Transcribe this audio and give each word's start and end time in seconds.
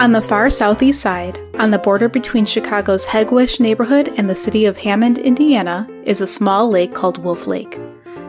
On 0.00 0.12
the 0.12 0.22
far 0.22 0.48
southeast 0.48 1.02
side, 1.02 1.38
on 1.58 1.70
the 1.70 1.78
border 1.78 2.08
between 2.08 2.46
Chicago's 2.46 3.04
Hegewisch 3.04 3.60
neighborhood 3.60 4.14
and 4.16 4.30
the 4.30 4.34
city 4.34 4.64
of 4.64 4.78
Hammond, 4.78 5.18
Indiana, 5.18 5.86
is 6.04 6.22
a 6.22 6.26
small 6.26 6.70
lake 6.70 6.94
called 6.94 7.22
Wolf 7.22 7.46
Lake. 7.46 7.78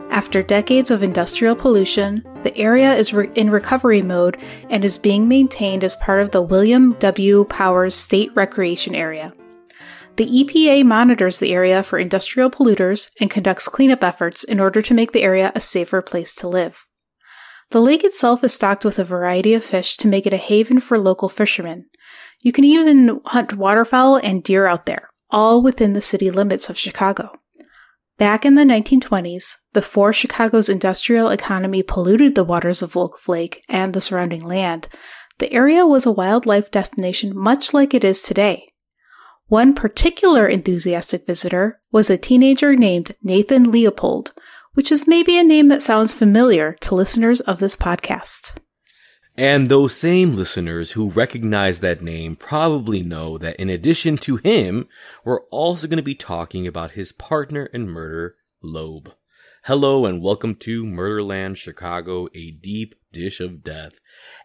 After 0.09 0.43
decades 0.43 0.91
of 0.91 1.01
industrial 1.01 1.55
pollution, 1.55 2.25
the 2.43 2.55
area 2.57 2.93
is 2.93 3.13
re- 3.13 3.29
in 3.35 3.49
recovery 3.49 4.01
mode 4.01 4.35
and 4.69 4.83
is 4.83 4.97
being 4.97 5.29
maintained 5.29 5.85
as 5.85 5.95
part 5.95 6.19
of 6.19 6.31
the 6.31 6.41
William 6.41 6.91
W. 6.99 7.45
Powers 7.45 7.95
State 7.95 8.35
Recreation 8.35 8.93
Area. 8.93 9.31
The 10.17 10.25
EPA 10.27 10.83
monitors 10.83 11.39
the 11.39 11.53
area 11.53 11.83
for 11.83 11.97
industrial 11.97 12.51
polluters 12.51 13.13
and 13.21 13.31
conducts 13.31 13.69
cleanup 13.69 14.03
efforts 14.03 14.43
in 14.43 14.59
order 14.59 14.81
to 14.81 14.93
make 14.93 15.13
the 15.13 15.23
area 15.23 15.53
a 15.55 15.61
safer 15.61 16.01
place 16.01 16.35
to 16.35 16.49
live. 16.49 16.90
The 17.71 17.81
lake 17.81 18.03
itself 18.03 18.43
is 18.43 18.53
stocked 18.53 18.83
with 18.83 18.99
a 18.99 19.05
variety 19.05 19.53
of 19.53 19.63
fish 19.63 19.95
to 19.97 20.07
make 20.07 20.27
it 20.27 20.33
a 20.33 20.37
haven 20.37 20.81
for 20.81 20.99
local 20.99 21.29
fishermen. 21.29 21.85
You 22.41 22.51
can 22.51 22.65
even 22.65 23.21
hunt 23.27 23.55
waterfowl 23.55 24.17
and 24.17 24.43
deer 24.43 24.67
out 24.67 24.85
there, 24.85 25.09
all 25.29 25.61
within 25.63 25.93
the 25.93 26.01
city 26.01 26.29
limits 26.29 26.69
of 26.69 26.77
Chicago. 26.77 27.31
Back 28.17 28.45
in 28.45 28.55
the 28.55 28.63
1920s, 28.63 29.55
before 29.71 30.11
Chicago's 30.11 30.67
industrial 30.67 31.29
economy 31.29 31.81
polluted 31.81 32.35
the 32.35 32.43
waters 32.43 32.81
of 32.81 32.93
Wolf 32.93 33.29
Lake 33.29 33.63
and 33.69 33.93
the 33.93 34.01
surrounding 34.01 34.43
land, 34.43 34.89
the 35.37 35.51
area 35.53 35.87
was 35.87 36.05
a 36.05 36.11
wildlife 36.11 36.71
destination 36.71 37.31
much 37.33 37.73
like 37.73 37.93
it 37.93 38.03
is 38.03 38.21
today. 38.21 38.67
One 39.47 39.73
particular 39.73 40.45
enthusiastic 40.45 41.25
visitor 41.25 41.81
was 41.89 42.09
a 42.09 42.17
teenager 42.17 42.75
named 42.75 43.15
Nathan 43.23 43.71
Leopold, 43.71 44.31
which 44.73 44.91
is 44.91 45.07
maybe 45.07 45.37
a 45.37 45.43
name 45.43 45.67
that 45.67 45.81
sounds 45.81 46.13
familiar 46.13 46.73
to 46.79 46.95
listeners 46.95 47.41
of 47.41 47.59
this 47.59 47.75
podcast. 47.75 48.53
And 49.37 49.67
those 49.67 49.95
same 49.95 50.35
listeners 50.35 50.91
who 50.91 51.09
recognize 51.09 51.79
that 51.79 52.01
name 52.01 52.35
probably 52.35 53.01
know 53.01 53.37
that 53.37 53.55
in 53.57 53.69
addition 53.69 54.17
to 54.19 54.37
him, 54.37 54.87
we're 55.23 55.41
also 55.45 55.87
going 55.87 55.97
to 55.97 56.03
be 56.03 56.15
talking 56.15 56.67
about 56.67 56.91
his 56.91 57.11
partner 57.11 57.65
in 57.67 57.89
murder, 57.89 58.35
Loeb. 58.61 59.13
Hello 59.65 60.07
and 60.07 60.23
welcome 60.23 60.55
to 60.55 60.83
Murderland 60.83 61.57
Chicago, 61.57 62.27
a 62.33 62.49
deep 62.49 62.95
dish 63.11 63.39
of 63.39 63.63
death. 63.63 63.93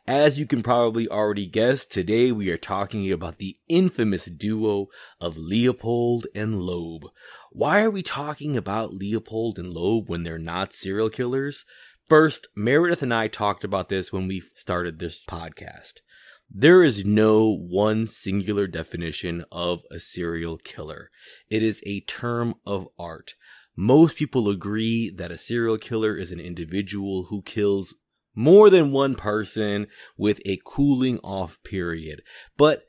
As 0.07 0.39
you 0.39 0.45
can 0.45 0.63
probably 0.63 1.09
already 1.09 1.47
guess, 1.47 1.85
today 1.85 2.33
we 2.33 2.51
are 2.51 2.59
talking 2.59 3.11
about 3.11 3.39
the 3.39 3.57
infamous 3.67 4.27
duo 4.27 4.89
of 5.19 5.39
Leopold 5.39 6.27
and 6.35 6.61
Loeb. 6.61 7.07
Why 7.57 7.81
are 7.81 7.91
we 7.91 8.03
talking 8.03 8.55
about 8.55 8.93
Leopold 8.93 9.59
and 9.59 9.73
Loeb 9.73 10.11
when 10.11 10.25
they're 10.25 10.37
not 10.37 10.75
serial 10.75 11.09
killers? 11.09 11.65
First, 12.07 12.49
Meredith 12.55 13.01
and 13.01 13.15
I 13.15 13.29
talked 13.29 13.65
about 13.65 13.89
this 13.89 14.13
when 14.13 14.29
we 14.29 14.43
started 14.55 14.99
this 14.99 15.25
podcast. 15.25 16.01
There 16.51 16.85
is 16.85 17.07
no 17.07 17.57
one 17.57 18.09
singular 18.09 18.67
definition 18.67 19.47
of 19.51 19.81
a 19.91 19.99
serial 19.99 20.59
killer. 20.59 21.11
It 21.49 21.63
is 21.63 21.83
a 21.87 22.01
term 22.01 22.57
of 22.67 22.89
art. 22.99 23.37
Most 23.75 24.19
people 24.19 24.51
agree 24.51 25.11
that 25.17 25.31
a 25.31 25.39
serial 25.39 25.79
killer 25.79 26.15
is 26.15 26.33
an 26.33 26.41
individual 26.41 27.29
who 27.31 27.41
kills 27.41 27.95
more 28.35 28.69
than 28.69 28.93
one 28.93 29.15
person 29.15 29.87
with 30.19 30.43
a 30.45 30.61
cooling 30.67 31.21
off 31.21 31.59
period. 31.65 32.21
But 32.59 32.86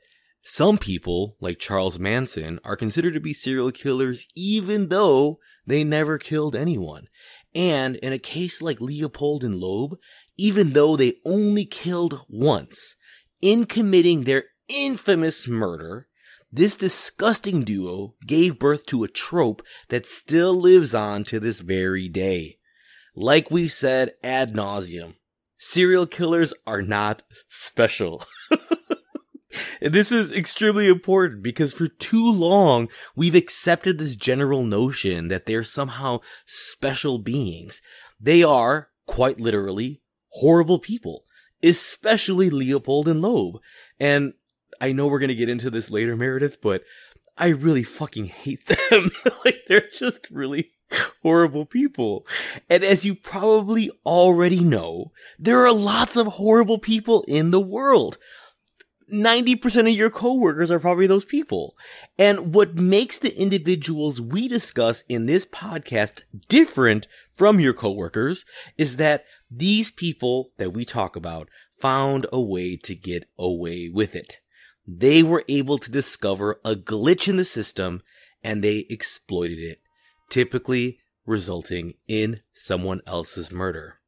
some 0.50 0.78
people, 0.78 1.36
like 1.40 1.58
Charles 1.58 1.98
Manson, 1.98 2.58
are 2.64 2.74
considered 2.74 3.12
to 3.12 3.20
be 3.20 3.34
serial 3.34 3.70
killers 3.70 4.26
even 4.34 4.88
though 4.88 5.40
they 5.66 5.84
never 5.84 6.16
killed 6.16 6.56
anyone. 6.56 7.08
And 7.54 7.96
in 7.96 8.14
a 8.14 8.18
case 8.18 8.62
like 8.62 8.80
Leopold 8.80 9.44
and 9.44 9.56
Loeb, 9.56 9.98
even 10.38 10.72
though 10.72 10.96
they 10.96 11.16
only 11.26 11.66
killed 11.66 12.22
once, 12.30 12.96
in 13.42 13.66
committing 13.66 14.24
their 14.24 14.44
infamous 14.68 15.46
murder, 15.46 16.08
this 16.50 16.76
disgusting 16.76 17.62
duo 17.62 18.14
gave 18.26 18.58
birth 18.58 18.86
to 18.86 19.04
a 19.04 19.08
trope 19.08 19.60
that 19.90 20.06
still 20.06 20.54
lives 20.54 20.94
on 20.94 21.24
to 21.24 21.38
this 21.38 21.60
very 21.60 22.08
day. 22.08 22.56
Like 23.14 23.50
we've 23.50 23.70
said 23.70 24.12
ad 24.24 24.54
nauseum, 24.54 25.16
serial 25.58 26.06
killers 26.06 26.54
are 26.66 26.80
not 26.80 27.22
special. 27.50 28.24
This 29.80 30.12
is 30.12 30.32
extremely 30.32 30.88
important 30.88 31.42
because 31.42 31.72
for 31.72 31.88
too 31.88 32.30
long, 32.30 32.88
we've 33.14 33.34
accepted 33.34 33.98
this 33.98 34.16
general 34.16 34.62
notion 34.62 35.28
that 35.28 35.46
they're 35.46 35.64
somehow 35.64 36.20
special 36.46 37.18
beings. 37.18 37.80
They 38.20 38.42
are, 38.42 38.88
quite 39.06 39.40
literally, 39.40 40.00
horrible 40.30 40.78
people, 40.78 41.24
especially 41.62 42.50
Leopold 42.50 43.08
and 43.08 43.20
Loeb. 43.20 43.60
And 43.98 44.34
I 44.80 44.92
know 44.92 45.06
we're 45.06 45.18
going 45.18 45.28
to 45.28 45.34
get 45.34 45.48
into 45.48 45.70
this 45.70 45.90
later, 45.90 46.16
Meredith, 46.16 46.60
but 46.60 46.82
I 47.36 47.48
really 47.48 47.84
fucking 47.84 48.26
hate 48.26 48.66
them. 48.66 49.10
like, 49.44 49.62
they're 49.68 49.88
just 49.92 50.28
really 50.30 50.72
horrible 51.22 51.66
people. 51.66 52.26
And 52.68 52.84
as 52.84 53.04
you 53.04 53.14
probably 53.14 53.90
already 54.04 54.60
know, 54.60 55.12
there 55.38 55.64
are 55.64 55.72
lots 55.72 56.16
of 56.16 56.26
horrible 56.26 56.78
people 56.78 57.24
in 57.28 57.50
the 57.50 57.60
world. 57.60 58.18
90% 59.12 59.80
of 59.80 59.96
your 59.96 60.10
coworkers 60.10 60.70
are 60.70 60.80
probably 60.80 61.06
those 61.06 61.24
people. 61.24 61.76
And 62.18 62.54
what 62.54 62.76
makes 62.76 63.18
the 63.18 63.36
individuals 63.36 64.20
we 64.20 64.48
discuss 64.48 65.02
in 65.08 65.26
this 65.26 65.46
podcast 65.46 66.22
different 66.48 67.06
from 67.34 67.60
your 67.60 67.72
coworkers 67.72 68.44
is 68.76 68.96
that 68.96 69.24
these 69.50 69.90
people 69.90 70.50
that 70.58 70.72
we 70.72 70.84
talk 70.84 71.16
about 71.16 71.48
found 71.78 72.26
a 72.32 72.40
way 72.40 72.76
to 72.76 72.94
get 72.94 73.26
away 73.38 73.88
with 73.88 74.14
it. 74.14 74.40
They 74.86 75.22
were 75.22 75.44
able 75.48 75.78
to 75.78 75.90
discover 75.90 76.60
a 76.64 76.74
glitch 76.74 77.28
in 77.28 77.36
the 77.36 77.44
system 77.44 78.02
and 78.42 78.62
they 78.62 78.86
exploited 78.90 79.58
it, 79.58 79.80
typically 80.28 80.98
resulting 81.26 81.94
in 82.06 82.40
someone 82.54 83.02
else's 83.06 83.52
murder. 83.52 84.00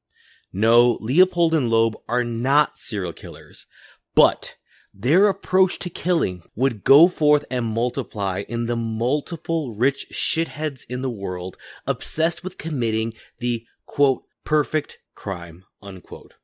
No, 0.52 0.98
Leopold 1.00 1.54
and 1.54 1.70
Loeb 1.70 1.96
are 2.08 2.24
not 2.24 2.78
serial 2.78 3.12
killers, 3.12 3.66
but 4.14 4.56
their 4.92 5.28
approach 5.28 5.78
to 5.78 5.90
killing 5.90 6.42
would 6.56 6.84
go 6.84 7.08
forth 7.08 7.44
and 7.50 7.64
multiply 7.64 8.44
in 8.48 8.66
the 8.66 8.76
multiple 8.76 9.72
rich 9.74 10.06
shitheads 10.12 10.84
in 10.88 11.02
the 11.02 11.10
world 11.10 11.56
obsessed 11.86 12.42
with 12.42 12.58
committing 12.58 13.12
the 13.38 13.64
quote 13.86 14.24
perfect 14.44 14.98
crime 15.14 15.64
unquote. 15.82 16.34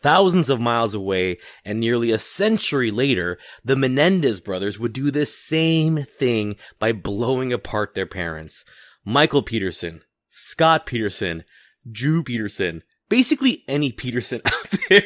Thousands 0.00 0.48
of 0.48 0.60
miles 0.60 0.94
away 0.94 1.38
and 1.64 1.78
nearly 1.78 2.10
a 2.10 2.18
century 2.18 2.90
later, 2.90 3.38
the 3.64 3.76
Menendez 3.76 4.40
brothers 4.40 4.78
would 4.78 4.92
do 4.92 5.12
the 5.12 5.26
same 5.26 5.98
thing 5.98 6.56
by 6.80 6.92
blowing 6.92 7.52
apart 7.52 7.94
their 7.94 8.06
parents. 8.06 8.64
Michael 9.04 9.42
Peterson, 9.42 10.02
Scott 10.28 10.86
Peterson, 10.86 11.44
Drew 11.90 12.24
Peterson, 12.24 12.82
basically 13.08 13.62
any 13.68 13.92
Peterson 13.92 14.40
out 14.46 14.74
there 14.88 15.04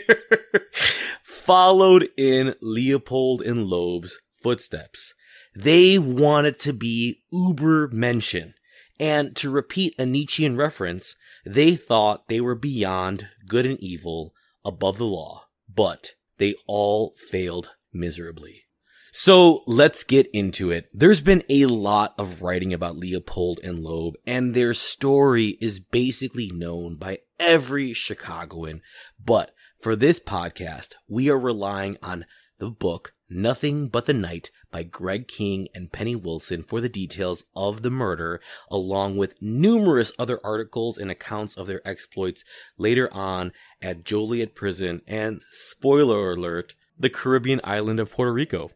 followed 1.46 2.08
in 2.16 2.56
Leopold 2.60 3.40
and 3.40 3.66
Loeb's 3.66 4.18
footsteps. 4.42 5.14
They 5.54 5.96
wanted 5.96 6.58
to 6.60 6.72
be 6.72 7.22
Ubermenschen. 7.32 8.54
And 8.98 9.36
to 9.36 9.50
repeat 9.50 9.94
a 9.96 10.06
Nietzschean 10.06 10.56
reference, 10.56 11.14
they 11.44 11.76
thought 11.76 12.26
they 12.26 12.40
were 12.40 12.56
beyond 12.56 13.28
good 13.46 13.64
and 13.64 13.78
evil, 13.78 14.34
above 14.64 14.98
the 14.98 15.04
law, 15.04 15.44
but 15.72 16.14
they 16.38 16.56
all 16.66 17.14
failed 17.30 17.70
miserably. 17.92 18.64
So 19.12 19.62
let's 19.66 20.02
get 20.02 20.28
into 20.32 20.72
it. 20.72 20.90
There's 20.92 21.20
been 21.20 21.44
a 21.48 21.66
lot 21.66 22.14
of 22.18 22.42
writing 22.42 22.74
about 22.74 22.98
Leopold 22.98 23.60
and 23.62 23.84
Loeb, 23.84 24.16
and 24.26 24.52
their 24.52 24.74
story 24.74 25.56
is 25.60 25.78
basically 25.78 26.50
known 26.52 26.96
by 26.96 27.20
every 27.38 27.92
Chicagoan. 27.92 28.82
But 29.24 29.52
for 29.80 29.96
this 29.96 30.20
podcast, 30.20 30.94
we 31.08 31.30
are 31.30 31.38
relying 31.38 31.96
on 32.02 32.24
the 32.58 32.70
book 32.70 33.14
Nothing 33.28 33.88
But 33.88 34.06
the 34.06 34.14
Night 34.14 34.50
by 34.70 34.82
Greg 34.82 35.28
King 35.28 35.68
and 35.74 35.92
Penny 35.92 36.16
Wilson 36.16 36.62
for 36.62 36.80
the 36.80 36.88
details 36.88 37.44
of 37.54 37.82
the 37.82 37.90
murder, 37.90 38.40
along 38.70 39.16
with 39.16 39.40
numerous 39.40 40.12
other 40.18 40.38
articles 40.44 40.96
and 40.96 41.10
accounts 41.10 41.56
of 41.56 41.66
their 41.66 41.86
exploits 41.86 42.44
later 42.78 43.12
on 43.12 43.52
at 43.82 44.04
Joliet 44.04 44.54
Prison 44.54 45.02
and, 45.06 45.42
spoiler 45.50 46.32
alert, 46.32 46.74
the 46.98 47.10
Caribbean 47.10 47.60
island 47.64 48.00
of 48.00 48.10
Puerto 48.10 48.32
Rico. 48.32 48.70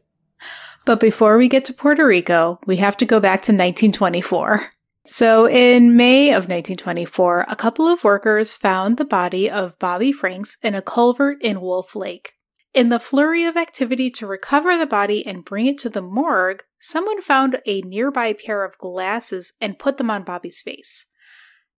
But 0.84 1.00
before 1.00 1.36
we 1.38 1.48
get 1.48 1.64
to 1.66 1.72
Puerto 1.72 2.06
Rico, 2.06 2.58
we 2.66 2.76
have 2.76 2.96
to 2.98 3.06
go 3.06 3.20
back 3.20 3.42
to 3.42 3.52
1924. 3.52 4.70
So, 5.12 5.48
in 5.48 5.96
May 5.96 6.28
of 6.28 6.44
1924, 6.44 7.46
a 7.48 7.56
couple 7.56 7.88
of 7.88 8.04
workers 8.04 8.56
found 8.56 8.96
the 8.96 9.04
body 9.04 9.50
of 9.50 9.76
Bobby 9.80 10.12
Franks 10.12 10.56
in 10.62 10.76
a 10.76 10.80
culvert 10.80 11.42
in 11.42 11.60
Wolf 11.60 11.96
Lake. 11.96 12.34
In 12.74 12.90
the 12.90 13.00
flurry 13.00 13.42
of 13.42 13.56
activity 13.56 14.08
to 14.12 14.26
recover 14.28 14.78
the 14.78 14.86
body 14.86 15.26
and 15.26 15.44
bring 15.44 15.66
it 15.66 15.78
to 15.78 15.88
the 15.88 16.00
morgue, 16.00 16.62
someone 16.78 17.20
found 17.22 17.60
a 17.66 17.80
nearby 17.80 18.34
pair 18.34 18.64
of 18.64 18.78
glasses 18.78 19.52
and 19.60 19.80
put 19.80 19.98
them 19.98 20.12
on 20.12 20.22
Bobby's 20.22 20.62
face. 20.62 21.06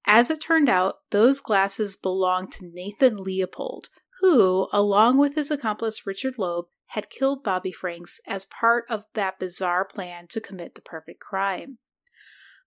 As 0.06 0.30
it 0.30 0.42
turned 0.42 0.68
out, 0.68 0.96
those 1.10 1.40
glasses 1.40 1.96
belonged 1.96 2.52
to 2.52 2.70
Nathan 2.70 3.16
Leopold, 3.16 3.88
who, 4.20 4.68
along 4.74 5.16
with 5.16 5.36
his 5.36 5.50
accomplice 5.50 6.06
Richard 6.06 6.36
Loeb, 6.36 6.66
had 6.88 7.08
killed 7.08 7.42
Bobby 7.42 7.72
Franks 7.72 8.20
as 8.26 8.44
part 8.44 8.84
of 8.90 9.06
that 9.14 9.38
bizarre 9.38 9.86
plan 9.86 10.26
to 10.28 10.38
commit 10.38 10.74
the 10.74 10.82
perfect 10.82 11.20
crime. 11.20 11.78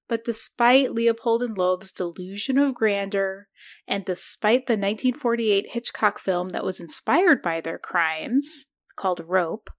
But 0.07 0.23
despite 0.23 0.93
Leopold 0.93 1.41
and 1.41 1.57
Loeb's 1.57 1.91
delusion 1.91 2.57
of 2.57 2.75
grandeur, 2.75 3.47
and 3.87 4.05
despite 4.05 4.67
the 4.67 4.73
1948 4.73 5.71
Hitchcock 5.71 6.19
film 6.19 6.51
that 6.51 6.63
was 6.63 6.79
inspired 6.79 7.41
by 7.41 7.61
their 7.61 7.79
crimes, 7.79 8.67
called 8.95 9.21
Rope, 9.27 9.69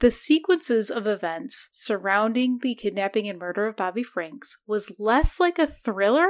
the 0.00 0.10
sequences 0.10 0.90
of 0.90 1.06
events 1.06 1.68
surrounding 1.72 2.58
the 2.62 2.74
kidnapping 2.74 3.28
and 3.28 3.38
murder 3.38 3.66
of 3.66 3.76
Bobby 3.76 4.02
Franks 4.02 4.56
was 4.66 4.90
less 4.98 5.38
like 5.38 5.58
a 5.58 5.66
thriller 5.66 6.28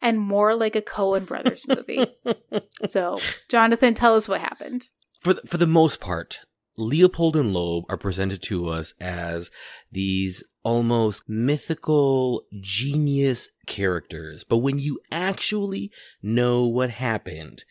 and 0.00 0.20
more 0.20 0.54
like 0.54 0.76
a 0.76 0.82
Coen 0.82 1.26
Brothers 1.26 1.66
movie. 1.66 2.06
so, 2.86 3.18
Jonathan, 3.48 3.94
tell 3.94 4.14
us 4.14 4.28
what 4.28 4.40
happened. 4.40 4.86
For 5.20 5.34
the, 5.34 5.40
for 5.42 5.56
the 5.56 5.66
most 5.66 5.98
part, 5.98 6.40
Leopold 6.76 7.34
and 7.34 7.52
Loeb 7.52 7.84
are 7.88 7.96
presented 7.96 8.40
to 8.42 8.68
us 8.68 8.94
as 9.00 9.50
these 9.90 10.44
almost 10.62 11.28
mythical 11.28 12.42
genius 12.60 13.48
characters. 13.66 14.44
But 14.44 14.58
when 14.58 14.78
you 14.78 14.98
actually 15.10 15.90
know 16.22 16.66
what 16.66 16.90
happened, 16.90 17.64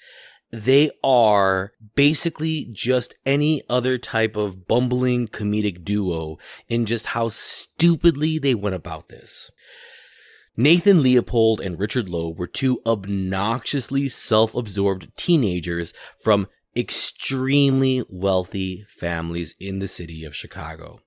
they 0.52 0.90
are 1.04 1.74
basically 1.96 2.70
just 2.72 3.16
any 3.26 3.62
other 3.70 3.98
type 3.98 4.36
of 4.36 4.68
bumbling 4.68 5.28
comedic 5.28 5.84
duo 5.84 6.38
in 6.70 6.86
just 6.86 7.08
how 7.08 7.30
stupidly 7.30 8.40
they 8.40 8.56
went 8.56 8.76
about 8.76 9.10
this. 9.10 9.52
Nathan 10.56 11.04
Leopold 11.04 11.60
and 11.60 11.80
Richard 11.80 12.10
Loeb 12.10 12.40
were 12.40 12.48
two 12.48 12.82
obnoxiously 12.86 14.10
self-absorbed 14.10 15.16
teenagers 15.16 15.94
from 16.20 16.48
extremely 16.76 18.04
wealthy 18.10 18.86
families 18.88 19.56
in 19.60 19.80
the 19.80 19.88
city 19.88 20.24
of 20.24 20.36
Chicago. 20.36 21.00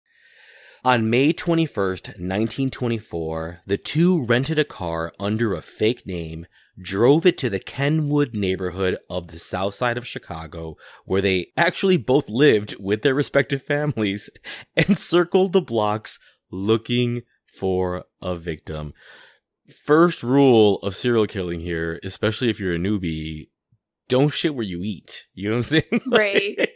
On 0.82 1.10
May 1.10 1.34
21st, 1.34 2.16
1924, 2.18 3.60
the 3.66 3.76
two 3.76 4.24
rented 4.24 4.58
a 4.58 4.64
car 4.64 5.12
under 5.20 5.52
a 5.52 5.60
fake 5.60 6.06
name, 6.06 6.46
drove 6.80 7.26
it 7.26 7.36
to 7.36 7.50
the 7.50 7.58
Kenwood 7.58 8.34
neighborhood 8.34 8.96
of 9.10 9.28
the 9.28 9.38
south 9.38 9.74
side 9.74 9.98
of 9.98 10.06
Chicago, 10.06 10.76
where 11.04 11.20
they 11.20 11.48
actually 11.54 11.98
both 11.98 12.30
lived 12.30 12.76
with 12.80 13.02
their 13.02 13.14
respective 13.14 13.62
families, 13.62 14.30
and 14.76 14.96
circled 14.96 15.52
the 15.52 15.60
blocks 15.60 16.18
looking 16.50 17.24
for 17.52 18.06
a 18.22 18.34
victim. 18.34 18.94
First 19.84 20.22
rule 20.22 20.76
of 20.76 20.96
serial 20.96 21.26
killing 21.26 21.60
here, 21.60 22.00
especially 22.02 22.48
if 22.48 22.58
you're 22.58 22.74
a 22.74 22.78
newbie, 22.78 23.48
don't 24.08 24.30
shit 24.30 24.54
where 24.54 24.64
you 24.64 24.80
eat. 24.82 25.26
You 25.34 25.50
know 25.50 25.56
what 25.56 25.72
I'm 25.72 25.82
saying? 25.82 26.02
Right. 26.06 26.70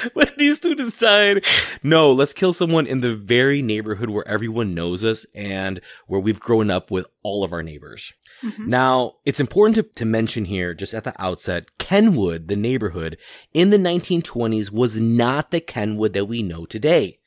when 0.12 0.30
these 0.36 0.58
two 0.60 0.74
decide, 0.74 1.44
no, 1.82 2.10
let's 2.10 2.32
kill 2.32 2.52
someone 2.52 2.86
in 2.86 3.00
the 3.00 3.14
very 3.14 3.62
neighborhood 3.62 4.10
where 4.10 4.26
everyone 4.26 4.74
knows 4.74 5.04
us 5.04 5.26
and 5.34 5.80
where 6.06 6.20
we've 6.20 6.40
grown 6.40 6.70
up 6.70 6.90
with 6.90 7.06
all 7.22 7.44
of 7.44 7.52
our 7.52 7.62
neighbors. 7.62 8.12
Mm-hmm. 8.42 8.68
Now, 8.68 9.14
it's 9.24 9.40
important 9.40 9.74
to, 9.76 9.82
to 10.00 10.04
mention 10.04 10.44
here, 10.44 10.74
just 10.74 10.94
at 10.94 11.04
the 11.04 11.20
outset, 11.20 11.76
Kenwood, 11.78 12.48
the 12.48 12.56
neighborhood 12.56 13.18
in 13.52 13.70
the 13.70 13.78
1920s 13.78 14.70
was 14.70 15.00
not 15.00 15.50
the 15.50 15.60
Kenwood 15.60 16.12
that 16.12 16.26
we 16.26 16.42
know 16.42 16.64
today. 16.64 17.18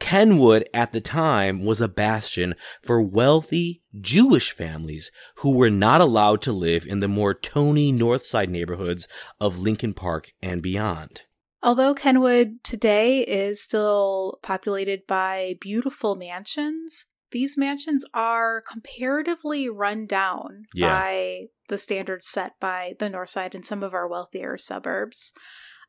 Kenwood 0.00 0.68
at 0.72 0.92
the 0.92 1.00
time 1.00 1.64
was 1.64 1.80
a 1.80 1.88
bastion 1.88 2.54
for 2.82 3.00
wealthy 3.00 3.82
Jewish 4.00 4.52
families 4.52 5.10
who 5.36 5.52
were 5.52 5.70
not 5.70 6.00
allowed 6.00 6.40
to 6.42 6.52
live 6.52 6.86
in 6.86 7.00
the 7.00 7.08
more 7.08 7.34
Tony 7.34 7.90
North 7.90 8.24
Side 8.24 8.48
neighborhoods 8.50 9.08
of 9.40 9.58
Lincoln 9.58 9.94
Park 9.94 10.32
and 10.40 10.62
beyond. 10.62 11.22
Although 11.62 11.94
Kenwood 11.94 12.62
today 12.62 13.20
is 13.20 13.62
still 13.62 14.38
populated 14.42 15.06
by 15.06 15.56
beautiful 15.60 16.14
mansions, 16.14 17.06
these 17.30 17.58
mansions 17.58 18.04
are 18.14 18.62
comparatively 18.62 19.68
run 19.68 20.06
down 20.06 20.64
yeah. 20.72 20.88
by 20.88 21.46
the 21.68 21.78
standards 21.78 22.28
set 22.28 22.52
by 22.60 22.94
the 22.98 23.10
North 23.10 23.30
Side 23.30 23.54
and 23.54 23.64
some 23.64 23.82
of 23.82 23.92
our 23.92 24.08
wealthier 24.08 24.56
suburbs. 24.56 25.32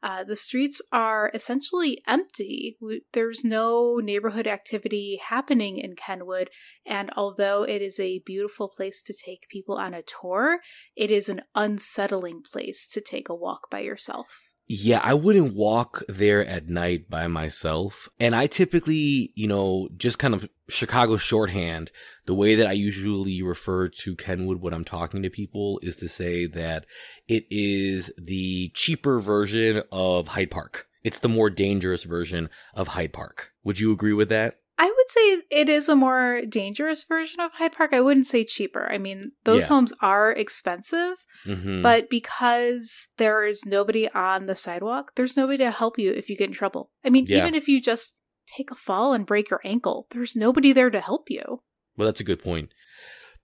Uh, 0.01 0.24
the 0.24 0.36
streets 0.36 0.81
are 0.92 1.30
essentially 1.33 2.01
empty. 2.07 2.77
There's 3.12 3.44
no 3.44 3.98
neighborhood 3.98 4.48
activity 4.48 5.19
happening 5.27 5.77
in 5.77 5.95
Kenwood. 5.95 6.50
And 6.86 7.12
although 7.18 7.63
it 7.63 7.81
is 7.81 8.00
a 8.00 8.24
beautiful 8.25 8.69
place 8.69 9.04
to 9.04 9.13
take 9.13 9.50
people 9.50 9.75
on 9.75 9.94
a 9.94 10.01
tour, 10.01 10.60
it 10.95 11.12
is 11.12 11.27
an 11.27 11.42
unsettling 11.54 12.42
place 12.42 12.88
to 12.88 13.01
take 13.01 13.27
a 13.27 13.36
walk 13.36 13.69
by 13.69 13.80
yourself. 13.80 14.49
Yeah, 14.71 15.00
I 15.04 15.16
wouldn't 15.16 15.56
walk 15.56 16.04
there 16.07 16.45
at 16.45 16.69
night 16.69 17.10
by 17.10 17.25
myself. 17.25 18.07
And 18.19 18.36
I 18.36 18.45
typically, 18.45 19.33
you 19.33 19.48
know, 19.48 19.89
just 19.98 20.19
kind 20.19 20.36
of 20.36 20.48
Chicago 20.69 21.18
shorthand, 21.18 21.92
the 22.27 22.36
way 22.36 22.54
that 22.54 22.68
I 22.68 22.74
usually 22.74 23.42
refer 23.42 23.88
to 23.88 24.16
Kenwood 24.16 24.62
when 24.62 24.75
I'm 24.75 24.86
talking 24.86 25.24
to 25.24 25.30
people 25.31 25.80
is 25.81 25.95
to 25.95 26.07
say 26.07 26.45
that 26.45 26.86
it 27.27 27.45
is 27.50 28.12
the 28.19 28.69
cheaper 28.75 29.19
version 29.19 29.81
of 29.92 30.27
Hyde 30.27 30.51
Park. 30.51 30.86
It's 31.04 31.18
the 31.18 31.30
more 31.30 31.50
dangerous 31.50 32.04
version 32.04 32.48
of 32.75 32.89
Hyde 32.89 33.13
Park. 33.13 33.51
Would 33.63 33.80
you 33.80 33.92
agree 33.92 34.13
with 34.13 34.30
that? 34.30 34.60
I 34.80 34.86
would 34.86 35.12
say 35.12 35.42
it 35.52 35.68
is 35.68 35.90
a 35.90 35.96
more 35.96 36.42
dangerous 36.48 37.04
version 37.04 37.42
of 37.42 37.52
Hyde 37.52 37.74
Park. 37.74 37.94
I 37.94 38.00
wouldn't 38.00 38.28
say 38.28 38.46
cheaper. 38.46 38.90
I 38.90 38.98
mean, 38.98 39.34
those 39.44 39.64
yeah. 39.64 39.68
homes 39.68 39.94
are 40.02 40.31
expensive, 40.31 41.18
mm-hmm. 41.46 41.81
but 41.81 42.10
because 42.10 43.10
there 43.18 43.44
is 43.44 43.66
nobody 43.66 44.10
on 44.12 44.46
the 44.46 44.56
sidewalk, 44.56 45.12
there's 45.16 45.36
nobody 45.36 45.58
to 45.58 45.72
help 45.72 46.00
you 46.00 46.14
if 46.14 46.30
you 46.30 46.38
get 46.38 46.48
in 46.48 46.54
trouble. 46.54 46.92
I 47.04 47.10
mean, 47.10 47.26
yeah. 47.28 47.40
even 47.40 47.56
if 47.56 47.68
you 47.68 47.81
just 47.81 48.16
take 48.48 48.72
a 48.72 48.76
fall 48.76 49.12
and 49.12 49.26
break 49.26 49.50
your 49.50 49.60
ankle, 49.66 50.08
there's 50.12 50.38
nobody 50.38 50.72
there 50.72 50.90
to 50.90 51.02
help 51.02 51.30
you. 51.30 51.62
Well, 51.98 52.06
that's 52.06 52.22
a 52.22 52.25
good 52.25 52.42
point. 52.42 52.72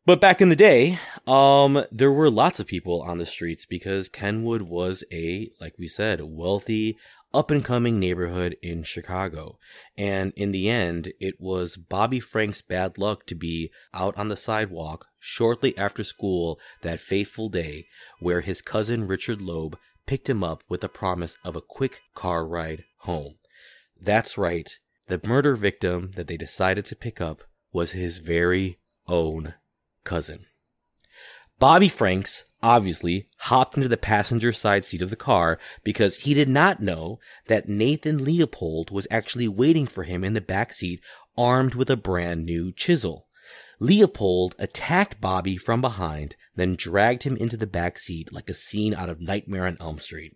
But 0.06 0.22
back 0.22 0.40
in 0.40 0.50
the 0.50 0.56
day, 0.56 1.00
um, 1.26 1.84
there 1.92 2.12
were 2.12 2.30
lots 2.30 2.60
of 2.60 2.68
people 2.68 3.02
on 3.02 3.18
the 3.18 3.26
streets 3.26 3.66
because 3.66 4.08
Kenwood 4.08 4.62
was 4.62 5.04
a, 5.12 5.50
like 5.60 5.74
we 5.80 5.88
said, 5.88 6.22
wealthy, 6.24 6.96
up 7.34 7.52
and 7.52 7.64
coming 7.66 8.00
neighborhood 8.00 8.56
in 8.62 8.84
Chicago. 8.84 9.58
And 9.98 10.32
in 10.36 10.52
the 10.52 10.70
end, 10.70 11.14
it 11.20 11.36
was 11.40 11.78
Bobby 11.78 12.20
Frank's 12.20 12.62
bad 12.62 12.98
luck 12.98 13.26
to 13.28 13.36
be 13.36 13.72
out 13.94 14.18
on 14.18 14.30
the 14.30 14.38
sidewalk 14.38 15.08
shortly 15.20 15.78
after 15.78 16.04
school 16.04 16.60
that 16.82 17.02
fateful 17.02 17.50
day 17.50 17.88
where 18.20 18.42
his 18.42 18.62
cousin 18.62 19.08
Richard 19.08 19.42
Loeb 19.42 19.78
picked 20.06 20.30
him 20.30 20.44
up 20.44 20.64
with 20.70 20.82
the 20.82 20.90
promise 20.90 21.38
of 21.44 21.56
a 21.56 21.62
quick 21.62 22.02
car 22.14 22.46
ride 22.46 22.84
home. 23.00 23.36
That's 24.00 24.38
right, 24.38 24.70
the 25.08 25.20
murder 25.24 25.56
victim 25.56 26.12
that 26.16 26.28
they 26.28 26.38
decided 26.38 26.86
to 26.86 26.96
pick 26.96 27.20
up 27.20 27.44
was 27.72 27.92
his 27.92 28.20
very 28.20 28.80
own 29.08 29.56
cousin. 30.04 30.46
Bobby 31.60 31.90
Franks 31.90 32.46
obviously 32.66 33.28
hopped 33.38 33.78
into 33.78 33.88
the 33.88 33.96
passenger 33.96 34.52
side 34.52 34.84
seat 34.84 35.04
of 35.04 35.12
the 35.12 35.16
car 35.16 35.60
because 35.84 36.18
he 36.18 36.34
did 36.34 36.50
not 36.50 36.82
know 36.82 37.20
that 37.46 37.70
Nathan 37.70 38.26
Leopold 38.26 38.90
was 38.90 39.06
actually 39.12 39.48
waiting 39.48 39.86
for 39.86 40.02
him 40.02 40.24
in 40.24 40.34
the 40.34 40.42
back 40.42 40.74
seat 40.74 41.00
armed 41.38 41.76
with 41.76 41.92
a 41.92 41.96
brand 41.96 42.44
new 42.44 42.72
chisel. 42.72 43.28
Leopold 43.80 44.56
attacked 44.58 45.22
Bobby 45.22 45.58
from 45.58 45.80
behind, 45.80 46.36
then 46.56 46.76
dragged 46.76 47.22
him 47.22 47.38
into 47.38 47.56
the 47.56 47.68
back 47.68 48.00
seat 48.00 48.34
like 48.34 48.50
a 48.50 48.56
scene 48.56 48.96
out 48.96 49.10
of 49.10 49.22
Nightmare 49.22 49.68
on 49.68 49.78
Elm 49.80 50.00
Street. 50.00 50.36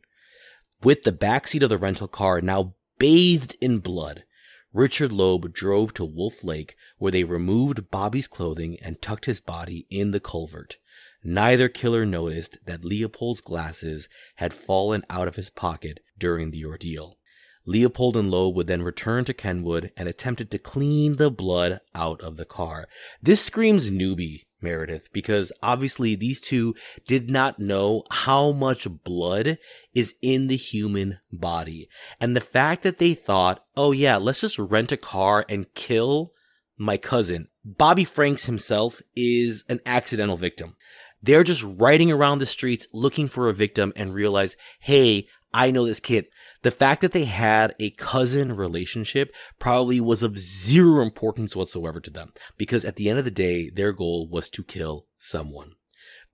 With 0.83 1.03
the 1.03 1.11
back 1.11 1.47
seat 1.47 1.63
of 1.63 1.69
the 1.69 1.79
rental 1.79 2.07
car 2.07 2.41
now 2.41 2.75
bathed 2.99 3.57
in 3.59 3.79
blood, 3.79 4.23
Richard 4.71 5.11
Loeb 5.11 5.51
drove 5.51 5.95
to 5.95 6.05
Wolf 6.05 6.43
Lake 6.43 6.75
where 6.99 7.11
they 7.11 7.23
removed 7.23 7.89
Bobby's 7.89 8.27
clothing 8.27 8.77
and 8.83 9.01
tucked 9.01 9.25
his 9.25 9.41
body 9.41 9.87
in 9.89 10.11
the 10.11 10.19
culvert. 10.19 10.77
Neither 11.23 11.67
killer 11.67 12.05
noticed 12.05 12.57
that 12.65 12.85
Leopold's 12.85 13.41
glasses 13.41 14.07
had 14.35 14.53
fallen 14.53 15.03
out 15.09 15.27
of 15.27 15.35
his 15.35 15.49
pocket 15.49 15.99
during 16.17 16.51
the 16.51 16.65
ordeal. 16.65 17.17
Leopold 17.65 18.17
and 18.17 18.31
Loeb 18.31 18.55
would 18.55 18.67
then 18.67 18.81
return 18.81 19.25
to 19.25 19.33
Kenwood 19.33 19.91
and 19.95 20.07
attempted 20.07 20.49
to 20.49 20.57
clean 20.57 21.17
the 21.17 21.29
blood 21.29 21.81
out 21.93 22.21
of 22.21 22.37
the 22.37 22.45
car. 22.45 22.87
This 23.21 23.43
screams 23.43 23.91
newbie, 23.91 24.45
Meredith, 24.61 25.09
because 25.13 25.51
obviously 25.61 26.15
these 26.15 26.39
two 26.39 26.73
did 27.05 27.29
not 27.29 27.59
know 27.59 28.03
how 28.09 28.53
much 28.53 28.87
blood 29.03 29.59
is 29.93 30.15
in 30.21 30.47
the 30.47 30.55
human 30.55 31.19
body. 31.31 31.89
And 32.19 32.35
the 32.35 32.41
fact 32.41 32.83
that 32.83 32.97
they 32.97 33.13
thought, 33.13 33.63
oh 33.77 33.91
yeah, 33.91 34.17
let's 34.17 34.41
just 34.41 34.57
rent 34.57 34.91
a 34.91 34.97
car 34.97 35.45
and 35.47 35.71
kill 35.75 36.33
my 36.77 36.97
cousin. 36.97 37.49
Bobby 37.63 38.05
Franks 38.05 38.45
himself 38.45 39.01
is 39.15 39.63
an 39.69 39.81
accidental 39.85 40.37
victim. 40.37 40.75
They're 41.21 41.43
just 41.43 41.63
riding 41.63 42.11
around 42.11 42.39
the 42.39 42.45
streets 42.45 42.87
looking 42.93 43.27
for 43.27 43.49
a 43.49 43.53
victim 43.53 43.93
and 43.95 44.13
realize, 44.13 44.55
hey, 44.79 45.27
I 45.53 45.71
know 45.71 45.85
this 45.85 45.99
kid. 45.99 46.27
The 46.61 46.71
fact 46.71 47.01
that 47.01 47.11
they 47.11 47.25
had 47.25 47.73
a 47.79 47.91
cousin 47.91 48.55
relationship 48.55 49.33
probably 49.59 49.99
was 49.99 50.21
of 50.21 50.37
zero 50.37 51.01
importance 51.01 51.55
whatsoever 51.55 51.99
to 52.01 52.09
them 52.09 52.33
because 52.57 52.85
at 52.85 52.97
the 52.97 53.09
end 53.09 53.19
of 53.19 53.25
the 53.25 53.31
day, 53.31 53.69
their 53.69 53.93
goal 53.93 54.27
was 54.29 54.49
to 54.51 54.63
kill 54.63 55.05
someone. 55.17 55.73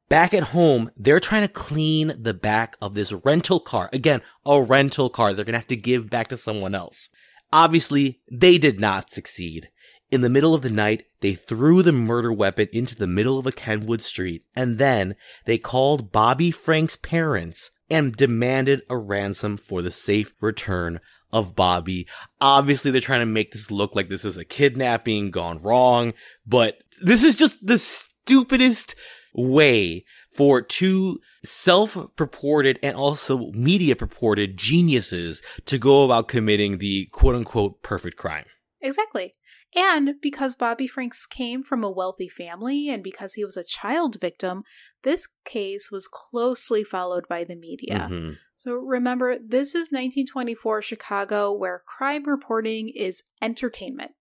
Back 0.10 0.34
at 0.34 0.44
home, 0.44 0.92
they're 0.96 1.20
trying 1.20 1.42
to 1.42 1.48
clean 1.48 2.13
the 2.20 2.34
back 2.34 2.75
of 2.82 2.94
this 2.94 3.12
rental 3.12 3.60
car. 3.60 3.89
Again, 3.92 4.22
a 4.46 4.62
rental 4.62 5.10
car 5.10 5.34
they're 5.34 5.46
going 5.46 5.54
to 5.54 5.60
have 5.60 5.68
to 5.68 5.75
give 5.75 6.10
back 6.10 6.27
to 6.27 6.38
someone 6.38 6.75
else. 6.75 7.10
Obviously, 7.51 8.20
they 8.32 8.58
did 8.58 8.80
not 8.80 9.10
succeed. 9.10 9.70
In 10.15 10.22
the 10.22 10.29
middle 10.29 10.55
of 10.55 10.62
the 10.62 10.69
night, 10.69 11.03
they 11.19 11.34
threw 11.34 11.84
the 11.84 11.91
murder 11.91 12.31
weapon 12.31 12.69
into 12.72 12.95
the 12.95 13.05
middle 13.05 13.38
of 13.38 13.45
a 13.45 13.51
Kenwood 13.51 14.01
street, 14.01 14.45
and 14.55 14.77
then 14.77 15.17
they 15.43 15.57
called 15.57 16.13
Bobby 16.13 16.51
Frank's 16.51 16.95
parents 16.95 17.72
and 17.89 18.15
demanded 18.15 18.84
a 18.89 18.95
ransom 18.95 19.57
for 19.57 19.81
the 19.81 19.91
safe 19.91 20.34
return 20.39 21.01
of 21.34 21.53
Bobby. 21.53 22.07
Obviously, 22.39 22.91
they're 22.91 23.01
trying 23.01 23.19
to 23.19 23.25
make 23.25 23.51
this 23.51 23.69
look 23.69 23.93
like 23.93 24.07
this 24.07 24.24
is 24.24 24.38
a 24.38 24.45
kidnapping 24.45 25.31
gone 25.31 25.62
wrong, 25.62 26.13
but 26.48 26.77
this 27.01 27.22
is 27.22 27.36
just 27.36 27.67
the 27.67 27.77
stupidest 27.77 28.95
way 29.34 30.05
for 30.31 30.62
two 30.62 31.19
self-purported 31.43 32.79
and 32.81 32.95
also 32.95 33.51
media-purported 33.51 34.55
geniuses 34.55 35.43
to 35.65 35.77
go 35.77 36.05
about 36.05 36.29
committing 36.29 36.77
the 36.77 37.07
quote-unquote 37.12 37.84
perfect 37.84 38.15
crime. 38.15 38.45
Exactly. 38.79 39.34
And 39.75 40.15
because 40.22 40.55
Bobby 40.55 40.88
Franks 40.88 41.25
came 41.25 41.62
from 41.62 41.84
a 41.84 41.91
wealthy 41.91 42.29
family 42.29 42.89
and 42.89 43.03
because 43.03 43.34
he 43.34 43.44
was 43.44 43.58
a 43.58 43.63
child 43.63 44.20
victim, 44.22 44.63
this 45.03 45.27
case 45.44 45.91
was 45.91 46.08
closely 46.08 46.84
followed 46.84 47.27
by 47.27 47.44
the 47.44 47.55
media. 47.55 48.08
Mm-hmm. 48.10 48.32
So 48.55 48.75
remember, 48.75 49.38
this 49.38 49.70
is 49.70 49.91
1924 49.91 50.82
Chicago 50.82 51.51
where 51.51 51.84
crime 51.86 52.24
reporting 52.24 52.89
is 52.89 53.24
entertainment. 53.41 54.12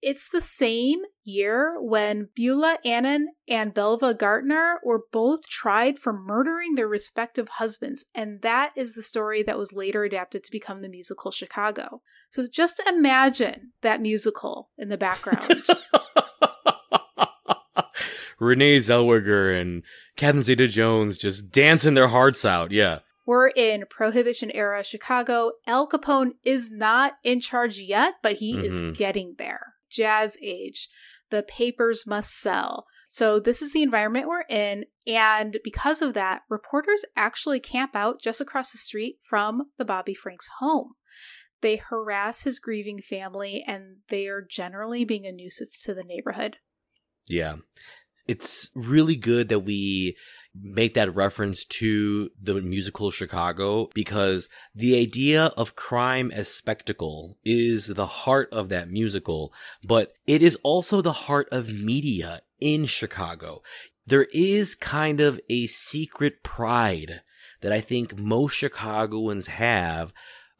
It's 0.00 0.28
the 0.28 0.42
same 0.42 1.02
year 1.22 1.76
when 1.80 2.28
Beulah 2.34 2.78
Annan 2.84 3.28
and 3.46 3.72
Belva 3.72 4.14
Gaertner 4.14 4.76
were 4.84 5.04
both 5.12 5.46
tried 5.48 5.96
for 5.96 6.12
murdering 6.12 6.74
their 6.74 6.88
respective 6.88 7.48
husbands, 7.48 8.04
and 8.12 8.42
that 8.42 8.72
is 8.74 8.94
the 8.94 9.02
story 9.02 9.44
that 9.44 9.58
was 9.58 9.72
later 9.72 10.02
adapted 10.02 10.42
to 10.42 10.50
become 10.50 10.82
the 10.82 10.88
musical 10.88 11.30
Chicago. 11.30 12.02
So 12.32 12.46
just 12.46 12.80
imagine 12.88 13.72
that 13.82 14.00
musical 14.00 14.70
in 14.78 14.88
the 14.88 14.96
background. 14.96 15.66
Renee 18.40 18.78
Zellweger 18.78 19.60
and 19.60 19.82
Catherine 20.16 20.42
Zeta 20.42 20.66
Jones 20.66 21.18
just 21.18 21.50
dancing 21.50 21.92
their 21.92 22.08
hearts 22.08 22.46
out. 22.46 22.72
Yeah. 22.72 23.00
We're 23.26 23.48
in 23.48 23.84
Prohibition 23.90 24.50
era 24.50 24.82
Chicago. 24.82 25.52
Al 25.66 25.86
Capone 25.86 26.30
is 26.42 26.70
not 26.70 27.16
in 27.22 27.38
charge 27.38 27.78
yet, 27.78 28.14
but 28.22 28.36
he 28.36 28.54
mm-hmm. 28.54 28.64
is 28.64 28.96
getting 28.96 29.34
there. 29.36 29.74
Jazz 29.90 30.38
age. 30.42 30.88
The 31.28 31.42
papers 31.42 32.06
must 32.06 32.30
sell. 32.40 32.86
So, 33.08 33.40
this 33.40 33.60
is 33.60 33.74
the 33.74 33.82
environment 33.82 34.26
we're 34.26 34.46
in. 34.48 34.86
And 35.06 35.58
because 35.62 36.00
of 36.00 36.14
that, 36.14 36.44
reporters 36.48 37.04
actually 37.14 37.60
camp 37.60 37.94
out 37.94 38.22
just 38.22 38.40
across 38.40 38.72
the 38.72 38.78
street 38.78 39.18
from 39.20 39.64
the 39.76 39.84
Bobby 39.84 40.14
Franks 40.14 40.48
home. 40.60 40.94
They 41.62 41.76
harass 41.76 42.44
his 42.44 42.58
grieving 42.58 43.00
family 43.00 43.64
and 43.66 43.98
they 44.08 44.26
are 44.26 44.42
generally 44.42 45.04
being 45.04 45.26
a 45.26 45.32
nuisance 45.32 45.82
to 45.84 45.94
the 45.94 46.04
neighborhood. 46.04 46.58
Yeah. 47.28 47.56
It's 48.26 48.70
really 48.74 49.16
good 49.16 49.48
that 49.48 49.60
we 49.60 50.16
make 50.54 50.94
that 50.94 51.14
reference 51.14 51.64
to 51.64 52.30
the 52.40 52.60
musical 52.60 53.10
Chicago 53.10 53.88
because 53.94 54.48
the 54.74 54.98
idea 54.98 55.46
of 55.56 55.76
crime 55.76 56.30
as 56.30 56.48
spectacle 56.48 57.38
is 57.44 57.86
the 57.86 58.06
heart 58.06 58.48
of 58.52 58.68
that 58.68 58.90
musical, 58.90 59.52
but 59.82 60.12
it 60.26 60.42
is 60.42 60.58
also 60.62 61.00
the 61.00 61.12
heart 61.12 61.48
of 61.50 61.72
media 61.72 62.42
in 62.60 62.86
Chicago. 62.86 63.62
There 64.06 64.26
is 64.32 64.74
kind 64.74 65.20
of 65.20 65.40
a 65.48 65.66
secret 65.68 66.42
pride 66.42 67.22
that 67.62 67.72
I 67.72 67.80
think 67.80 68.18
most 68.18 68.54
Chicagoans 68.54 69.46
have 69.46 70.12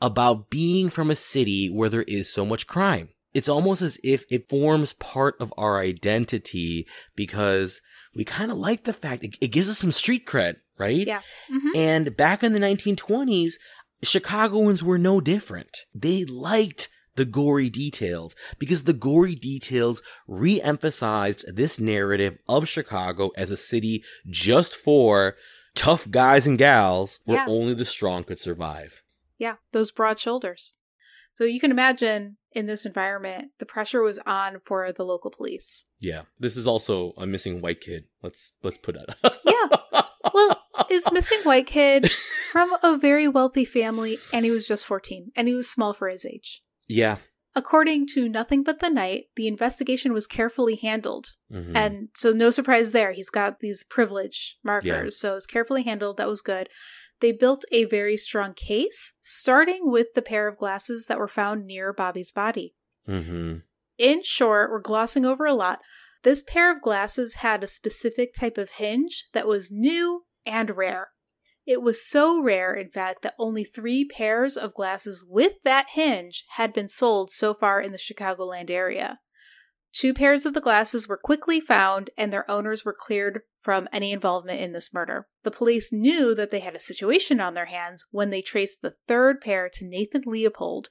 about 0.02 0.50
being 0.50 0.90
from 0.90 1.11
a 1.11 1.16
city 1.16 1.71
where 1.71 1.88
there 1.88 2.02
is 2.02 2.30
so 2.30 2.44
much 2.44 2.66
crime. 2.66 3.09
It's 3.32 3.49
almost 3.49 3.80
as 3.80 3.99
if 4.04 4.25
it 4.30 4.50
forms 4.50 4.92
part 4.92 5.37
of 5.40 5.54
our 5.56 5.80
identity 5.80 6.87
because 7.16 7.80
we 8.14 8.25
kind 8.25 8.50
of 8.50 8.59
like 8.59 8.85
the 8.85 8.92
fact 8.92 9.25
it, 9.25 9.37
it, 9.40 9.49
gives 9.49 9.71
us 9.71 9.78
some 9.78 9.92
street 9.92 10.26
cred, 10.26 10.56
right? 10.76 11.06
Yeah. 11.06 11.23
Mm-hmm. 11.50 11.76
And 11.76 12.16
back 12.16 12.42
in 12.42 12.52
the 12.52 12.59
1920s, 12.59 13.54
Chicagoans 14.02 14.82
were 14.82 14.99
no 14.99 15.21
different. 15.21 15.87
They 15.94 16.25
liked 16.25 16.88
the 17.14 17.25
gory 17.25 17.71
details 17.71 18.35
because 18.59 18.85
the 18.85 18.92
gory 18.92 19.35
details 19.35 20.02
re-emphasized 20.26 21.44
this 21.54 21.78
narrative 21.78 22.38
of 22.49 22.68
Chicago 22.68 23.30
as 23.37 23.50
a 23.50 23.56
city 23.56 24.02
just 24.28 24.75
for 24.75 25.37
tough 25.75 26.11
guys 26.11 26.47
and 26.47 26.59
gals 26.59 27.21
where 27.25 27.38
yeah. 27.38 27.47
only 27.47 27.75
the 27.75 27.85
strong 27.85 28.25
could 28.25 28.38
survive. 28.38 29.02
Yeah, 29.39 29.55
those 29.73 29.91
broad 29.91 30.19
shoulders. 30.19 30.75
So 31.35 31.45
you 31.45 31.61
can 31.61 31.71
imagine 31.71 32.37
in 32.53 32.67
this 32.67 32.85
environment, 32.85 33.53
the 33.59 33.67
pressure 33.67 34.03
was 34.03 34.19
on 34.27 34.59
for 34.59 34.93
the 34.93 35.05
local 35.05 35.31
police. 35.31 35.87
Yeah. 35.99 36.23
This 36.39 36.57
is 36.57 36.67
also 36.67 37.12
a 37.17 37.27
missing 37.27 37.61
white 37.61 37.81
kid. 37.81 38.05
Let's 38.23 38.53
let's 38.62 38.79
put 38.79 38.97
that. 38.97 39.39
yeah. 39.45 40.03
Well, 40.33 40.62
is 40.89 41.11
missing 41.11 41.41
white 41.43 41.67
kid 41.67 42.11
from 42.53 42.75
a 42.83 42.97
very 42.97 43.27
wealthy 43.27 43.65
family 43.65 44.19
and 44.33 44.45
he 44.45 44.53
was 44.53 44.69
just 44.69 44.87
14 44.87 45.33
and 45.35 45.49
he 45.49 45.55
was 45.55 45.69
small 45.69 45.93
for 45.93 46.09
his 46.09 46.25
age. 46.25 46.62
Yeah. 46.89 47.17
According 47.55 48.07
to 48.15 48.29
Nothing 48.29 48.62
But 48.62 48.79
the 48.79 48.89
Night, 48.89 49.25
the 49.35 49.49
investigation 49.49 50.12
was 50.12 50.27
carefully 50.27 50.77
handled. 50.77 51.31
Mm-hmm. 51.53 51.77
And 51.77 52.09
so 52.15 52.31
no 52.31 52.51
surprise 52.51 52.93
there. 52.93 53.12
He's 53.12 53.31
got 53.31 53.61
these 53.61 53.85
privilege 53.85 54.59
markers. 54.65 54.87
Yeah. 54.87 55.09
So 55.11 55.37
it's 55.37 55.45
carefully 55.45 55.83
handled. 55.83 56.17
That 56.17 56.29
was 56.29 56.41
good. 56.41 56.69
They 57.23 57.31
built 57.31 57.64
a 57.71 57.85
very 57.85 58.17
strong 58.17 58.52
case, 58.52 59.14
starting 59.21 59.93
with 59.93 60.14
the 60.14 60.23
pair 60.23 60.49
of 60.49 60.59
glasses 60.59 61.07
that 61.07 61.21
were 61.21 61.29
found 61.29 61.64
near 61.64 61.93
Bobby's 61.93 62.33
body. 62.33 62.75
Mm-hmm. 63.09 63.59
In 63.97 64.23
short, 64.25 64.73
we're 64.73 64.81
glossing 64.81 65.25
over 65.25 65.47
a 65.47 65.55
lot. 65.55 65.79
This 66.25 66.43
pair 66.43 66.75
of 66.75 66.83
glasses 66.83 67.37
had 67.37 67.62
a 67.62 67.69
specific 67.69 68.35
type 68.35 68.59
of 68.59 68.71
hinge 68.71 69.29
that 69.35 69.47
was 69.47 69.71
new 69.71 70.25
and 70.45 70.76
rare. 70.76 71.11
It 71.64 71.81
was 71.81 72.05
so 72.05 72.43
rare, 72.43 72.75
in 72.75 72.91
fact, 72.91 73.23
that 73.23 73.37
only 73.38 73.62
three 73.62 74.05
pairs 74.05 74.57
of 74.57 74.75
glasses 74.75 75.25
with 75.25 75.52
that 75.62 75.91
hinge 75.91 76.45
had 76.57 76.73
been 76.73 76.88
sold 76.88 77.31
so 77.31 77.55
far 77.55 77.81
in 77.81 77.93
the 77.93 77.99
Chicagoland 77.99 78.69
area. 78.69 79.21
Two 79.92 80.14
pairs 80.14 80.46
of 80.46 80.54
the 80.54 80.61
glasses 80.61 81.06
were 81.06 81.18
quickly 81.18 81.61
found, 81.61 82.11
and 82.16 82.32
their 82.32 82.50
owners 82.50 82.84
were 82.84 82.94
cleared 82.94 83.42
from 83.61 83.88
any 83.92 84.11
involvement 84.11 84.58
in 84.58 84.72
this 84.72 84.92
murder. 84.92 85.28
The 85.42 85.50
police 85.50 85.92
knew 85.92 86.34
that 86.34 86.50
they 86.50 86.61
had 86.61 86.75
a 86.75 86.80
situation 86.80 87.40
on 87.40 87.54
their 87.54 87.66
hands 87.66 88.06
when 88.11 88.30
they 88.30 88.40
traced 88.40 88.80
the 88.80 88.94
third 89.06 89.40
pair 89.40 89.68
to 89.75 89.87
Nathan 89.87 90.22
Leopold, 90.25 90.88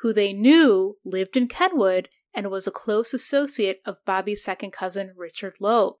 who 0.00 0.12
they 0.12 0.32
knew 0.32 0.98
lived 1.04 1.36
in 1.36 1.48
Kenwood 1.48 2.08
and 2.32 2.50
was 2.50 2.66
a 2.66 2.72
close 2.72 3.12
associate 3.12 3.80
of 3.84 4.04
Bobby's 4.04 4.44
second 4.44 4.72
cousin, 4.72 5.14
Richard 5.16 5.54
Loeb. 5.60 5.96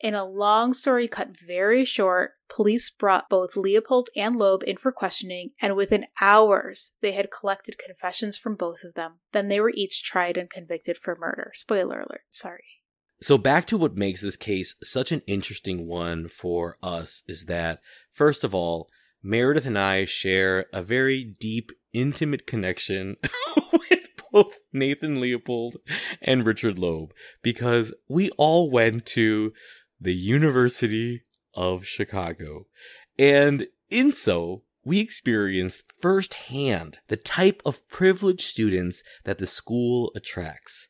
In 0.00 0.14
a 0.14 0.24
long 0.24 0.72
story 0.72 1.08
cut 1.08 1.36
very 1.38 1.84
short, 1.84 2.32
police 2.48 2.88
brought 2.88 3.28
both 3.28 3.54
Leopold 3.54 4.08
and 4.16 4.34
Loeb 4.34 4.62
in 4.66 4.78
for 4.78 4.92
questioning, 4.92 5.50
and 5.60 5.76
within 5.76 6.06
hours, 6.22 6.92
they 7.02 7.12
had 7.12 7.30
collected 7.30 7.76
confessions 7.78 8.38
from 8.38 8.54
both 8.54 8.82
of 8.82 8.94
them. 8.94 9.18
Then 9.32 9.48
they 9.48 9.60
were 9.60 9.72
each 9.74 10.02
tried 10.02 10.38
and 10.38 10.48
convicted 10.48 10.96
for 10.96 11.18
murder. 11.20 11.52
Spoiler 11.54 12.00
alert, 12.00 12.22
sorry. 12.30 12.64
So, 13.20 13.36
back 13.36 13.66
to 13.66 13.76
what 13.76 13.94
makes 13.94 14.22
this 14.22 14.38
case 14.38 14.74
such 14.82 15.12
an 15.12 15.20
interesting 15.26 15.86
one 15.86 16.28
for 16.28 16.78
us 16.82 17.22
is 17.28 17.44
that, 17.44 17.80
first 18.10 18.42
of 18.42 18.54
all, 18.54 18.88
Meredith 19.22 19.66
and 19.66 19.78
I 19.78 20.06
share 20.06 20.64
a 20.72 20.80
very 20.82 21.24
deep, 21.24 21.72
intimate 21.92 22.46
connection 22.46 23.16
with 23.72 24.08
both 24.32 24.58
Nathan 24.72 25.20
Leopold 25.20 25.76
and 26.22 26.46
Richard 26.46 26.78
Loeb 26.78 27.12
because 27.42 27.92
we 28.08 28.30
all 28.38 28.70
went 28.70 29.04
to 29.06 29.52
the 30.00 30.14
University 30.14 31.22
of 31.54 31.86
Chicago. 31.86 32.66
And 33.18 33.66
in 33.90 34.12
so, 34.12 34.62
we 34.84 35.00
experienced 35.00 35.84
firsthand 36.00 36.98
the 37.08 37.16
type 37.16 37.60
of 37.66 37.86
privileged 37.88 38.42
students 38.42 39.02
that 39.24 39.38
the 39.38 39.46
school 39.46 40.10
attracts. 40.16 40.88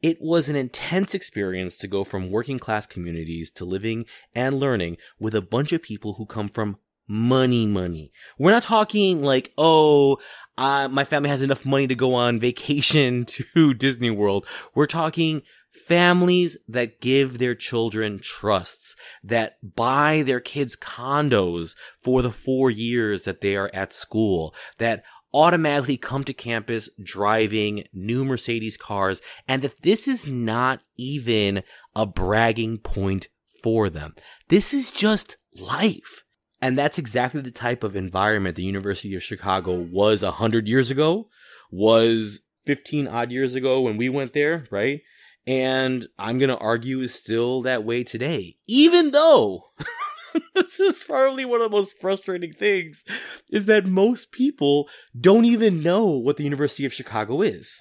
It 0.00 0.18
was 0.20 0.48
an 0.48 0.56
intense 0.56 1.14
experience 1.14 1.76
to 1.78 1.88
go 1.88 2.04
from 2.04 2.30
working 2.30 2.58
class 2.58 2.86
communities 2.86 3.50
to 3.52 3.64
living 3.64 4.06
and 4.34 4.58
learning 4.58 4.98
with 5.18 5.34
a 5.34 5.42
bunch 5.42 5.72
of 5.72 5.82
people 5.82 6.14
who 6.14 6.26
come 6.26 6.48
from 6.48 6.78
money, 7.08 7.66
money. 7.66 8.12
We're 8.38 8.52
not 8.52 8.62
talking 8.62 9.22
like, 9.22 9.52
oh, 9.58 10.18
my 10.56 11.04
family 11.04 11.28
has 11.28 11.42
enough 11.42 11.64
money 11.64 11.86
to 11.86 11.94
go 11.94 12.14
on 12.14 12.40
vacation 12.40 13.24
to 13.54 13.74
Disney 13.74 14.10
World. 14.10 14.46
We're 14.74 14.86
talking 14.86 15.42
families 15.72 16.58
that 16.68 17.00
give 17.00 17.38
their 17.38 17.54
children 17.54 18.18
trusts, 18.18 18.94
that 19.24 19.56
buy 19.74 20.22
their 20.22 20.40
kids 20.40 20.76
condos 20.76 21.74
for 22.02 22.22
the 22.22 22.30
four 22.30 22.70
years 22.70 23.24
that 23.24 23.40
they 23.40 23.56
are 23.56 23.70
at 23.72 23.92
school, 23.92 24.54
that 24.78 25.02
automatically 25.34 25.96
come 25.96 26.24
to 26.24 26.34
campus 26.34 26.90
driving 27.02 27.84
new 27.92 28.24
Mercedes 28.24 28.76
cars, 28.76 29.22
and 29.48 29.62
that 29.62 29.82
this 29.82 30.06
is 30.06 30.28
not 30.28 30.80
even 30.96 31.62
a 31.96 32.06
bragging 32.06 32.78
point 32.78 33.28
for 33.62 33.88
them. 33.88 34.14
This 34.48 34.74
is 34.74 34.90
just 34.90 35.36
life. 35.58 36.24
And 36.60 36.78
that's 36.78 36.98
exactly 36.98 37.40
the 37.40 37.50
type 37.50 37.82
of 37.82 37.96
environment 37.96 38.54
the 38.56 38.62
University 38.62 39.14
of 39.16 39.22
Chicago 39.22 39.80
was 39.80 40.22
a 40.22 40.32
hundred 40.32 40.68
years 40.68 40.90
ago, 40.90 41.28
was 41.72 42.42
15 42.66 43.08
odd 43.08 43.32
years 43.32 43.54
ago 43.54 43.80
when 43.80 43.96
we 43.96 44.08
went 44.08 44.32
there, 44.32 44.66
right? 44.70 45.00
And 45.46 46.06
I'm 46.18 46.38
going 46.38 46.50
to 46.50 46.58
argue 46.58 47.00
is 47.00 47.14
still 47.14 47.62
that 47.62 47.84
way 47.84 48.04
today, 48.04 48.56
even 48.68 49.10
though 49.10 49.64
this 50.54 50.78
is 50.78 51.02
probably 51.04 51.44
one 51.44 51.60
of 51.60 51.70
the 51.70 51.76
most 51.76 52.00
frustrating 52.00 52.52
things 52.52 53.04
is 53.50 53.66
that 53.66 53.86
most 53.86 54.30
people 54.30 54.88
don't 55.18 55.44
even 55.44 55.82
know 55.82 56.06
what 56.06 56.36
the 56.36 56.44
University 56.44 56.84
of 56.84 56.92
Chicago 56.92 57.42
is. 57.42 57.80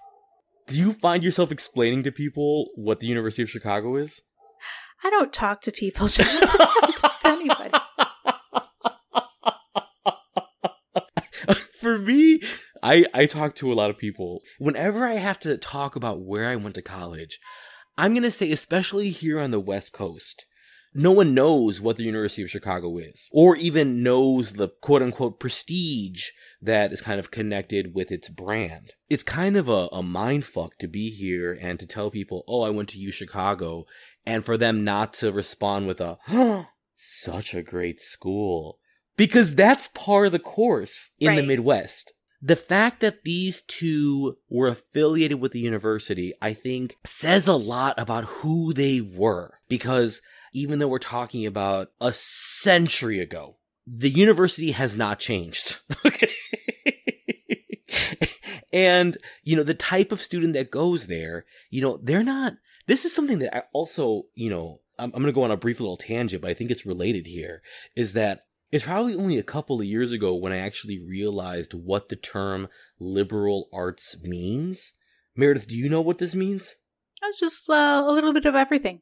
Do 0.67 0.79
you 0.79 0.93
find 0.93 1.23
yourself 1.23 1.51
explaining 1.51 2.03
to 2.03 2.11
people 2.11 2.69
what 2.75 2.99
the 2.99 3.07
University 3.07 3.43
of 3.43 3.49
Chicago 3.49 3.95
is? 3.95 4.21
I 5.03 5.09
don't 5.09 5.33
talk 5.33 5.61
to 5.61 5.71
people. 5.71 6.07
I 6.19 6.77
don't 6.81 6.97
talk 6.97 7.19
to 7.21 7.27
anybody. 7.27 7.71
For 11.79 11.97
me, 11.97 12.41
I, 12.83 13.05
I 13.13 13.25
talk 13.25 13.55
to 13.55 13.71
a 13.71 13.75
lot 13.75 13.89
of 13.89 13.97
people. 13.97 14.41
Whenever 14.59 15.05
I 15.05 15.15
have 15.15 15.39
to 15.39 15.57
talk 15.57 15.95
about 15.95 16.21
where 16.21 16.49
I 16.49 16.55
went 16.55 16.75
to 16.75 16.81
college, 16.81 17.39
I'm 17.97 18.13
going 18.13 18.23
to 18.23 18.31
say, 18.31 18.51
especially 18.51 19.09
here 19.09 19.39
on 19.39 19.51
the 19.51 19.59
West 19.59 19.93
Coast, 19.93 20.45
no 20.93 21.11
one 21.11 21.33
knows 21.33 21.79
what 21.79 21.95
the 21.95 22.03
University 22.03 22.41
of 22.43 22.49
Chicago 22.49 22.97
is, 22.97 23.29
or 23.31 23.55
even 23.55 24.03
knows 24.03 24.53
the 24.53 24.69
quote 24.81 25.01
unquote 25.01 25.39
prestige 25.39 26.29
that 26.61 26.91
is 26.91 27.01
kind 27.01 27.19
of 27.19 27.31
connected 27.31 27.93
with 27.93 28.11
its 28.11 28.29
brand. 28.29 28.91
It's 29.09 29.23
kind 29.23 29.55
of 29.55 29.69
a, 29.69 29.87
a 29.91 30.03
mind 30.03 30.45
fuck 30.45 30.77
to 30.79 30.87
be 30.87 31.09
here 31.09 31.57
and 31.61 31.79
to 31.79 31.87
tell 31.87 32.11
people, 32.11 32.43
oh, 32.47 32.61
I 32.61 32.69
went 32.71 32.89
to 32.89 32.99
U 32.99 33.11
Chicago, 33.11 33.85
and 34.25 34.43
for 34.43 34.57
them 34.57 34.83
not 34.83 35.13
to 35.13 35.31
respond 35.31 35.87
with 35.87 36.01
a, 36.01 36.17
oh, 36.29 36.67
such 36.95 37.53
a 37.53 37.63
great 37.63 38.01
school. 38.01 38.79
Because 39.15 39.55
that's 39.55 39.87
part 39.89 40.25
of 40.25 40.31
the 40.31 40.39
course 40.39 41.11
in 41.19 41.29
right. 41.29 41.35
the 41.37 41.43
Midwest. 41.43 42.13
The 42.41 42.55
fact 42.55 43.01
that 43.01 43.23
these 43.23 43.61
two 43.61 44.37
were 44.49 44.67
affiliated 44.67 45.39
with 45.39 45.51
the 45.51 45.59
university, 45.59 46.33
I 46.41 46.53
think, 46.53 46.97
says 47.05 47.47
a 47.47 47.55
lot 47.55 47.99
about 47.99 48.25
who 48.25 48.73
they 48.73 48.99
were. 48.99 49.53
Because 49.69 50.21
even 50.53 50.79
though 50.79 50.87
we're 50.87 50.99
talking 50.99 51.45
about 51.45 51.91
a 52.01 52.11
century 52.13 53.19
ago, 53.19 53.57
the 53.85 54.09
university 54.09 54.71
has 54.71 54.97
not 54.97 55.19
changed. 55.19 55.79
okay. 56.05 56.29
and, 58.73 59.17
you 59.43 59.55
know, 59.55 59.63
the 59.63 59.73
type 59.73 60.11
of 60.11 60.21
student 60.21 60.53
that 60.53 60.71
goes 60.71 61.07
there, 61.07 61.45
you 61.69 61.81
know, 61.81 61.99
they're 62.01 62.23
not, 62.23 62.53
this 62.87 63.05
is 63.05 63.13
something 63.13 63.39
that 63.39 63.55
I 63.55 63.63
also, 63.73 64.23
you 64.33 64.49
know, 64.49 64.81
I'm, 64.97 65.11
I'm 65.13 65.21
going 65.21 65.25
to 65.25 65.31
go 65.31 65.43
on 65.43 65.51
a 65.51 65.57
brief 65.57 65.79
little 65.79 65.97
tangent, 65.97 66.41
but 66.41 66.51
I 66.51 66.53
think 66.53 66.71
it's 66.71 66.85
related 66.85 67.25
here 67.25 67.61
is 67.95 68.13
that 68.13 68.41
it's 68.71 68.85
probably 68.85 69.15
only 69.15 69.37
a 69.37 69.43
couple 69.43 69.79
of 69.79 69.85
years 69.85 70.11
ago 70.11 70.35
when 70.35 70.53
I 70.53 70.57
actually 70.57 70.99
realized 70.99 71.73
what 71.73 72.09
the 72.09 72.15
term 72.15 72.67
liberal 72.99 73.69
arts 73.73 74.17
means. 74.21 74.93
Meredith, 75.35 75.67
do 75.67 75.77
you 75.77 75.89
know 75.89 76.01
what 76.01 76.17
this 76.17 76.35
means? 76.35 76.75
It's 77.23 77.39
just 77.39 77.69
uh, 77.69 78.03
a 78.05 78.11
little 78.11 78.33
bit 78.33 78.45
of 78.45 78.55
everything 78.55 79.01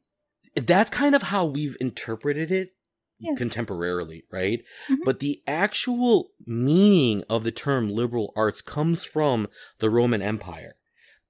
that's 0.54 0.90
kind 0.90 1.14
of 1.14 1.22
how 1.22 1.44
we've 1.44 1.76
interpreted 1.80 2.50
it 2.50 2.74
yeah. 3.20 3.32
contemporarily, 3.34 4.22
right? 4.32 4.60
Mm-hmm. 4.88 5.02
But 5.04 5.20
the 5.20 5.42
actual 5.46 6.30
meaning 6.46 7.24
of 7.28 7.44
the 7.44 7.52
term 7.52 7.90
liberal 7.90 8.32
arts 8.36 8.60
comes 8.60 9.04
from 9.04 9.48
the 9.78 9.90
Roman 9.90 10.22
Empire. 10.22 10.74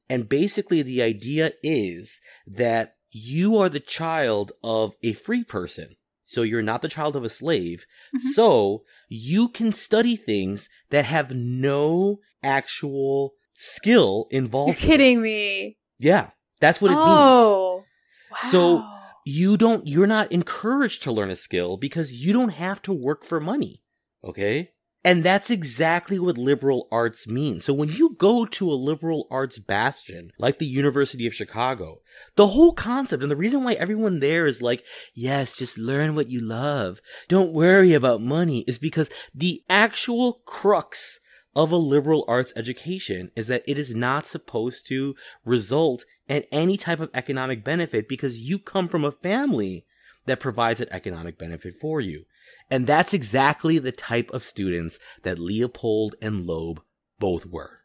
And 0.08 0.28
basically, 0.28 0.82
the 0.82 1.02
idea 1.02 1.52
is 1.62 2.20
that 2.46 2.96
you 3.12 3.56
are 3.58 3.68
the 3.68 3.80
child 3.80 4.52
of 4.62 4.94
a 5.02 5.12
free 5.12 5.44
person. 5.44 5.96
So 6.30 6.42
you're 6.42 6.62
not 6.62 6.80
the 6.80 6.88
child 6.88 7.16
of 7.16 7.24
a 7.24 7.28
slave. 7.28 7.86
Mm-hmm. 8.14 8.28
So 8.28 8.84
you 9.08 9.48
can 9.48 9.72
study 9.72 10.14
things 10.14 10.68
that 10.90 11.04
have 11.04 11.34
no 11.34 12.20
actual 12.42 13.34
skill 13.52 14.26
involved. 14.30 14.80
You're 14.80 14.90
kidding 14.90 15.20
me. 15.20 15.76
Yeah, 15.98 16.30
that's 16.60 16.80
what 16.80 16.92
it 16.92 16.96
oh, 16.98 17.04
means. 17.04 17.86
Wow. 18.30 18.48
So 18.50 18.84
you 19.24 19.56
don't 19.56 19.86
you're 19.86 20.06
not 20.06 20.30
encouraged 20.32 21.02
to 21.02 21.12
learn 21.12 21.30
a 21.30 21.36
skill 21.36 21.76
because 21.76 22.14
you 22.14 22.32
don't 22.32 22.50
have 22.50 22.80
to 22.82 22.92
work 22.92 23.24
for 23.24 23.40
money 23.40 23.82
okay 24.24 24.70
and 25.02 25.22
that's 25.22 25.48
exactly 25.48 26.18
what 26.18 26.36
liberal 26.36 26.86
arts 26.92 27.26
means. 27.26 27.64
So 27.64 27.72
when 27.72 27.88
you 27.88 28.16
go 28.18 28.44
to 28.44 28.70
a 28.70 28.74
liberal 28.74 29.26
arts 29.30 29.58
bastion 29.58 30.30
like 30.38 30.58
the 30.58 30.66
University 30.66 31.26
of 31.26 31.34
Chicago, 31.34 32.00
the 32.36 32.48
whole 32.48 32.72
concept 32.72 33.22
and 33.22 33.30
the 33.30 33.36
reason 33.36 33.64
why 33.64 33.72
everyone 33.74 34.20
there 34.20 34.46
is 34.46 34.60
like, 34.60 34.84
yes, 35.14 35.56
just 35.56 35.78
learn 35.78 36.14
what 36.14 36.28
you 36.28 36.40
love. 36.40 37.00
Don't 37.28 37.52
worry 37.52 37.94
about 37.94 38.20
money 38.20 38.60
is 38.68 38.78
because 38.78 39.10
the 39.34 39.62
actual 39.70 40.42
crux 40.44 41.20
of 41.56 41.72
a 41.72 41.76
liberal 41.76 42.24
arts 42.28 42.52
education 42.54 43.30
is 43.34 43.46
that 43.46 43.64
it 43.66 43.78
is 43.78 43.94
not 43.94 44.26
supposed 44.26 44.86
to 44.88 45.14
result 45.44 46.04
in 46.28 46.44
any 46.52 46.76
type 46.76 47.00
of 47.00 47.10
economic 47.14 47.64
benefit 47.64 48.06
because 48.06 48.38
you 48.38 48.58
come 48.58 48.86
from 48.86 49.04
a 49.04 49.10
family 49.10 49.84
that 50.26 50.40
provides 50.40 50.80
an 50.80 50.88
economic 50.90 51.38
benefit 51.38 51.74
for 51.80 52.00
you. 52.00 52.24
And 52.70 52.86
that's 52.86 53.12
exactly 53.14 53.78
the 53.78 53.92
type 53.92 54.30
of 54.30 54.44
students 54.44 54.98
that 55.22 55.38
Leopold 55.38 56.14
and 56.22 56.46
Loeb 56.46 56.82
both 57.18 57.46
were. 57.46 57.80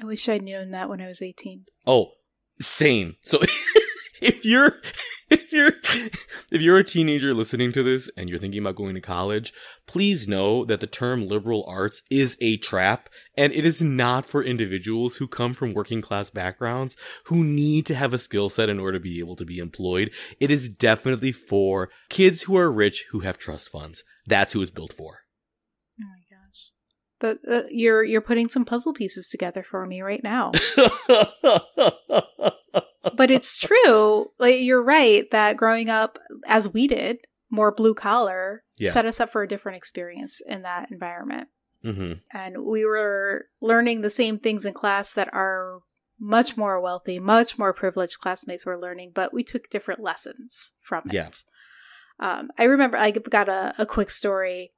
I 0.00 0.04
wish 0.04 0.28
I'd 0.28 0.42
known 0.42 0.70
that 0.70 0.88
when 0.88 1.00
I 1.00 1.06
was 1.06 1.22
18. 1.22 1.66
Oh, 1.86 2.12
same. 2.60 3.16
So 3.22 3.40
if 4.22 4.44
you're 4.44 4.80
if 5.30 5.52
you're 5.52 5.72
if 6.50 6.60
you're 6.60 6.78
a 6.78 6.84
teenager 6.84 7.34
listening 7.34 7.72
to 7.72 7.82
this 7.82 8.10
and 8.16 8.28
you're 8.28 8.38
thinking 8.38 8.60
about 8.60 8.76
going 8.76 8.94
to 8.94 9.00
college, 9.00 9.52
please 9.86 10.28
know 10.28 10.64
that 10.64 10.80
the 10.80 10.86
term 10.86 11.26
liberal 11.26 11.64
arts 11.66 12.02
is 12.10 12.36
a 12.40 12.56
trap 12.58 13.08
and 13.36 13.52
it 13.52 13.66
is 13.66 13.82
not 13.82 14.24
for 14.24 14.42
individuals 14.42 15.16
who 15.16 15.26
come 15.26 15.54
from 15.54 15.74
working 15.74 16.00
class 16.00 16.30
backgrounds 16.30 16.96
who 17.24 17.42
need 17.42 17.86
to 17.86 17.94
have 17.94 18.14
a 18.14 18.18
skill 18.18 18.48
set 18.48 18.68
in 18.68 18.78
order 18.78 18.98
to 18.98 19.02
be 19.02 19.18
able 19.18 19.36
to 19.36 19.44
be 19.44 19.58
employed. 19.58 20.10
It 20.40 20.50
is 20.50 20.68
definitely 20.68 21.32
for 21.32 21.90
kids 22.08 22.42
who 22.42 22.56
are 22.56 22.70
rich 22.70 23.06
who 23.10 23.20
have 23.20 23.38
trust 23.38 23.68
funds. 23.68 24.04
That's 24.26 24.52
who 24.52 24.62
it's 24.62 24.70
built 24.70 24.92
for. 24.92 25.20
Oh 26.00 26.06
my 26.06 26.36
gosh. 26.36 26.70
But 27.20 27.38
uh, 27.52 27.66
you're 27.70 28.04
you're 28.04 28.20
putting 28.20 28.48
some 28.48 28.64
puzzle 28.64 28.92
pieces 28.92 29.28
together 29.28 29.64
for 29.68 29.86
me 29.86 30.02
right 30.02 30.22
now. 30.22 30.52
but 33.16 33.30
it's 33.30 33.58
true. 33.58 34.30
Like 34.38 34.60
you're 34.60 34.82
right 34.82 35.30
that 35.30 35.56
growing 35.56 35.90
up 35.90 36.18
as 36.46 36.72
we 36.72 36.86
did, 36.86 37.18
more 37.50 37.72
blue 37.72 37.94
collar, 37.94 38.64
yeah. 38.78 38.92
set 38.92 39.06
us 39.06 39.20
up 39.20 39.30
for 39.30 39.42
a 39.42 39.48
different 39.48 39.76
experience 39.76 40.40
in 40.46 40.62
that 40.62 40.90
environment. 40.90 41.48
Mm-hmm. 41.84 42.12
And 42.32 42.64
we 42.64 42.84
were 42.84 43.46
learning 43.60 44.00
the 44.00 44.10
same 44.10 44.38
things 44.38 44.64
in 44.64 44.72
class 44.72 45.12
that 45.14 45.32
our 45.34 45.80
much 46.18 46.56
more 46.56 46.80
wealthy, 46.80 47.18
much 47.18 47.58
more 47.58 47.72
privileged 47.72 48.20
classmates 48.20 48.64
were 48.64 48.78
learning, 48.78 49.10
but 49.14 49.34
we 49.34 49.42
took 49.42 49.68
different 49.68 50.00
lessons 50.00 50.72
from 50.80 51.02
it. 51.06 51.12
Yeah. 51.12 51.30
Um, 52.20 52.50
I 52.56 52.64
remember 52.64 52.96
I 52.96 53.10
got 53.10 53.48
a, 53.48 53.74
a 53.78 53.86
quick 53.86 54.10
story 54.10 54.72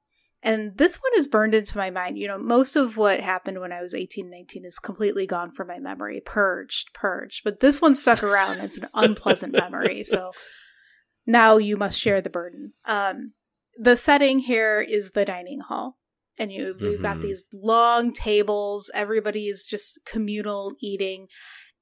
and 0.45 0.77
this 0.77 0.97
one 0.97 1.11
is 1.17 1.25
burned 1.25 1.55
into 1.55 1.75
my 1.75 1.89
mind. 1.89 2.19
You 2.19 2.27
know, 2.27 2.37
most 2.37 2.75
of 2.75 2.97
what 2.97 3.19
happened 3.19 3.59
when 3.59 3.71
I 3.71 3.81
was 3.81 3.95
18, 3.95 4.29
19 4.29 4.63
is 4.63 4.77
completely 4.77 5.25
gone 5.25 5.51
from 5.51 5.67
my 5.67 5.79
memory, 5.79 6.21
purged, 6.23 6.93
purged. 6.93 7.41
But 7.43 7.61
this 7.61 7.81
one 7.81 7.95
stuck 7.95 8.21
around. 8.21 8.59
It's 8.59 8.77
an 8.77 8.87
unpleasant 8.93 9.53
memory. 9.59 10.03
So 10.03 10.33
now 11.25 11.57
you 11.57 11.77
must 11.77 11.99
share 11.99 12.21
the 12.21 12.29
burden. 12.29 12.73
Um, 12.85 13.33
the 13.75 13.97
setting 13.97 14.37
here 14.37 14.79
is 14.81 15.11
the 15.11 15.25
dining 15.25 15.61
hall. 15.61 15.97
And 16.37 16.51
you, 16.51 16.75
we've 16.79 16.91
mm-hmm. 16.91 17.01
got 17.01 17.21
these 17.21 17.45
long 17.51 18.13
tables. 18.13 18.91
Everybody 18.93 19.47
is 19.47 19.65
just 19.65 19.99
communal 20.05 20.75
eating. 20.79 21.25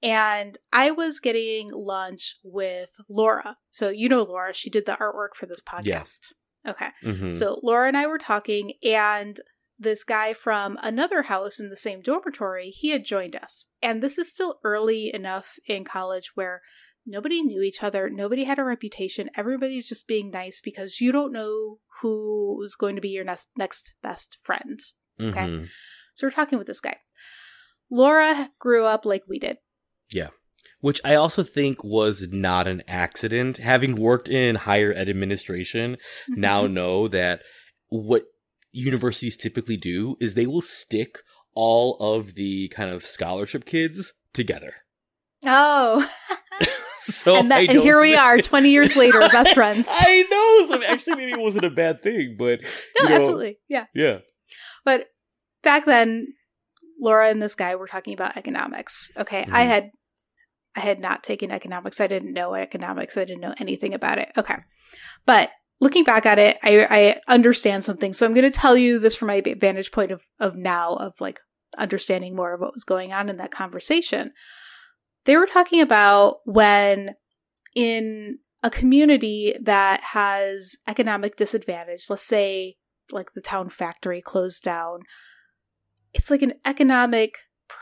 And 0.02 0.58
I 0.72 0.92
was 0.92 1.20
getting 1.20 1.70
lunch 1.74 2.38
with 2.46 2.92
Laura. 3.10 3.58
So 3.72 3.90
you 3.90 4.08
know 4.08 4.24
Laura. 4.24 4.54
She 4.54 4.70
did 4.70 4.86
the 4.86 4.94
artwork 4.94 5.36
for 5.36 5.48
this 5.48 5.62
podcast. 5.62 6.32
Okay. 6.68 6.90
Mm-hmm. 7.04 7.34
So 7.34 7.60
Laura 7.64 7.88
and 7.88 7.98
I 7.98 8.08
were 8.08 8.18
talking, 8.18 8.74
and 8.84 9.40
this 9.78 10.04
guy 10.04 10.34
from 10.34 10.78
another 10.82 11.24
house 11.24 11.60
in 11.60 11.70
the 11.70 11.78
same 11.78 12.02
dormitory, 12.02 12.70
he 12.70 12.90
had 12.90 13.06
joined 13.06 13.36
us. 13.36 13.68
And 13.82 14.02
this 14.02 14.18
is 14.18 14.32
still 14.32 14.60
early 14.64 15.14
enough 15.14 15.58
in 15.68 15.84
college 15.84 16.32
where 16.36 16.62
nobody 17.06 17.42
knew 17.42 17.62
each 17.62 17.84
other, 17.84 18.10
nobody 18.10 18.46
had 18.46 18.60
a 18.60 18.64
reputation, 18.64 19.30
everybody's 19.36 19.88
just 19.88 20.08
being 20.08 20.30
nice 20.32 20.62
because 20.62 21.02
you 21.02 21.12
don't 21.12 21.34
know 21.34 21.80
who 22.02 22.62
is 22.64 22.76
going 22.76 22.96
to 22.96 23.02
be 23.02 23.10
your 23.10 23.26
next 23.26 23.50
next 23.58 23.94
best 24.02 24.38
friend. 24.42 24.80
Okay. 25.22 25.42
Mm-hmm. 25.42 25.66
So 26.16 26.28
we're 26.28 26.32
talking 26.32 26.58
with 26.58 26.68
this 26.68 26.80
guy. 26.80 26.98
Laura 27.90 28.50
grew 28.60 28.86
up 28.86 29.06
like 29.06 29.24
we 29.28 29.40
did. 29.40 29.58
Yeah 30.10 30.30
which 30.84 31.00
I 31.06 31.16
also 31.16 31.44
think 31.44 31.82
was 31.82 32.28
not 32.30 32.68
an 32.68 32.84
accident. 32.90 33.56
Having 33.56 33.96
worked 33.96 34.28
in 34.28 34.56
higher 34.56 34.92
ed 34.92 35.08
administration, 35.08 35.94
mm-hmm. 35.94 36.42
now 36.42 36.68
know 36.68 37.08
that 37.08 37.40
what 37.88 38.24
universities 38.74 39.38
typically 39.38 39.78
do 39.78 40.18
is 40.20 40.34
they 40.34 40.46
will 40.46 40.62
stick 40.62 41.20
all 41.56 41.96
of 42.02 42.36
the 42.36 42.68
kind 42.68 42.90
of 42.90 43.06
scholarship 43.06 43.66
kids 43.66 44.14
together. 44.34 44.74
Oh. 45.46 46.10
so 47.00 47.36
and, 47.36 47.52
that, 47.52 47.70
and 47.70 47.82
here 47.82 48.00
we 48.00 48.16
are, 48.16 48.38
twenty 48.38 48.70
years 48.70 48.96
later, 48.96 49.20
best 49.32 49.54
friends. 49.54 49.90
I 49.92 50.24
know. 50.32 50.68
So 50.68 50.84
actually, 50.88 51.18
maybe 51.18 51.34
it 51.34 51.40
wasn't 51.40 51.66
a 51.66 51.70
bad 51.70 52.02
thing, 52.02 52.38
but 52.40 52.62
no, 52.98 53.10
know, 53.10 53.16
absolutely, 53.16 53.58
yeah, 53.68 53.88
yeah. 53.94 54.20
But 54.86 55.08
back 55.62 55.86
then, 55.86 56.28
Laura 56.98 57.30
and 57.30 57.42
this 57.42 57.56
guy 57.56 57.76
were 57.76 57.88
talking 57.88 58.14
about 58.14 58.38
economics. 58.38 59.12
Okay, 59.18 59.42
mm-hmm. 59.42 59.54
I 59.54 59.64
had 59.64 59.92
I 60.76 60.82
had 60.82 61.00
not 61.00 61.24
taken 61.24 61.52
economics. 61.52 62.02
I 62.02 62.08
didn't 62.08 62.34
know 62.34 62.56
economics. 62.56 63.18
I 63.18 63.26
didn't 63.26 63.42
know 63.42 63.56
anything 63.60 63.94
about 63.94 64.18
it. 64.18 64.32
Okay, 64.38 64.58
but 65.26 65.52
looking 65.80 66.04
back 66.04 66.26
at 66.26 66.40
it, 66.40 66.58
I, 66.64 66.88
I 66.90 67.34
understand 67.34 67.84
something. 67.84 68.14
So 68.14 68.26
I'm 68.26 68.34
going 68.34 68.50
to 68.50 68.60
tell 68.60 68.78
you 68.78 69.00
this 69.00 69.16
from 69.16 69.28
my 69.28 69.42
vantage 69.42 69.92
point 69.92 70.12
of, 70.12 70.24
of 70.40 70.56
now, 70.56 70.94
of 70.94 71.20
like 71.20 71.42
understanding 71.78 72.36
more 72.36 72.54
of 72.54 72.62
what 72.62 72.74
was 72.74 72.84
going 72.84 73.12
on 73.12 73.30
in 73.30 73.38
that 73.38 73.52
conversation. 73.52 74.32
They 75.26 75.38
were 75.38 75.46
talking 75.46 75.82
about 75.82 76.38
when 76.46 77.16
in 77.76 78.40
a 78.62 78.70
community 78.70 79.56
that 79.62 80.02
has 80.02 80.76
economic 80.88 81.36
disadvantage, 81.36 82.06
let's 82.10 82.24
say 82.24 82.78
like 83.12 83.34
the 83.34 83.42
town 83.42 83.70
factory 83.70 84.22
closed 84.22 84.64
down, 84.64 85.02
it's 86.14 86.32
like 86.32 86.42
an 86.42 86.54
economic 86.66 87.36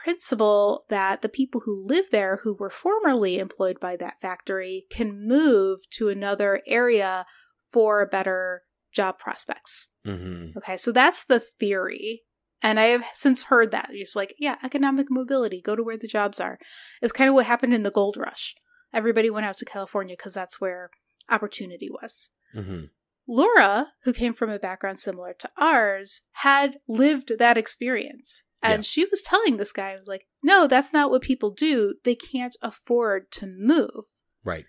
principle 0.04 0.86
that 0.90 1.22
the 1.22 1.30
people 1.30 1.62
who 1.62 1.86
live 1.86 2.06
there 2.12 2.40
who 2.44 2.54
were 2.54 2.70
formerly 2.70 3.40
employed 3.40 3.80
by 3.80 3.96
that 3.98 4.22
factory 4.22 4.86
can 4.90 5.28
move 5.28 5.80
to 5.92 6.10
another 6.10 6.62
area 6.66 7.26
for 7.72 8.06
better 8.06 8.64
job 8.94 9.20
prospects. 9.20 9.90
Mm-hmm. 10.06 10.58
Okay, 10.58 10.78
so 10.78 10.92
that's 10.92 11.24
the 11.24 11.40
theory. 11.40 12.22
And 12.64 12.80
I 12.80 12.86
have 12.86 13.06
since 13.14 13.44
heard 13.44 13.72
that. 13.72 13.90
It's 13.92 14.16
like, 14.16 14.36
yeah, 14.38 14.58
economic 14.64 15.08
mobility, 15.10 15.62
go 15.62 15.76
to 15.76 15.84
where 15.84 15.98
the 15.98 16.08
jobs 16.08 16.40
are. 16.40 16.60
It's 17.02 17.14
kind 17.14 17.28
of 17.28 17.34
what 17.34 17.46
happened 17.46 17.74
in 17.74 17.84
the 17.84 17.92
gold 17.92 18.18
rush. 18.18 18.56
Everybody 18.94 19.30
went 19.30 19.46
out 19.46 19.58
to 19.58 19.66
California 19.66 20.16
because 20.18 20.34
that's 20.34 20.62
where 20.62 20.92
opportunity 21.30 21.90
was. 21.90 22.30
Mm-hmm. 22.56 22.86
Laura, 23.28 23.94
who 24.04 24.14
came 24.14 24.34
from 24.34 24.50
a 24.50 24.60
background 24.60 25.00
similar 25.00 25.34
to 25.40 25.50
ours, 25.58 26.22
had 26.34 26.78
lived 26.88 27.38
that 27.40 27.58
experience. 27.58 28.44
And 28.64 28.80
yeah. 28.80 28.82
she 28.82 29.06
was 29.06 29.22
telling 29.22 29.58
this 29.58 29.72
guy, 29.72 29.92
I 29.92 29.98
was 29.98 30.08
like, 30.08 30.28
no, 30.44 30.68
that's 30.68 30.94
not 30.94 31.10
what 31.10 31.22
people 31.22 31.50
do. 31.50 31.96
They 32.04 32.16
can't 32.16 32.56
afford 32.62 33.32
to 33.34 33.48
move. 33.48 34.06
Right. 34.44 34.66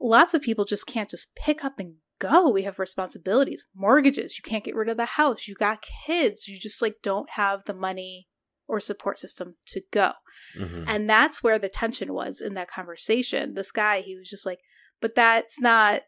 Lots 0.00 0.34
of 0.34 0.42
people 0.42 0.64
just 0.64 0.86
can't 0.86 1.10
just 1.10 1.34
pick 1.34 1.64
up 1.64 1.78
and 1.78 1.96
go. 2.18 2.48
We 2.48 2.62
have 2.62 2.78
responsibilities, 2.78 3.66
mortgages. 3.74 4.38
You 4.38 4.48
can't 4.48 4.64
get 4.64 4.74
rid 4.74 4.88
of 4.88 4.96
the 4.96 5.04
house. 5.04 5.46
You 5.46 5.54
got 5.54 5.84
kids. 6.06 6.48
You 6.48 6.58
just 6.58 6.80
like 6.80 6.96
don't 7.02 7.30
have 7.30 7.64
the 7.64 7.74
money 7.74 8.28
or 8.66 8.80
support 8.80 9.18
system 9.18 9.56
to 9.66 9.82
go. 9.92 10.12
Mm-hmm. 10.58 10.84
And 10.86 11.10
that's 11.10 11.42
where 11.42 11.58
the 11.58 11.68
tension 11.68 12.14
was 12.14 12.40
in 12.40 12.54
that 12.54 12.70
conversation. 12.70 13.54
This 13.54 13.72
guy, 13.72 14.00
he 14.00 14.16
was 14.16 14.30
just 14.30 14.46
like, 14.46 14.60
but 15.00 15.14
that's 15.14 15.60
not 15.60 16.02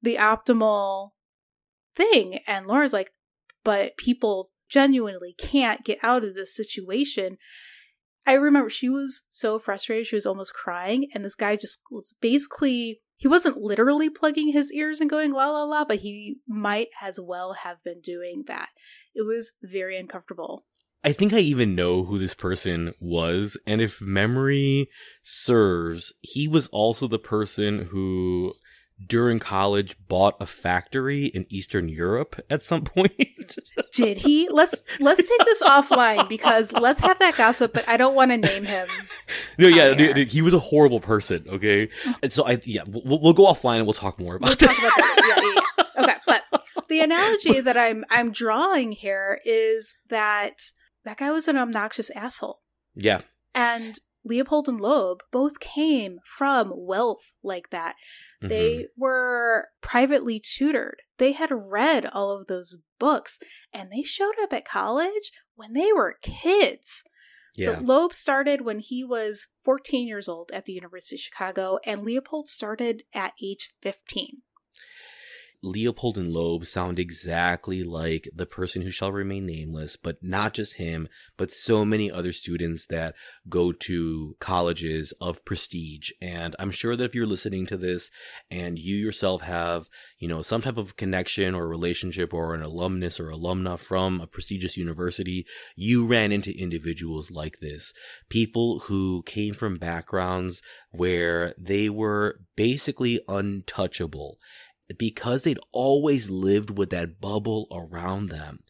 the 0.00 0.16
optimal 0.16 1.10
thing. 1.94 2.38
And 2.46 2.66
Laura's 2.66 2.92
like, 2.92 3.10
but 3.64 3.96
people 3.96 4.50
genuinely 4.68 5.34
can't 5.38 5.84
get 5.84 5.98
out 6.02 6.24
of 6.24 6.34
this 6.34 6.54
situation. 6.54 7.38
I 8.26 8.34
remember 8.34 8.68
she 8.68 8.88
was 8.88 9.24
so 9.28 9.58
frustrated, 9.58 10.06
she 10.06 10.16
was 10.16 10.26
almost 10.26 10.54
crying, 10.54 11.08
and 11.14 11.24
this 11.24 11.36
guy 11.36 11.56
just 11.56 11.82
was 11.90 12.14
basically 12.20 13.00
he 13.18 13.28
wasn't 13.28 13.56
literally 13.56 14.10
plugging 14.10 14.52
his 14.52 14.72
ears 14.72 15.00
and 15.00 15.08
going 15.08 15.32
la 15.32 15.50
la 15.50 15.64
la, 15.64 15.84
but 15.84 15.98
he 15.98 16.36
might 16.46 16.88
as 17.00 17.18
well 17.18 17.54
have 17.54 17.82
been 17.82 18.00
doing 18.00 18.44
that. 18.46 18.68
It 19.14 19.22
was 19.22 19.52
very 19.62 19.96
uncomfortable. 19.96 20.66
I 21.02 21.12
think 21.12 21.32
I 21.32 21.38
even 21.38 21.74
know 21.74 22.04
who 22.04 22.18
this 22.18 22.34
person 22.34 22.92
was, 23.00 23.56
and 23.66 23.80
if 23.80 24.00
memory 24.00 24.90
serves, 25.22 26.12
he 26.20 26.48
was 26.48 26.66
also 26.68 27.06
the 27.06 27.18
person 27.18 27.88
who 27.90 28.54
during 29.04 29.38
college 29.38 29.96
bought 30.08 30.36
a 30.40 30.46
factory 30.46 31.26
in 31.26 31.46
Eastern 31.48 31.88
Europe 31.88 32.40
at 32.48 32.62
some 32.62 32.82
point. 32.82 33.58
Did 33.92 34.18
he? 34.18 34.48
Let's 34.50 34.82
let's 35.00 35.28
take 35.28 35.44
this 35.44 35.62
offline 35.62 36.28
because 36.28 36.72
let's 36.72 37.00
have 37.00 37.18
that 37.18 37.36
gossip, 37.36 37.72
but 37.72 37.88
I 37.88 37.96
don't 37.96 38.14
want 38.14 38.30
to 38.30 38.38
name 38.38 38.64
him. 38.64 38.88
No, 39.58 39.68
yeah, 39.68 39.94
dude, 39.94 40.16
dude, 40.16 40.32
he 40.32 40.42
was 40.42 40.54
a 40.54 40.58
horrible 40.58 41.00
person. 41.00 41.44
Okay, 41.48 41.88
and 42.22 42.32
so 42.32 42.46
I 42.46 42.58
yeah, 42.64 42.82
we'll, 42.86 43.20
we'll 43.20 43.32
go 43.32 43.46
offline 43.46 43.76
and 43.76 43.86
we'll 43.86 43.94
talk 43.94 44.18
more 44.18 44.36
about. 44.36 44.48
We'll 44.48 44.56
that. 44.56 44.66
talk 44.66 44.78
about 44.78 44.92
that. 44.96 45.62
Yeah, 45.96 46.04
yeah. 46.04 46.04
Okay, 46.04 46.20
but 46.26 46.86
the 46.88 47.00
analogy 47.00 47.60
that 47.60 47.76
I'm 47.76 48.04
I'm 48.10 48.32
drawing 48.32 48.92
here 48.92 49.40
is 49.44 49.94
that 50.08 50.60
that 51.04 51.18
guy 51.18 51.30
was 51.30 51.48
an 51.48 51.56
obnoxious 51.56 52.10
asshole. 52.10 52.60
Yeah, 52.94 53.20
and 53.54 53.98
Leopold 54.26 54.68
and 54.68 54.80
Loeb 54.80 55.22
both 55.30 55.60
came 55.60 56.18
from 56.24 56.72
wealth 56.74 57.36
like 57.42 57.70
that. 57.70 57.94
Mm-hmm. 58.42 58.48
They 58.48 58.86
were 58.96 59.68
privately 59.80 60.40
tutored. 60.40 61.02
They 61.18 61.32
had 61.32 61.50
read 61.52 62.06
all 62.06 62.32
of 62.32 62.46
those 62.46 62.78
books 62.98 63.38
and 63.72 63.90
they 63.90 64.02
showed 64.02 64.34
up 64.42 64.52
at 64.52 64.66
college 64.66 65.30
when 65.54 65.72
they 65.72 65.92
were 65.92 66.18
kids. 66.22 67.04
Yeah. 67.54 67.76
So 67.76 67.80
Loeb 67.82 68.12
started 68.12 68.62
when 68.62 68.80
he 68.80 69.04
was 69.04 69.46
14 69.64 70.06
years 70.06 70.28
old 70.28 70.50
at 70.52 70.66
the 70.66 70.74
University 70.74 71.16
of 71.16 71.20
Chicago, 71.20 71.78
and 71.86 72.02
Leopold 72.02 72.48
started 72.48 73.04
at 73.14 73.32
age 73.42 73.70
15. 73.80 74.42
Leopold 75.62 76.18
and 76.18 76.32
Loeb 76.32 76.66
sound 76.66 76.98
exactly 76.98 77.82
like 77.82 78.28
the 78.34 78.46
person 78.46 78.82
who 78.82 78.90
shall 78.90 79.12
remain 79.12 79.46
nameless, 79.46 79.96
but 79.96 80.22
not 80.22 80.54
just 80.54 80.74
him, 80.74 81.08
but 81.36 81.50
so 81.50 81.84
many 81.84 82.10
other 82.10 82.32
students 82.32 82.86
that 82.86 83.14
go 83.48 83.72
to 83.72 84.36
colleges 84.38 85.12
of 85.20 85.44
prestige. 85.44 86.10
And 86.20 86.54
I'm 86.58 86.70
sure 86.70 86.96
that 86.96 87.04
if 87.04 87.14
you're 87.14 87.26
listening 87.26 87.66
to 87.66 87.76
this 87.76 88.10
and 88.50 88.78
you 88.78 88.96
yourself 88.96 89.42
have, 89.42 89.88
you 90.18 90.28
know, 90.28 90.42
some 90.42 90.62
type 90.62 90.78
of 90.78 90.96
connection 90.96 91.54
or 91.54 91.68
relationship 91.68 92.32
or 92.32 92.54
an 92.54 92.62
alumnus 92.62 93.18
or 93.20 93.30
alumna 93.30 93.78
from 93.78 94.20
a 94.20 94.26
prestigious 94.26 94.76
university, 94.76 95.46
you 95.74 96.06
ran 96.06 96.32
into 96.32 96.56
individuals 96.58 97.30
like 97.30 97.58
this. 97.60 97.92
People 98.28 98.80
who 98.80 99.22
came 99.24 99.54
from 99.54 99.76
backgrounds 99.76 100.62
where 100.90 101.54
they 101.58 101.88
were 101.88 102.40
basically 102.56 103.20
untouchable 103.28 104.38
because 104.98 105.44
they'd 105.44 105.58
always 105.72 106.30
lived 106.30 106.76
with 106.76 106.90
that 106.90 107.20
bubble 107.20 107.66
around 107.72 108.28
them, 108.28 108.60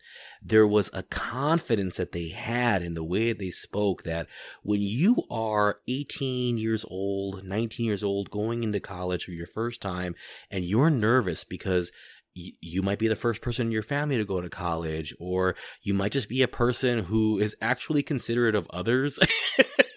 there 0.43 0.67
was 0.67 0.91
a 0.93 1.03
confidence 1.03 1.97
that 1.97 2.13
they 2.13 2.29
had 2.29 2.83
in 2.83 2.95
the 2.95 3.05
way 3.05 3.33
they 3.33 3.51
spoke 3.51 4.05
that 4.05 4.27
when 4.63 4.81
you 4.81 5.25
are 5.31 5.81
18 5.89 6.59
years 6.59 6.85
old, 6.89 7.45
19 7.45 7.85
years 7.85 8.05
old, 8.05 8.31
going 8.31 8.63
into 8.63 8.81
college 8.81 9.25
for 9.25 9.33
your 9.33 9.47
first 9.47 9.81
time, 9.81 10.15
and 10.51 10.65
you're 10.65 10.91
nervous 10.91 11.45
because 11.45 11.91
you 12.35 12.83
might 12.83 12.99
be 12.99 13.09
the 13.09 13.17
first 13.17 13.41
person 13.41 13.67
in 13.67 13.73
your 13.73 13.83
family 13.83 14.19
to 14.19 14.25
go 14.25 14.41
to 14.41 14.51
college, 14.51 15.15
or 15.19 15.57
you 15.83 15.95
might 15.95 16.13
just 16.13 16.29
be 16.29 16.43
a 16.43 16.49
person 16.49 16.99
who 16.99 17.39
is 17.39 17.57
actually 17.63 18.03
considerate 18.03 18.55
of 18.55 18.69
others. 18.71 19.19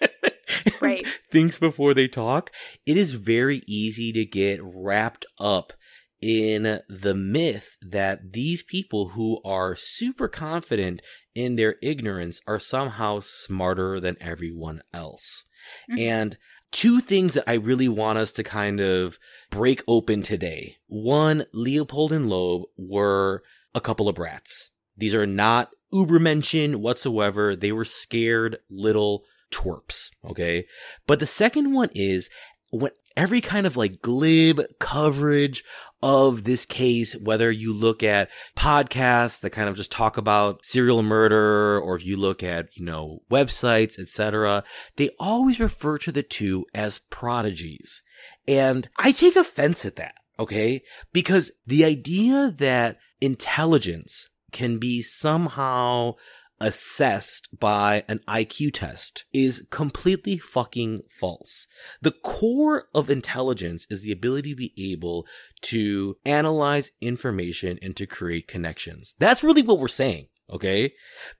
right. 0.80 1.06
Thinks 1.30 1.58
before 1.58 1.92
they 1.92 2.08
talk. 2.08 2.50
It 2.86 2.96
is 2.96 3.12
very 3.12 3.62
easy 3.66 4.10
to 4.12 4.24
get 4.24 4.60
wrapped 4.62 5.26
up 5.38 5.74
in 6.20 6.80
the 6.88 7.14
myth 7.14 7.76
that 7.80 8.32
these 8.32 8.62
people 8.62 9.10
who 9.10 9.40
are 9.44 9.76
super 9.76 10.28
confident 10.28 11.00
in 11.34 11.56
their 11.56 11.76
ignorance 11.82 12.40
are 12.46 12.60
somehow 12.60 13.20
smarter 13.20 14.00
than 14.00 14.16
everyone 14.20 14.82
else. 14.92 15.44
Mm-hmm. 15.90 15.98
And 15.98 16.38
two 16.70 17.00
things 17.00 17.34
that 17.34 17.44
I 17.48 17.54
really 17.54 17.88
want 17.88 18.18
us 18.18 18.32
to 18.32 18.42
kind 18.42 18.80
of 18.80 19.18
break 19.50 19.82
open 19.88 20.22
today. 20.22 20.76
One, 20.86 21.46
Leopold 21.52 22.12
and 22.12 22.28
Loeb 22.28 22.64
were 22.76 23.42
a 23.74 23.80
couple 23.80 24.08
of 24.08 24.14
brats. 24.14 24.70
These 24.96 25.14
are 25.14 25.26
not 25.26 25.70
Ubermenschen 25.92 26.76
whatsoever. 26.76 27.56
They 27.56 27.72
were 27.72 27.84
scared 27.84 28.58
little 28.68 29.24
twerps. 29.50 30.10
Okay. 30.24 30.66
But 31.06 31.18
the 31.18 31.26
second 31.26 31.72
one 31.72 31.90
is 31.94 32.30
when 32.70 32.92
every 33.16 33.40
kind 33.40 33.66
of 33.66 33.76
like 33.76 34.02
glib 34.02 34.60
coverage 34.78 35.64
of 36.02 36.44
this 36.44 36.64
case, 36.64 37.14
whether 37.16 37.50
you 37.50 37.72
look 37.72 38.02
at 38.02 38.30
podcasts 38.56 39.40
that 39.40 39.50
kind 39.50 39.68
of 39.68 39.76
just 39.76 39.92
talk 39.92 40.16
about 40.16 40.64
serial 40.64 41.02
murder, 41.02 41.78
or 41.78 41.96
if 41.96 42.04
you 42.04 42.16
look 42.16 42.42
at, 42.42 42.68
you 42.74 42.84
know, 42.84 43.20
websites, 43.30 43.98
etc., 43.98 44.64
they 44.96 45.10
always 45.18 45.60
refer 45.60 45.98
to 45.98 46.12
the 46.12 46.22
two 46.22 46.64
as 46.74 47.00
prodigies. 47.10 48.02
And 48.48 48.88
I 48.96 49.12
take 49.12 49.36
offense 49.36 49.84
at 49.84 49.96
that, 49.96 50.14
okay? 50.38 50.82
Because 51.12 51.52
the 51.66 51.84
idea 51.84 52.54
that 52.58 52.96
intelligence 53.20 54.30
can 54.52 54.78
be 54.78 55.02
somehow 55.02 56.14
assessed 56.60 57.48
by 57.58 58.04
an 58.08 58.20
IQ 58.28 58.74
test 58.74 59.24
is 59.32 59.66
completely 59.70 60.38
fucking 60.38 61.02
false. 61.18 61.66
The 62.02 62.12
core 62.12 62.88
of 62.94 63.10
intelligence 63.10 63.86
is 63.90 64.02
the 64.02 64.12
ability 64.12 64.50
to 64.50 64.56
be 64.56 64.92
able 64.92 65.26
to 65.62 66.16
analyze 66.24 66.92
information 67.00 67.78
and 67.82 67.96
to 67.96 68.06
create 68.06 68.46
connections. 68.46 69.14
That's 69.18 69.42
really 69.42 69.62
what 69.62 69.78
we're 69.78 69.88
saying. 69.88 70.26
Okay. 70.50 70.92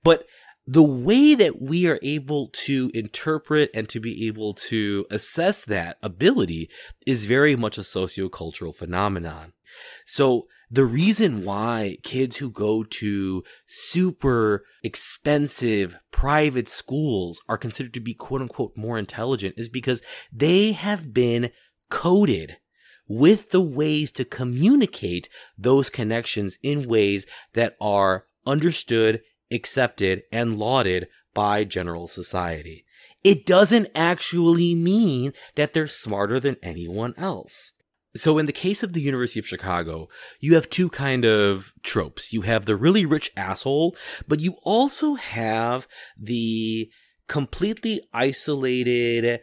But 0.02 0.24
the 0.66 0.82
way 0.82 1.34
that 1.34 1.60
we 1.60 1.88
are 1.88 1.98
able 2.02 2.48
to 2.48 2.90
interpret 2.94 3.70
and 3.74 3.88
to 3.88 3.98
be 3.98 4.26
able 4.28 4.54
to 4.54 5.06
assess 5.10 5.64
that 5.64 5.98
ability 6.02 6.70
is 7.06 7.26
very 7.26 7.56
much 7.56 7.76
a 7.76 7.82
sociocultural 7.82 8.74
phenomenon. 8.74 9.52
So 10.06 10.46
the 10.70 10.84
reason 10.84 11.44
why 11.44 11.98
kids 12.02 12.36
who 12.36 12.50
go 12.50 12.84
to 12.84 13.42
super 13.66 14.64
expensive 14.84 15.96
private 16.12 16.68
schools 16.68 17.40
are 17.48 17.58
considered 17.58 17.94
to 17.94 18.00
be 18.00 18.14
quote 18.14 18.40
unquote 18.40 18.76
more 18.76 18.98
intelligent 18.98 19.54
is 19.56 19.68
because 19.68 20.00
they 20.32 20.72
have 20.72 21.12
been 21.12 21.50
coded 21.90 22.56
with 23.08 23.50
the 23.50 23.60
ways 23.60 24.12
to 24.12 24.24
communicate 24.24 25.28
those 25.58 25.90
connections 25.90 26.56
in 26.62 26.88
ways 26.88 27.26
that 27.54 27.76
are 27.80 28.26
understood, 28.46 29.20
accepted, 29.50 30.22
and 30.30 30.56
lauded 30.56 31.08
by 31.34 31.64
general 31.64 32.06
society. 32.06 32.84
It 33.24 33.44
doesn't 33.44 33.88
actually 33.94 34.76
mean 34.76 35.32
that 35.56 35.72
they're 35.72 35.88
smarter 35.88 36.38
than 36.38 36.56
anyone 36.62 37.14
else. 37.16 37.72
So 38.16 38.38
in 38.38 38.46
the 38.46 38.52
case 38.52 38.82
of 38.82 38.92
the 38.92 39.00
University 39.00 39.38
of 39.38 39.46
Chicago, 39.46 40.08
you 40.40 40.54
have 40.54 40.68
two 40.68 40.88
kind 40.88 41.24
of 41.24 41.72
tropes. 41.82 42.32
You 42.32 42.42
have 42.42 42.66
the 42.66 42.76
really 42.76 43.06
rich 43.06 43.30
asshole, 43.36 43.96
but 44.26 44.40
you 44.40 44.56
also 44.64 45.14
have 45.14 45.86
the 46.18 46.90
completely 47.28 48.02
isolated, 48.12 49.40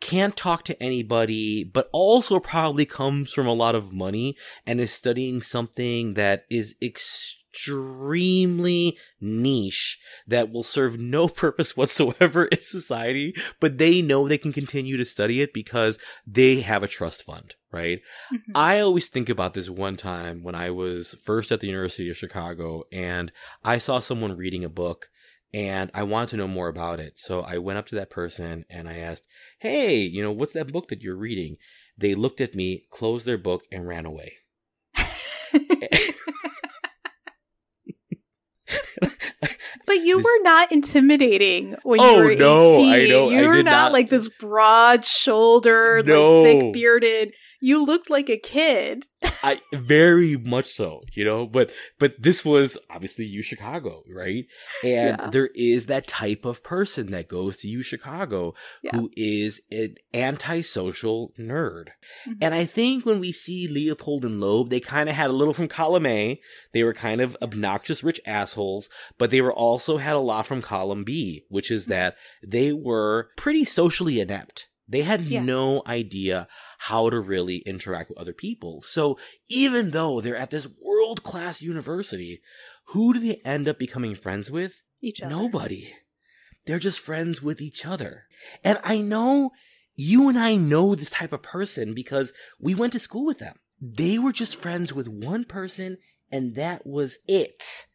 can't 0.00 0.36
talk 0.36 0.64
to 0.64 0.82
anybody, 0.82 1.64
but 1.64 1.88
also 1.92 2.40
probably 2.40 2.84
comes 2.84 3.32
from 3.32 3.46
a 3.46 3.54
lot 3.54 3.74
of 3.74 3.92
money 3.92 4.36
and 4.66 4.80
is 4.80 4.92
studying 4.92 5.40
something 5.40 6.14
that 6.14 6.44
is 6.50 6.74
extremely 6.82 7.39
extremely 7.50 8.96
niche 9.20 9.98
that 10.26 10.50
will 10.50 10.62
serve 10.62 10.98
no 10.98 11.28
purpose 11.28 11.76
whatsoever 11.76 12.44
in 12.46 12.60
society, 12.60 13.34
but 13.58 13.78
they 13.78 14.02
know 14.02 14.26
they 14.26 14.38
can 14.38 14.52
continue 14.52 14.96
to 14.96 15.04
study 15.04 15.40
it 15.40 15.52
because 15.52 15.98
they 16.26 16.60
have 16.60 16.82
a 16.82 16.88
trust 16.88 17.22
fund, 17.22 17.54
right? 17.72 18.00
Mm-hmm. 18.32 18.52
I 18.54 18.80
always 18.80 19.08
think 19.08 19.28
about 19.28 19.54
this 19.54 19.68
one 19.68 19.96
time 19.96 20.42
when 20.42 20.54
I 20.54 20.70
was 20.70 21.16
first 21.24 21.52
at 21.52 21.60
the 21.60 21.66
University 21.66 22.08
of 22.10 22.16
Chicago 22.16 22.84
and 22.92 23.32
I 23.64 23.78
saw 23.78 23.98
someone 23.98 24.36
reading 24.36 24.64
a 24.64 24.68
book 24.68 25.08
and 25.52 25.90
I 25.92 26.04
wanted 26.04 26.28
to 26.30 26.36
know 26.36 26.48
more 26.48 26.68
about 26.68 27.00
it. 27.00 27.18
So 27.18 27.40
I 27.40 27.58
went 27.58 27.78
up 27.78 27.86
to 27.86 27.96
that 27.96 28.10
person 28.10 28.64
and 28.70 28.88
I 28.88 28.98
asked, 28.98 29.26
Hey, 29.58 29.96
you 29.96 30.22
know, 30.22 30.30
what's 30.30 30.52
that 30.52 30.72
book 30.72 30.88
that 30.88 31.02
you're 31.02 31.16
reading? 31.16 31.56
They 31.98 32.14
looked 32.14 32.40
at 32.40 32.54
me, 32.54 32.84
closed 32.90 33.26
their 33.26 33.36
book, 33.36 33.64
and 33.72 33.86
ran 33.86 34.06
away. 34.06 34.34
but 39.86 39.96
you 39.96 40.16
this... 40.16 40.24
were 40.24 40.42
not 40.42 40.72
intimidating 40.72 41.76
when 41.82 42.00
oh, 42.00 42.16
you 42.16 42.24
were 42.24 42.34
no, 42.34 42.66
18. 42.74 42.92
I 42.92 43.04
know. 43.06 43.30
You 43.30 43.38
I 43.38 43.46
were 43.46 43.56
not, 43.56 43.64
not, 43.64 43.92
like 43.92 44.08
this 44.08 44.28
broad 44.28 45.04
shouldered, 45.04 46.06
no. 46.06 46.42
like 46.42 46.60
thick 46.60 46.72
bearded 46.72 47.32
you 47.60 47.84
looked 47.84 48.10
like 48.10 48.28
a 48.28 48.36
kid. 48.36 49.06
I 49.42 49.60
very 49.72 50.36
much 50.36 50.66
so, 50.66 51.02
you 51.12 51.24
know, 51.24 51.46
but 51.46 51.70
but 51.98 52.14
this 52.18 52.44
was 52.44 52.78
obviously 52.88 53.26
U 53.26 53.42
Chicago, 53.42 54.02
right? 54.14 54.46
And 54.82 55.18
yeah. 55.18 55.30
there 55.30 55.50
is 55.54 55.86
that 55.86 56.06
type 56.06 56.44
of 56.44 56.62
person 56.62 57.10
that 57.10 57.28
goes 57.28 57.58
to 57.58 57.68
U 57.68 57.82
Chicago 57.82 58.54
yeah. 58.82 58.96
who 58.96 59.10
is 59.16 59.60
an 59.70 59.96
antisocial 60.14 61.32
nerd. 61.38 61.88
Mm-hmm. 62.26 62.32
And 62.40 62.54
I 62.54 62.64
think 62.64 63.04
when 63.04 63.20
we 63.20 63.32
see 63.32 63.68
Leopold 63.68 64.24
and 64.24 64.40
Loeb, 64.40 64.70
they 64.70 64.80
kind 64.80 65.08
of 65.08 65.14
had 65.14 65.30
a 65.30 65.34
little 65.34 65.54
from 65.54 65.68
column 65.68 66.06
A. 66.06 66.40
They 66.72 66.82
were 66.82 66.94
kind 66.94 67.20
of 67.20 67.36
obnoxious 67.42 68.02
rich 68.02 68.20
assholes, 68.26 68.88
but 69.18 69.30
they 69.30 69.42
were 69.42 69.52
also 69.52 69.98
had 69.98 70.16
a 70.16 70.20
lot 70.20 70.46
from 70.46 70.62
column 70.62 71.04
B, 71.04 71.44
which 71.48 71.70
is 71.70 71.84
mm-hmm. 71.84 71.92
that 71.92 72.16
they 72.42 72.72
were 72.72 73.28
pretty 73.36 73.64
socially 73.64 74.20
inept. 74.20 74.68
They 74.90 75.02
had 75.02 75.22
yeah. 75.22 75.42
no 75.42 75.82
idea 75.86 76.48
how 76.78 77.10
to 77.10 77.20
really 77.20 77.58
interact 77.58 78.08
with 78.10 78.18
other 78.18 78.32
people. 78.32 78.82
So 78.82 79.18
even 79.48 79.92
though 79.92 80.20
they're 80.20 80.36
at 80.36 80.50
this 80.50 80.66
world 80.82 81.22
class 81.22 81.62
university, 81.62 82.42
who 82.86 83.12
do 83.12 83.20
they 83.20 83.40
end 83.44 83.68
up 83.68 83.78
becoming 83.78 84.16
friends 84.16 84.50
with? 84.50 84.82
Each 85.00 85.22
other. 85.22 85.30
Nobody. 85.30 85.94
They're 86.66 86.80
just 86.80 86.98
friends 86.98 87.40
with 87.40 87.60
each 87.60 87.86
other. 87.86 88.24
And 88.64 88.80
I 88.82 89.00
know 89.00 89.52
you 89.94 90.28
and 90.28 90.38
I 90.38 90.56
know 90.56 90.94
this 90.94 91.10
type 91.10 91.32
of 91.32 91.42
person 91.42 91.94
because 91.94 92.32
we 92.58 92.74
went 92.74 92.92
to 92.94 92.98
school 92.98 93.24
with 93.24 93.38
them. 93.38 93.56
They 93.80 94.18
were 94.18 94.32
just 94.32 94.56
friends 94.56 94.92
with 94.92 95.08
one 95.08 95.44
person 95.44 95.98
and 96.32 96.56
that 96.56 96.84
was 96.84 97.18
it. 97.28 97.86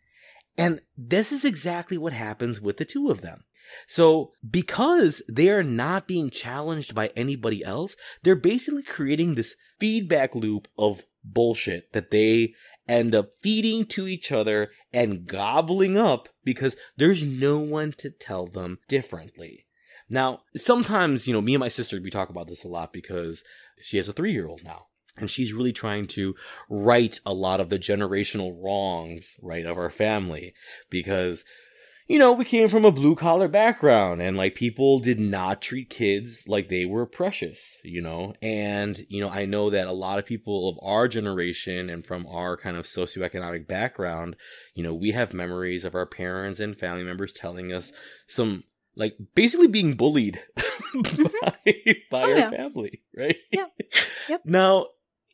And 0.57 0.81
this 0.97 1.31
is 1.31 1.43
exactly 1.43 1.97
what 1.97 2.13
happens 2.13 2.61
with 2.61 2.77
the 2.77 2.85
two 2.85 3.11
of 3.11 3.21
them. 3.21 3.44
So, 3.87 4.31
because 4.49 5.21
they 5.29 5.49
are 5.49 5.63
not 5.63 6.07
being 6.07 6.29
challenged 6.29 6.95
by 6.95 7.11
anybody 7.15 7.63
else, 7.63 7.95
they're 8.23 8.35
basically 8.35 8.83
creating 8.83 9.35
this 9.35 9.55
feedback 9.79 10.35
loop 10.35 10.67
of 10.77 11.05
bullshit 11.23 11.91
that 11.93 12.11
they 12.11 12.53
end 12.87 13.15
up 13.15 13.29
feeding 13.41 13.85
to 13.85 14.07
each 14.07 14.31
other 14.31 14.71
and 14.93 15.25
gobbling 15.25 15.97
up 15.97 16.29
because 16.43 16.75
there's 16.97 17.23
no 17.23 17.57
one 17.57 17.91
to 17.93 18.09
tell 18.09 18.47
them 18.47 18.79
differently. 18.87 19.65
Now, 20.09 20.41
sometimes, 20.55 21.27
you 21.27 21.33
know, 21.33 21.41
me 21.41 21.55
and 21.55 21.59
my 21.59 21.67
sister, 21.67 21.99
we 22.01 22.11
talk 22.11 22.29
about 22.29 22.47
this 22.47 22.63
a 22.63 22.67
lot 22.67 22.93
because 22.93 23.43
she 23.81 23.97
has 23.97 24.07
a 24.07 24.13
three 24.13 24.31
year 24.31 24.47
old 24.47 24.63
now. 24.63 24.87
And 25.17 25.31
she's 25.31 25.53
really 25.53 25.71
trying 25.71 26.07
to 26.07 26.35
right 26.69 27.17
a 27.25 27.33
lot 27.33 27.61
of 27.61 27.69
the 27.69 27.79
generational 27.79 28.53
wrongs, 28.61 29.37
right, 29.41 29.65
of 29.65 29.77
our 29.77 29.89
family 29.89 30.53
because 30.89 31.45
you 32.07 32.19
know, 32.19 32.33
we 32.33 32.45
came 32.45 32.67
from 32.67 32.85
a 32.85 32.91
blue 32.91 33.15
collar 33.15 33.47
background 33.47 34.21
and 34.21 34.37
like 34.37 34.53
people 34.53 34.99
did 34.99 35.19
not 35.19 35.61
treat 35.61 35.89
kids 35.89 36.47
like 36.47 36.69
they 36.69 36.85
were 36.85 37.05
precious, 37.05 37.81
you 37.83 38.01
know? 38.01 38.33
And, 38.43 39.03
you 39.09 39.21
know, 39.21 39.29
I 39.29 39.45
know 39.45 39.71
that 39.71 39.87
a 39.87 39.93
lot 39.93 40.19
of 40.19 40.25
people 40.25 40.69
of 40.69 40.77
our 40.83 41.07
generation 41.07 41.89
and 41.89 42.05
from 42.05 42.27
our 42.27 42.57
kind 42.57 42.77
of 42.77 42.85
socioeconomic 42.85 43.67
background, 43.67 44.35
you 44.75 44.83
know, 44.83 44.93
we 44.93 45.11
have 45.11 45.33
memories 45.33 45.83
of 45.83 45.95
our 45.95 46.05
parents 46.05 46.59
and 46.59 46.77
family 46.77 47.03
members 47.03 47.31
telling 47.31 47.73
us 47.73 47.91
some 48.27 48.63
like 48.95 49.17
basically 49.33 49.67
being 49.67 49.95
bullied 49.95 50.39
by, 50.55 50.61
mm-hmm. 51.01 51.91
by 52.11 52.21
oh, 52.21 52.31
our 52.31 52.37
yeah. 52.37 52.49
family, 52.51 53.01
right? 53.17 53.37
Yeah. 53.51 53.65
Yep. 54.29 54.41
now, 54.45 54.87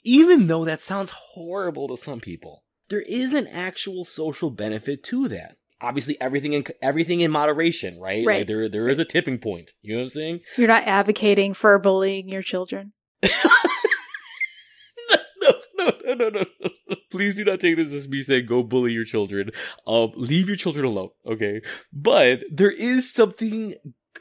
even 0.03 0.47
though 0.47 0.63
that 0.63 0.81
sounds 0.81 1.11
horrible 1.11 1.89
to 1.89 1.97
some 1.97 2.21
people, 2.21 2.63
there 2.89 3.01
is 3.01 3.33
an 3.33 3.47
actual 3.47 4.05
social 4.05 4.49
benefit 4.49 5.03
to 5.03 5.27
that 5.27 5.57
obviously 5.81 6.19
everything 6.21 6.53
in 6.53 6.63
everything 6.81 7.21
in 7.21 7.31
moderation, 7.31 7.99
right? 7.99 8.25
Right. 8.25 8.39
Like 8.39 8.47
there 8.47 8.69
there 8.69 8.87
is 8.87 8.99
a 8.99 9.05
tipping 9.05 9.39
point. 9.39 9.71
You 9.81 9.93
know 9.93 9.99
what 9.99 10.03
I'm 10.03 10.09
saying? 10.09 10.39
You're 10.57 10.67
not 10.67 10.83
advocating 10.83 11.53
for 11.53 11.77
bullying 11.79 12.29
your 12.29 12.41
children. 12.41 12.91
no, 13.23 13.29
no, 15.77 15.91
no, 16.05 16.13
no, 16.13 16.29
no. 16.29 16.45
Please 17.09 17.35
do 17.35 17.43
not 17.43 17.59
take 17.59 17.75
this 17.75 17.93
as 17.93 18.07
me 18.07 18.23
saying 18.23 18.45
go 18.45 18.63
bully 18.63 18.93
your 18.93 19.05
children. 19.05 19.51
Um, 19.85 20.11
leave 20.15 20.47
your 20.47 20.57
children 20.57 20.85
alone, 20.85 21.09
okay? 21.25 21.61
But 21.91 22.41
there 22.51 22.71
is 22.71 23.11
something 23.11 23.75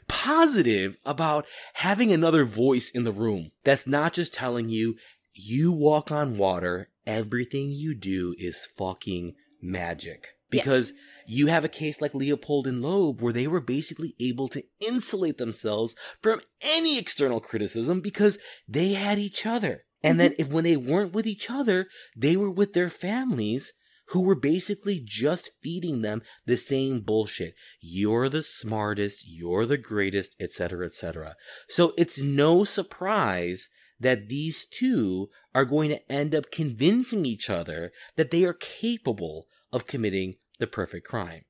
positive 0.07 0.97
about 1.05 1.45
having 1.75 2.11
another 2.11 2.45
voice 2.45 2.89
in 2.89 3.03
the 3.03 3.11
room 3.11 3.51
that's 3.63 3.87
not 3.87 4.13
just 4.13 4.33
telling 4.33 4.69
you 4.69 4.95
you 5.33 5.71
walk 5.71 6.11
on 6.11 6.37
water, 6.37 6.89
everything 7.07 7.71
you 7.71 7.95
do 7.95 8.35
is 8.37 8.67
fucking 8.77 9.35
magic. 9.61 10.35
Because 10.49 10.91
yeah 10.91 10.97
you 11.31 11.47
have 11.47 11.63
a 11.63 11.69
case 11.69 12.01
like 12.01 12.13
Leopold 12.13 12.67
and 12.67 12.81
Loeb 12.81 13.21
where 13.21 13.31
they 13.31 13.47
were 13.47 13.61
basically 13.61 14.15
able 14.19 14.49
to 14.49 14.65
insulate 14.81 15.37
themselves 15.37 15.95
from 16.21 16.41
any 16.59 16.99
external 16.99 17.39
criticism 17.39 18.01
because 18.01 18.37
they 18.67 18.93
had 18.93 19.17
each 19.17 19.45
other. 19.45 19.85
And 20.03 20.13
mm-hmm. 20.13 20.17
then 20.17 20.33
if 20.37 20.49
when 20.49 20.65
they 20.65 20.75
weren't 20.75 21.13
with 21.13 21.25
each 21.25 21.49
other, 21.49 21.87
they 22.17 22.35
were 22.35 22.51
with 22.51 22.73
their 22.73 22.89
families 22.89 23.71
who 24.09 24.19
were 24.19 24.35
basically 24.35 25.01
just 25.01 25.51
feeding 25.63 26.01
them 26.01 26.21
the 26.45 26.57
same 26.57 26.99
bullshit. 26.99 27.55
You're 27.79 28.27
the 28.27 28.43
smartest, 28.43 29.23
you're 29.25 29.65
the 29.65 29.77
greatest, 29.77 30.35
etc., 30.37 30.85
etc. 30.85 31.37
So 31.69 31.93
it's 31.97 32.19
no 32.19 32.65
surprise 32.65 33.69
that 34.01 34.27
these 34.27 34.65
two 34.65 35.29
are 35.55 35.63
going 35.63 35.91
to 35.91 36.11
end 36.11 36.35
up 36.35 36.51
convincing 36.51 37.25
each 37.25 37.49
other 37.49 37.93
that 38.17 38.31
they 38.31 38.43
are 38.43 38.53
capable 38.53 39.47
of 39.71 39.87
committing 39.87 40.35
the 40.61 40.67
perfect 40.67 41.05
crime. 41.05 41.43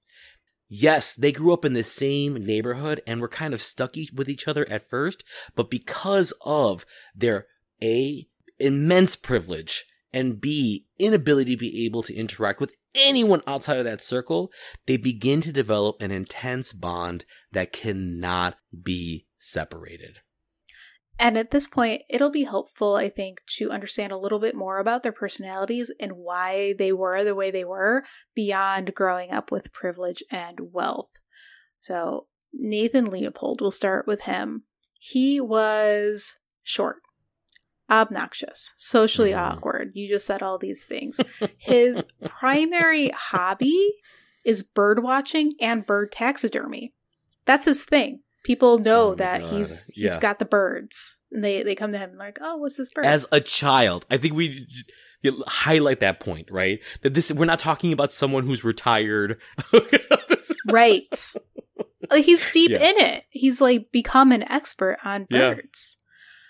Yes, 0.68 1.14
they 1.14 1.32
grew 1.32 1.54
up 1.54 1.66
in 1.66 1.74
the 1.74 1.84
same 1.84 2.34
neighborhood 2.34 3.02
and 3.06 3.20
were 3.20 3.28
kind 3.28 3.54
of 3.54 3.62
stuck 3.62 3.96
with 4.16 4.30
each 4.30 4.48
other 4.48 4.68
at 4.70 4.90
first, 4.90 5.24
but 5.54 5.70
because 5.70 6.34
of 6.42 6.86
their 7.14 7.48
A, 7.84 8.28
immense 8.58 9.16
privilege, 9.16 9.86
and 10.14 10.40
B, 10.40 10.88
inability 10.98 11.56
to 11.56 11.60
be 11.60 11.86
able 11.86 12.04
to 12.04 12.16
interact 12.16 12.60
with 12.60 12.74
anyone 12.96 13.42
outside 13.48 13.78
of 13.78 13.86
that 13.86 14.02
circle, 14.02 14.52
they 14.86 14.98
begin 14.98 15.42
to 15.42 15.52
develop 15.52 16.02
an 16.02 16.12
intense 16.12 16.74
bond 16.74 17.26
that 17.52 17.74
cannot 17.74 18.56
be 18.84 19.26
separated. 19.40 20.20
And 21.22 21.38
at 21.38 21.52
this 21.52 21.68
point, 21.68 22.02
it'll 22.10 22.32
be 22.32 22.46
helpful, 22.46 22.96
I 22.96 23.08
think, 23.08 23.44
to 23.58 23.70
understand 23.70 24.12
a 24.12 24.18
little 24.18 24.40
bit 24.40 24.56
more 24.56 24.80
about 24.80 25.04
their 25.04 25.12
personalities 25.12 25.92
and 26.00 26.14
why 26.14 26.74
they 26.80 26.92
were 26.92 27.24
the 27.24 27.36
way 27.36 27.52
they 27.52 27.64
were 27.64 28.04
beyond 28.34 28.96
growing 28.96 29.30
up 29.32 29.52
with 29.52 29.72
privilege 29.72 30.24
and 30.32 30.60
wealth. 30.74 31.12
So, 31.80 32.26
Nathan 32.52 33.06
Leopold, 33.06 33.62
we'll 33.62 33.70
start 33.70 34.08
with 34.08 34.22
him. 34.22 34.64
He 35.00 35.40
was 35.40 36.40
short, 36.64 36.98
obnoxious, 37.90 38.74
socially 38.78 39.32
Mhm. 39.32 39.38
awkward. 39.38 39.92
You 39.94 40.10
just 40.10 40.26
said 40.26 40.42
all 40.42 40.58
these 40.58 40.84
things. 40.84 41.20
His 41.60 42.04
primary 42.24 43.10
hobby 43.10 43.94
is 44.44 44.64
bird 44.64 45.04
watching 45.04 45.54
and 45.62 45.86
bird 45.86 46.12
taxidermy. 46.12 46.96
That's 47.46 47.66
his 47.66 47.84
thing. 47.84 48.22
People 48.44 48.80
know 48.80 49.10
Oh 49.12 49.16
that 49.16 49.42
God. 49.42 49.54
he's 49.54 49.88
he's 49.94 50.14
Yeah. 50.14 50.20
got 50.20 50.40
the 50.40 50.46
birds, 50.46 51.20
and 51.32 51.44
they 51.44 51.62
they 51.64 51.76
come 51.76 51.92
to 51.92 51.98
him 52.00 52.16
like, 52.18 52.40
"Oh, 52.42 52.58
what's 52.58 52.78
this 52.78 52.90
bird?" 52.90 53.06
As 53.06 53.26
a 53.32 53.40
child, 53.40 54.06
I 54.10 54.18
think 54.18 54.34
we 54.34 54.68
you 55.22 55.44
highlight 55.46 56.00
that 56.00 56.20
point, 56.20 56.50
right? 56.50 56.80
That 57.02 57.14
this 57.14 57.32
we're 57.32 57.46
not 57.46 57.60
talking 57.60 57.94
about 57.94 58.12
someone 58.12 58.46
who's 58.48 58.64
retired. 58.64 59.40
right. 60.66 61.34
Like 62.10 62.26
he's 62.26 62.52
deep 62.52 62.72
Yeah. 62.72 62.90
in 62.90 62.98
it. 62.98 63.26
He's 63.30 63.62
like 63.62 63.92
become 63.92 64.32
an 64.32 64.44
expert 64.52 64.98
on 65.06 65.28
Yeah. 65.30 65.54
birds. 65.54 65.98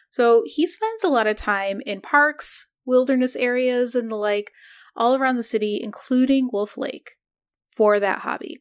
So 0.09 0.43
he 0.45 0.67
spends 0.67 1.03
a 1.03 1.09
lot 1.09 1.27
of 1.27 1.35
time 1.37 1.81
in 1.85 2.01
parks, 2.01 2.67
wilderness 2.85 3.35
areas, 3.35 3.95
and 3.95 4.09
the 4.09 4.15
like, 4.15 4.51
all 4.95 5.15
around 5.15 5.37
the 5.37 5.43
city, 5.43 5.79
including 5.81 6.49
Wolf 6.51 6.77
Lake, 6.77 7.11
for 7.69 7.99
that 7.99 8.19
hobby. 8.19 8.59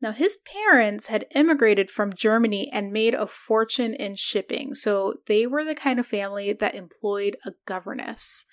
Now, 0.00 0.12
his 0.12 0.38
parents 0.44 1.06
had 1.06 1.26
immigrated 1.34 1.90
from 1.90 2.12
Germany 2.12 2.70
and 2.72 2.92
made 2.92 3.14
a 3.14 3.26
fortune 3.26 3.94
in 3.94 4.14
shipping. 4.14 4.74
So 4.74 5.14
they 5.26 5.46
were 5.46 5.64
the 5.64 5.74
kind 5.74 5.98
of 5.98 6.06
family 6.06 6.52
that 6.52 6.74
employed 6.76 7.36
a 7.44 7.52
governess. 7.66 8.44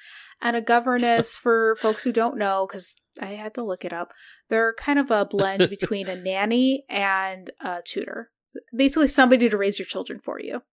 And 0.42 0.56
a 0.56 0.62
governess, 0.62 1.38
for 1.42 1.76
folks 1.80 2.04
who 2.04 2.12
don't 2.12 2.38
know, 2.38 2.66
because 2.68 2.96
I 3.22 3.34
had 3.34 3.54
to 3.56 3.64
look 3.64 3.86
it 3.86 3.94
up, 3.94 4.12
they're 4.50 4.74
kind 4.74 4.98
of 4.98 5.12
a 5.12 5.26
blend 5.26 5.70
between 5.70 6.08
a 6.08 6.16
nanny 6.16 6.84
and 6.90 7.50
a 7.60 7.82
tutor. 7.86 8.28
Basically, 8.76 9.08
somebody 9.08 9.48
to 9.48 9.58
raise 9.58 9.78
your 9.78 9.86
children 9.86 10.20
for 10.20 10.40
you. 10.40 10.64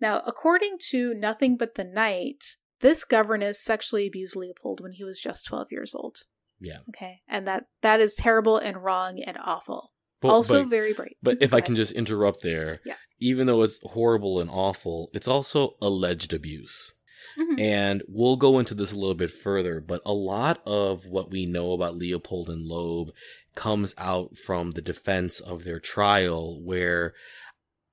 Now, 0.00 0.22
according 0.26 0.78
to 0.90 1.14
Nothing 1.14 1.56
But 1.56 1.74
the 1.74 1.84
Night, 1.84 2.44
this 2.80 3.04
governess 3.04 3.62
sexually 3.62 4.06
abused 4.06 4.36
Leopold 4.36 4.80
when 4.80 4.92
he 4.92 5.04
was 5.04 5.18
just 5.18 5.46
12 5.46 5.68
years 5.70 5.94
old. 5.94 6.18
Yeah. 6.60 6.78
Okay. 6.90 7.22
And 7.28 7.46
that 7.46 7.66
that 7.82 8.00
is 8.00 8.14
terrible 8.14 8.58
and 8.58 8.82
wrong 8.82 9.20
and 9.20 9.38
awful. 9.40 9.92
But- 10.20 10.28
also 10.30 10.62
but, 10.62 10.70
very 10.70 10.92
bright. 10.92 11.16
but 11.22 11.38
if 11.40 11.54
I 11.54 11.60
can 11.60 11.76
just 11.76 11.92
interrupt 11.92 12.42
there, 12.42 12.80
Yes. 12.84 13.16
even 13.20 13.46
though 13.46 13.62
it's 13.62 13.78
horrible 13.82 14.40
and 14.40 14.50
awful, 14.50 15.10
it's 15.12 15.28
also 15.28 15.76
alleged 15.80 16.32
abuse. 16.32 16.92
Mhm. 17.38 17.60
And 17.60 18.02
we'll 18.08 18.36
go 18.36 18.58
into 18.58 18.74
this 18.74 18.90
a 18.90 18.96
little 18.96 19.14
bit 19.14 19.30
further, 19.30 19.80
but 19.80 20.02
a 20.04 20.12
lot 20.12 20.60
of 20.66 21.06
what 21.06 21.30
we 21.30 21.46
know 21.46 21.72
about 21.72 21.96
Leopold 21.96 22.48
and 22.48 22.66
Loeb 22.66 23.12
comes 23.54 23.94
out 23.96 24.36
from 24.36 24.72
the 24.72 24.82
defense 24.82 25.38
of 25.38 25.62
their 25.64 25.78
trial, 25.78 26.60
where 26.62 27.14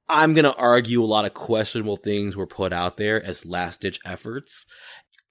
I'm 0.08 0.34
going 0.34 0.46
to 0.46 0.56
argue 0.56 1.04
a 1.04 1.06
lot 1.06 1.26
of 1.26 1.34
questionable 1.34 1.98
things 1.98 2.36
were 2.36 2.48
put 2.48 2.72
out 2.74 2.98
there 2.98 3.24
as 3.24 3.46
last 3.46 3.82
ditch 3.82 4.00
efforts. 4.06 4.66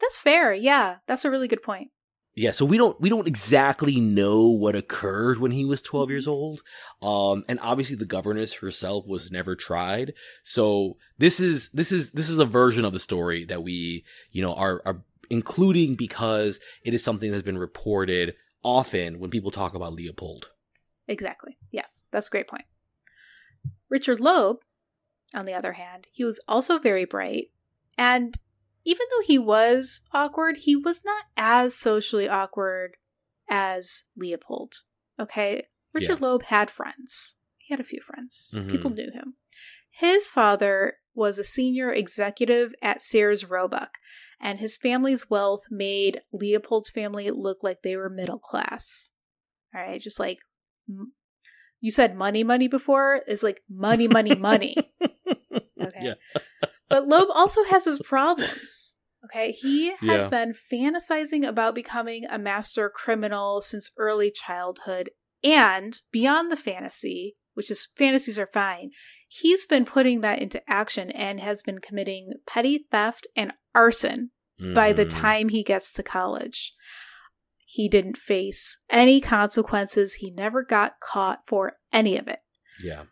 That's 0.00 0.18
fair. 0.18 0.52
Yeah. 0.52 0.96
That's 1.06 1.24
a 1.24 1.30
really 1.30 1.48
good 1.48 1.62
point. 1.62 1.90
Yeah, 2.36 2.50
so 2.50 2.64
we 2.64 2.76
don't 2.76 3.00
we 3.00 3.08
don't 3.08 3.28
exactly 3.28 4.00
know 4.00 4.48
what 4.48 4.74
occurred 4.74 5.38
when 5.38 5.52
he 5.52 5.64
was 5.64 5.80
12 5.82 6.10
years 6.10 6.26
old. 6.26 6.62
Um 7.00 7.44
and 7.48 7.60
obviously 7.60 7.96
the 7.96 8.04
governess 8.04 8.54
herself 8.54 9.06
was 9.06 9.30
never 9.30 9.54
tried. 9.54 10.14
So 10.42 10.96
this 11.18 11.38
is 11.38 11.68
this 11.70 11.92
is 11.92 12.10
this 12.10 12.28
is 12.28 12.38
a 12.38 12.44
version 12.44 12.84
of 12.84 12.92
the 12.92 13.00
story 13.00 13.44
that 13.44 13.62
we, 13.62 14.04
you 14.32 14.42
know, 14.42 14.54
are 14.54 14.82
are 14.84 15.04
including 15.30 15.94
because 15.94 16.58
it 16.84 16.92
is 16.92 17.04
something 17.04 17.30
that's 17.30 17.44
been 17.44 17.58
reported 17.58 18.34
often 18.64 19.20
when 19.20 19.30
people 19.30 19.50
talk 19.50 19.74
about 19.74 19.92
Leopold. 19.92 20.50
Exactly. 21.06 21.56
Yes. 21.70 22.04
That's 22.10 22.28
a 22.28 22.30
great 22.30 22.48
point. 22.48 22.64
Richard 23.88 24.20
Loeb, 24.20 24.58
on 25.34 25.44
the 25.44 25.54
other 25.54 25.74
hand, 25.74 26.08
he 26.10 26.24
was 26.24 26.40
also 26.48 26.78
very 26.78 27.04
bright. 27.04 27.50
And 27.96 28.34
even 28.84 29.06
though 29.10 29.22
he 29.24 29.38
was 29.38 30.00
awkward, 30.12 30.58
he 30.58 30.76
was 30.76 31.04
not 31.04 31.24
as 31.36 31.74
socially 31.74 32.28
awkward 32.28 32.96
as 33.48 34.02
Leopold. 34.16 34.74
Okay. 35.18 35.66
Richard 35.92 36.20
Loeb 36.20 36.42
had 36.44 36.70
friends. 36.70 37.36
He 37.58 37.72
had 37.72 37.80
a 37.80 37.84
few 37.84 38.00
friends. 38.00 38.52
Mhm. 38.56 38.70
People 38.70 38.90
knew 38.90 39.10
him. 39.12 39.36
His 39.90 40.28
father 40.28 40.94
was 41.14 41.38
a 41.38 41.44
senior 41.44 41.92
executive 41.92 42.74
at 42.82 43.00
Sears 43.00 43.48
Roebuck, 43.48 43.98
and 44.40 44.58
his 44.58 44.76
family's 44.76 45.30
wealth 45.30 45.62
made 45.70 46.20
Leopold's 46.32 46.90
family 46.90 47.30
look 47.30 47.62
like 47.62 47.82
they 47.82 47.96
were 47.96 48.10
middle 48.10 48.40
class. 48.40 49.12
All 49.74 49.80
right, 49.80 50.00
just 50.00 50.18
like 50.18 50.38
m- 50.88 51.12
you 51.80 51.90
said 51.92 52.16
money 52.16 52.42
money 52.42 52.66
before 52.66 53.22
is 53.28 53.42
like 53.42 53.62
money 53.68 54.08
money 54.08 54.34
money. 54.34 54.76
Okay. 55.80 56.00
Yeah. 56.02 56.14
but 56.94 57.08
Loeb 57.08 57.28
also 57.34 57.64
has 57.64 57.84
his 57.86 57.98
problems. 58.04 58.96
Okay. 59.24 59.52
He 59.52 59.88
has 59.96 60.22
Yeah. 60.22 60.28
been 60.28 60.52
fantasizing 60.72 61.46
about 61.46 61.74
becoming 61.74 62.24
a 62.26 62.38
master 62.38 62.88
criminal 62.90 63.60
since 63.60 63.90
early 63.96 64.30
childhood. 64.30 65.10
And 65.42 66.00
beyond 66.12 66.52
the 66.52 66.56
fantasy, 66.56 67.34
which 67.54 67.70
is 67.70 67.88
fantasies 67.96 68.38
are 68.38 68.46
fine, 68.46 68.90
he's 69.28 69.66
been 69.66 69.84
putting 69.84 70.20
that 70.20 70.40
into 70.40 70.62
action 70.70 71.10
and 71.10 71.40
has 71.40 71.62
been 71.62 71.78
committing 71.80 72.34
petty 72.46 72.86
theft 72.90 73.26
and 73.34 73.52
arson 73.74 74.30
by 74.74 74.92
the 74.92 75.04
Mhm. 75.06 75.10
time 75.10 75.48
he 75.48 75.62
gets 75.62 75.92
to 75.94 76.02
college. 76.02 76.74
He 77.66 77.88
didn't 77.88 78.16
face 78.16 78.78
any 78.88 79.20
consequences. 79.20 80.14
He 80.16 80.30
never 80.30 80.62
got 80.62 81.00
caught 81.00 81.40
for 81.46 81.78
any 81.92 82.16
of 82.16 82.28
it. 82.28 82.40
Yeah. 82.82 83.04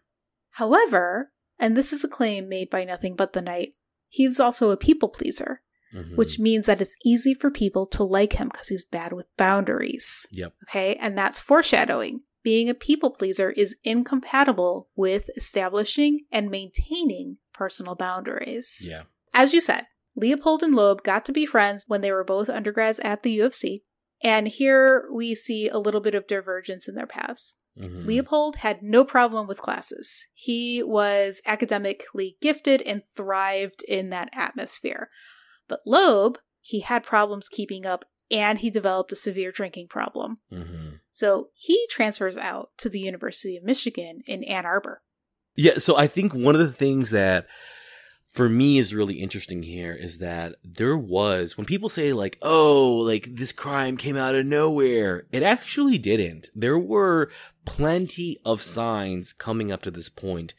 However, 0.50 1.32
and 1.62 1.76
this 1.76 1.92
is 1.92 2.04
a 2.04 2.08
claim 2.08 2.48
made 2.48 2.68
by 2.68 2.84
Nothing 2.84 3.14
But 3.16 3.32
the 3.32 3.40
Night. 3.40 3.74
he's 4.08 4.38
also 4.38 4.70
a 4.70 4.76
people 4.76 5.08
pleaser, 5.08 5.62
Mhm. 5.94 6.16
which 6.16 6.38
means 6.38 6.66
that 6.66 6.80
it's 6.82 6.96
easy 7.04 7.32
for 7.34 7.50
people 7.50 7.86
to 7.86 8.02
like 8.04 8.34
him 8.34 8.48
because 8.48 8.68
he's 8.68 8.84
bad 8.84 9.12
with 9.14 9.34
boundaries. 9.38 10.26
Yep. 10.32 10.52
Okay, 10.68 10.96
and 10.96 11.16
that's 11.16 11.40
foreshadowing. 11.40 12.22
Being 12.42 12.68
a 12.68 12.74
people 12.74 13.10
pleaser 13.10 13.50
is 13.52 13.76
incompatible 13.84 14.88
with 14.96 15.30
establishing 15.36 16.26
and 16.32 16.50
maintaining 16.50 17.38
personal 17.54 17.94
boundaries. 17.94 18.88
Yeah. 18.90 19.04
As 19.32 19.54
you 19.54 19.60
said, 19.60 19.86
Leopold 20.16 20.62
and 20.62 20.74
Loeb 20.74 21.02
got 21.04 21.24
to 21.26 21.32
be 21.32 21.46
friends 21.46 21.84
when 21.86 22.00
they 22.02 22.12
were 22.12 22.24
both 22.24 22.50
undergrads 22.50 23.00
at 23.00 23.22
the 23.22 23.30
U 23.32 23.44
of 23.46 23.54
C. 23.54 23.84
And 24.22 24.48
here 24.48 25.08
we 25.12 25.34
see 25.34 25.68
a 25.68 25.78
little 25.78 26.00
bit 26.00 26.14
of 26.14 26.26
divergence 26.26 26.88
in 26.88 26.94
their 26.94 27.06
paths. 27.06 27.56
Mhm. 27.78 28.06
Leopold 28.06 28.56
had 28.56 28.82
no 28.82 29.04
problem 29.04 29.46
with 29.46 29.62
classes. 29.62 30.26
He 30.34 30.82
was 30.82 31.40
academically 31.46 32.36
gifted 32.40 32.82
and 32.82 33.02
thrived 33.06 33.82
in 33.88 34.10
that 34.10 34.28
atmosphere. 34.32 35.10
But 35.68 35.80
Loeb, 35.86 36.38
he 36.60 36.80
had 36.80 37.02
problems 37.02 37.48
keeping 37.48 37.86
up 37.86 38.04
and 38.30 38.58
he 38.58 38.70
developed 38.70 39.12
a 39.12 39.16
severe 39.16 39.52
drinking 39.52 39.88
problem. 39.88 40.36
Mhm. 40.50 41.00
So 41.10 41.50
he 41.54 41.86
transfers 41.90 42.36
out 42.38 42.70
to 42.78 42.88
the 42.88 43.00
University 43.00 43.56
of 43.56 43.64
Michigan 43.64 44.22
in 44.26 44.44
Ann 44.44 44.64
Arbor. 44.64 45.02
Yeah, 45.54 45.78
so 45.78 45.96
I 45.96 46.06
think 46.06 46.32
one 46.32 46.54
of 46.54 46.60
the 46.60 46.72
things 46.72 47.10
that 47.10 47.46
for 48.32 48.48
me 48.48 48.78
is 48.78 48.94
really 48.94 49.16
interesting 49.16 49.62
here 49.62 49.92
is 49.92 50.18
that 50.18 50.54
there 50.64 50.96
was 50.96 51.56
when 51.58 51.66
people 51.66 51.90
say 51.90 52.14
like, 52.14 52.38
"Oh, 52.40 52.96
like 52.96 53.34
this 53.34 53.52
crime 53.52 53.98
came 53.98 54.16
out 54.16 54.34
of 54.34 54.46
nowhere." 54.46 55.26
It 55.30 55.42
actually 55.42 55.98
didn't. 55.98 56.48
There 56.54 56.78
were 56.78 57.30
plenty 57.66 58.40
of 58.44 58.62
signs 58.62 59.34
coming 59.34 59.70
up 59.70 59.82
to 59.82 59.90
this 59.90 60.08
point, 60.08 60.54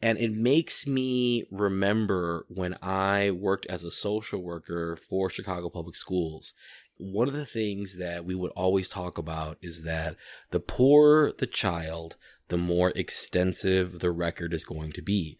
and 0.00 0.18
it 0.18 0.32
makes 0.32 0.86
me 0.86 1.46
remember 1.50 2.46
when 2.48 2.78
I 2.80 3.32
worked 3.32 3.66
as 3.66 3.82
a 3.82 3.90
social 3.90 4.40
worker 4.40 4.96
for 4.96 5.28
Chicago 5.28 5.68
Public 5.68 5.96
Schools. 5.96 6.54
One 6.98 7.28
of 7.28 7.34
the 7.34 7.44
things 7.44 7.98
that 7.98 8.24
we 8.24 8.36
would 8.36 8.52
always 8.52 8.88
talk 8.88 9.18
about 9.18 9.58
is 9.60 9.82
that 9.82 10.16
the 10.52 10.60
poorer 10.60 11.32
the 11.36 11.46
child, 11.46 12.16
the 12.48 12.56
more 12.56 12.92
extensive 12.94 13.98
the 13.98 14.12
record 14.12 14.54
is 14.54 14.64
going 14.64 14.92
to 14.92 15.02
be. 15.02 15.38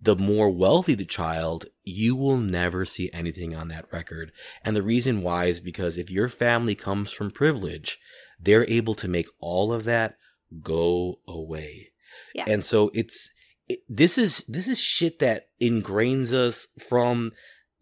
The 0.00 0.16
more 0.16 0.50
wealthy 0.50 0.94
the 0.94 1.04
child, 1.04 1.66
you 1.82 2.14
will 2.14 2.36
never 2.36 2.84
see 2.84 3.10
anything 3.12 3.54
on 3.54 3.68
that 3.68 3.90
record. 3.92 4.32
And 4.64 4.76
the 4.76 4.82
reason 4.82 5.22
why 5.22 5.46
is 5.46 5.60
because 5.60 5.96
if 5.96 6.10
your 6.10 6.28
family 6.28 6.74
comes 6.74 7.10
from 7.10 7.30
privilege, 7.30 7.98
they're 8.38 8.68
able 8.68 8.94
to 8.94 9.08
make 9.08 9.28
all 9.40 9.72
of 9.72 9.84
that 9.84 10.16
go 10.62 11.20
away. 11.26 11.92
Yeah. 12.34 12.44
And 12.46 12.64
so 12.64 12.90
it's, 12.94 13.30
it, 13.68 13.80
this 13.88 14.18
is, 14.18 14.44
this 14.46 14.68
is 14.68 14.78
shit 14.78 15.18
that 15.18 15.48
ingrains 15.60 16.32
us 16.32 16.68
from 16.88 17.32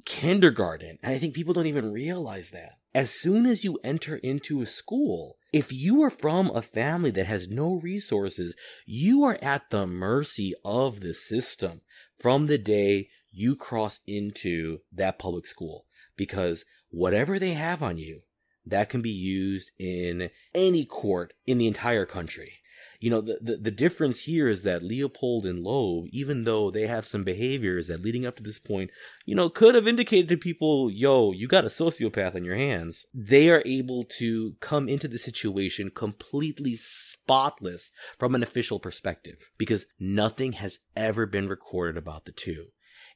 kindergarten. 0.05 0.99
And 1.03 1.13
I 1.13 1.19
think 1.19 1.35
people 1.35 1.55
don't 1.55 1.67
even 1.67 1.93
realize 1.93 2.51
that. 2.51 2.79
As 2.95 3.11
soon 3.11 3.45
as 3.45 3.63
you 3.63 3.79
enter 3.85 4.17
into 4.17 4.63
a 4.63 4.67
school, 4.67 5.37
if 5.53 5.71
you 5.73 6.03
are 6.03 6.11
from 6.11 6.51
a 6.51 6.63
family 6.63 7.11
that 7.13 7.27
has 7.27 7.49
no 7.49 7.75
resources, 7.75 8.57
you 8.87 9.23
are 9.25 9.39
at 9.43 9.69
the 9.71 9.87
mercy 9.87 10.55
of 10.65 11.01
the 11.01 11.13
system 11.13 11.83
from 12.19 12.47
the 12.47 12.59
day 12.59 13.09
you 13.31 13.57
cross 13.57 14.01
into 14.07 14.81
that 14.93 15.19
public 15.19 15.47
school. 15.47 15.87
Because 16.17 16.65
whatever 16.91 17.39
they 17.39 17.53
have 17.53 17.83
on 17.83 17.99
you, 17.99 18.23
that 18.65 18.89
can 18.89 19.03
be 19.03 19.11
used 19.11 19.71
in 19.79 20.31
any 20.55 20.85
court 20.85 21.35
in 21.47 21.59
the 21.59 21.67
entire 21.67 22.07
country. 22.07 22.55
You 23.07 23.11
know, 23.11 23.21
the, 23.21 23.39
the, 23.41 23.57
the 23.57 23.71
difference 23.71 24.23
here 24.23 24.49
is 24.49 24.65
that 24.65 24.83
Leopold 24.83 25.47
and 25.47 25.63
Loeb, 25.63 26.07
even 26.11 26.43
though 26.43 26.73
they 26.73 26.89
have 26.89 27.07
some 27.07 27.23
behaviors 27.23 27.87
that 27.87 28.03
leading 28.03 28.27
up 28.27 28.35
to 28.35 28.43
this 28.43 28.59
point, 28.59 28.91
you 29.25 29.33
know, 29.33 29.49
could 29.49 29.77
have 29.77 29.87
indicated 29.87 30.29
to 30.31 30.37
people, 30.37 30.91
yo, 30.91 31.31
you 31.31 31.47
got 31.47 31.65
a 31.65 31.69
sociopath 31.69 32.35
on 32.35 32.43
your 32.43 32.57
hands, 32.57 33.07
they 33.15 33.49
are 33.49 33.63
able 33.65 34.03
to 34.19 34.55
come 34.59 34.89
into 34.89 35.07
the 35.07 35.19
situation 35.19 35.89
completely 35.89 36.75
spotless 36.75 37.93
from 38.19 38.35
an 38.35 38.43
official 38.43 38.81
perspective 38.81 39.53
because 39.57 39.87
nothing 40.01 40.55
has 40.55 40.81
ever 40.97 41.27
been 41.27 41.49
recorded 41.49 41.97
about 41.97 42.25
the 42.25 42.33
two. 42.33 42.67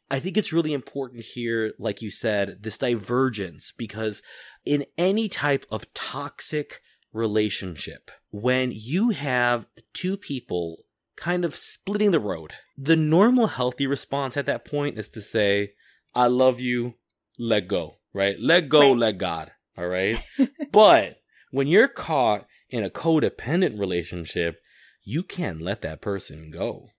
I 0.09 0.21
think 0.21 0.37
it's 0.37 0.53
really 0.53 0.73
important 0.73 1.25
here, 1.25 1.73
like 1.81 2.01
you 2.01 2.13
said, 2.13 2.63
this 2.63 2.79
divergence, 2.79 3.73
because 3.77 4.23
in 4.65 4.87
any 4.97 5.29
type 5.29 5.67
of 5.69 5.93
toxic 5.95 6.81
relationship, 7.13 8.11
when 8.31 8.73
you 8.75 9.11
have 9.11 9.67
two 9.93 10.17
people 10.17 10.85
kind 11.17 11.45
of 11.45 11.57
splitting 11.57 12.11
the 12.11 12.21
road, 12.21 12.55
the 12.77 12.97
normal 12.97 13.49
healthy 13.49 13.87
response 13.87 14.37
at 14.37 14.47
that 14.47 14.65
point 14.65 14.99
is 14.99 15.09
to 15.11 15.21
say, 15.21 15.73
I 16.15 16.27
love 16.27 16.61
you, 16.61 16.95
let 17.39 17.69
go, 17.69 17.97
right? 18.13 18.37
Let 18.39 18.69
go, 18.69 18.91
right. 18.91 18.97
let 18.97 19.19
God, 19.19 19.53
all 19.77 19.87
right? 19.87 20.17
but 20.73 21.19
when 21.51 21.67
you're 21.67 21.89
caught 21.89 22.47
in 22.69 22.85
a 22.85 22.91
codependent 22.91 23.79
relationship, 23.79 24.61
you 25.03 25.23
can't 25.23 25.61
let 25.61 25.83
that 25.83 26.01
person 26.01 26.51
go 26.51 26.91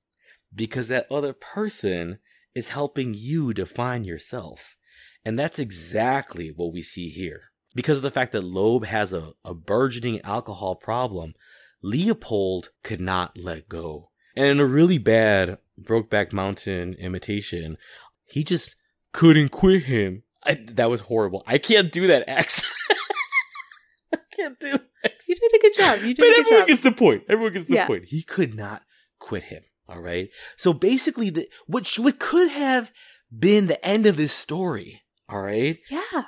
because 0.54 0.88
that 0.90 1.12
other 1.12 1.34
person 1.34 2.20
is 2.54 2.70
helping 2.70 3.14
you 3.16 3.54
define 3.54 4.04
yourself. 4.04 4.76
And 5.24 5.40
that's 5.40 5.60
exactly 5.60 6.50
what 6.50 6.74
we 6.74 6.82
see 6.82 7.10
here. 7.10 7.51
Because 7.74 7.98
of 7.98 8.04
the 8.04 8.12
fact 8.12 8.32
that 8.34 8.44
Loeb 8.44 8.86
has 8.86 9.14
a, 9.14 9.34
a 9.46 9.54
burgeoning 9.54 10.22
alcohol 10.22 10.76
problem, 10.76 11.34
Leopold 11.82 12.72
could 12.84 13.02
not 13.02 13.38
let 13.38 13.70
go. 13.70 14.10
And 14.36 14.48
in 14.48 14.60
a 14.60 14.66
really 14.66 14.98
bad 14.98 15.58
Brokeback 15.82 16.34
Mountain 16.34 16.96
imitation, 16.96 17.78
he 18.26 18.44
just 18.44 18.76
couldn't 19.14 19.50
quit 19.50 19.84
him. 19.84 20.24
I, 20.44 20.56
that 20.72 20.90
was 20.90 21.02
horrible. 21.02 21.44
I 21.46 21.58
can't 21.58 21.92
do 21.92 22.08
that 22.08 22.28
accent. 22.28 22.72
I 24.14 24.18
can't 24.36 24.60
do 24.60 24.72
that. 24.72 25.14
You 25.28 25.36
did 25.36 25.52
a 25.54 25.60
good 25.60 25.76
job. 25.76 26.00
You 26.00 26.14
did 26.14 26.18
but 26.18 26.40
everyone 26.40 26.62
job. 26.62 26.68
gets 26.68 26.82
the 26.82 26.92
point. 26.92 27.24
Everyone 27.30 27.54
gets 27.54 27.66
the 27.68 27.76
yeah. 27.76 27.88
point. 27.88 28.06
He 28.06 28.24
could 28.24 28.54
not 28.54 28.82
quit 29.20 29.44
him. 29.44 29.64
All 29.88 30.02
right. 30.02 30.30
So 30.58 30.74
basically, 30.74 31.30
the 31.30 31.48
what 31.68 31.88
what 31.98 32.20
could 32.20 32.50
have 32.50 32.92
been 33.38 33.68
the 33.68 33.84
end 33.86 34.06
of 34.06 34.18
this 34.18 34.34
story. 34.34 35.04
All 35.30 35.42
right. 35.42 35.78
Yeah. 35.90 36.24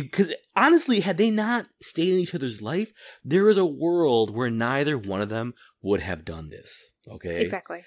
Because 0.00 0.32
honestly, 0.54 1.00
had 1.00 1.18
they 1.18 1.30
not 1.30 1.66
stayed 1.80 2.12
in 2.12 2.18
each 2.18 2.34
other's 2.34 2.62
life, 2.62 2.92
there 3.24 3.48
is 3.48 3.56
a 3.56 3.64
world 3.64 4.34
where 4.34 4.50
neither 4.50 4.98
one 4.98 5.20
of 5.20 5.28
them 5.28 5.54
would 5.82 6.00
have 6.00 6.24
done 6.24 6.50
this. 6.50 6.90
Okay. 7.08 7.40
Exactly. 7.40 7.84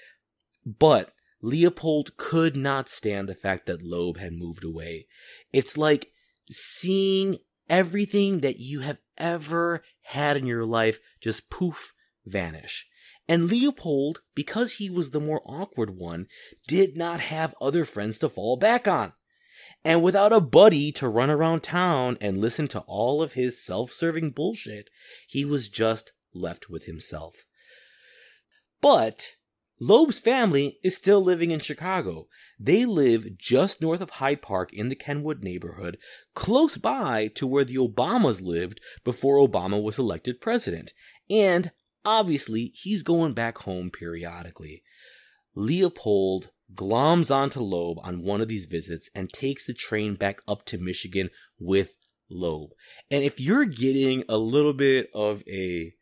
But 0.64 1.12
Leopold 1.40 2.16
could 2.16 2.56
not 2.56 2.88
stand 2.88 3.28
the 3.28 3.34
fact 3.34 3.66
that 3.66 3.82
Loeb 3.82 4.18
had 4.18 4.32
moved 4.32 4.64
away. 4.64 5.06
It's 5.52 5.76
like 5.76 6.12
seeing 6.50 7.38
everything 7.68 8.40
that 8.40 8.58
you 8.58 8.80
have 8.80 8.98
ever 9.18 9.82
had 10.02 10.36
in 10.36 10.46
your 10.46 10.64
life 10.64 11.00
just 11.20 11.50
poof 11.50 11.94
vanish. 12.24 12.86
And 13.28 13.48
Leopold, 13.48 14.20
because 14.34 14.74
he 14.74 14.90
was 14.90 15.10
the 15.10 15.20
more 15.20 15.42
awkward 15.46 15.96
one, 15.96 16.26
did 16.66 16.96
not 16.96 17.20
have 17.20 17.54
other 17.60 17.84
friends 17.84 18.18
to 18.18 18.28
fall 18.28 18.56
back 18.56 18.88
on. 18.88 19.12
And 19.84 20.02
without 20.02 20.32
a 20.32 20.40
buddy 20.40 20.92
to 20.92 21.08
run 21.08 21.30
around 21.30 21.62
town 21.62 22.16
and 22.20 22.40
listen 22.40 22.68
to 22.68 22.80
all 22.80 23.22
of 23.22 23.32
his 23.32 23.62
self 23.62 23.92
serving 23.92 24.30
bullshit, 24.30 24.90
he 25.26 25.44
was 25.44 25.68
just 25.68 26.12
left 26.32 26.70
with 26.70 26.84
himself. 26.84 27.44
But 28.80 29.36
Loeb's 29.80 30.20
family 30.20 30.78
is 30.84 30.96
still 30.96 31.20
living 31.20 31.50
in 31.50 31.58
Chicago. 31.58 32.28
They 32.58 32.84
live 32.84 33.36
just 33.36 33.80
north 33.80 34.00
of 34.00 34.10
Hyde 34.10 34.40
Park 34.40 34.72
in 34.72 34.88
the 34.88 34.94
Kenwood 34.94 35.42
neighborhood, 35.42 35.98
close 36.34 36.76
by 36.76 37.28
to 37.34 37.46
where 37.46 37.64
the 37.64 37.76
Obamas 37.76 38.40
lived 38.40 38.80
before 39.02 39.36
Obama 39.36 39.82
was 39.82 39.98
elected 39.98 40.40
president. 40.40 40.92
And 41.28 41.72
Obviously, 42.04 42.72
he's 42.74 43.02
going 43.02 43.32
back 43.32 43.58
home 43.58 43.90
periodically. 43.90 44.82
Leopold 45.54 46.50
gloms 46.74 47.34
onto 47.34 47.60
Loeb 47.60 47.98
on 48.02 48.22
one 48.22 48.40
of 48.40 48.48
these 48.48 48.66
visits 48.66 49.10
and 49.14 49.32
takes 49.32 49.66
the 49.66 49.74
train 49.74 50.14
back 50.14 50.40
up 50.46 50.64
to 50.66 50.78
Michigan 50.78 51.30
with 51.58 51.96
Loeb. 52.30 52.70
And 53.10 53.24
if 53.24 53.40
you're 53.40 53.64
getting 53.64 54.24
a 54.28 54.38
little 54.38 54.72
bit 54.72 55.10
of 55.14 55.42
a 55.48 55.94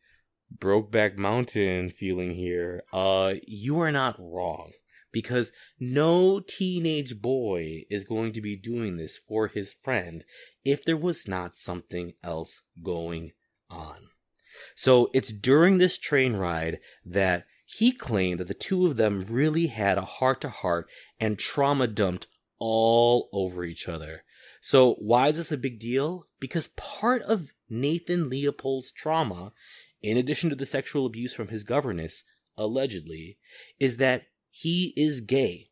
Brokeback 0.56 1.16
Mountain 1.16 1.90
feeling 1.90 2.34
here, 2.34 2.82
uh, 2.92 3.34
you 3.46 3.80
are 3.80 3.92
not 3.92 4.16
wrong. 4.18 4.72
Because 5.12 5.50
no 5.80 6.38
teenage 6.38 7.20
boy 7.20 7.82
is 7.90 8.04
going 8.04 8.32
to 8.32 8.40
be 8.40 8.54
doing 8.54 8.96
this 8.96 9.16
for 9.16 9.48
his 9.48 9.72
friend 9.72 10.24
if 10.64 10.84
there 10.84 10.96
was 10.96 11.26
not 11.26 11.56
something 11.56 12.12
else 12.22 12.60
going 12.80 13.32
on. 13.68 13.96
So 14.76 15.10
it's 15.12 15.32
during 15.32 15.78
this 15.78 15.98
train 15.98 16.34
ride 16.34 16.78
that 17.04 17.46
he 17.72 17.92
claimed 17.92 18.40
that 18.40 18.48
the 18.48 18.54
two 18.54 18.84
of 18.84 18.96
them 18.96 19.24
really 19.28 19.68
had 19.68 19.96
a 19.96 20.02
heart 20.02 20.40
to 20.40 20.48
heart 20.48 20.88
and 21.20 21.38
trauma 21.38 21.86
dumped 21.86 22.26
all 22.58 23.28
over 23.32 23.64
each 23.64 23.88
other. 23.88 24.24
So 24.60 24.94
why 24.94 25.28
is 25.28 25.36
this 25.36 25.52
a 25.52 25.56
big 25.56 25.78
deal? 25.78 26.26
Because 26.40 26.68
part 26.76 27.22
of 27.22 27.52
Nathan 27.68 28.28
Leopold's 28.28 28.90
trauma, 28.90 29.52
in 30.02 30.16
addition 30.16 30.50
to 30.50 30.56
the 30.56 30.66
sexual 30.66 31.06
abuse 31.06 31.32
from 31.32 31.48
his 31.48 31.62
governess, 31.62 32.24
allegedly, 32.56 33.38
is 33.78 33.98
that 33.98 34.24
he 34.50 34.92
is 34.96 35.20
gay 35.20 35.70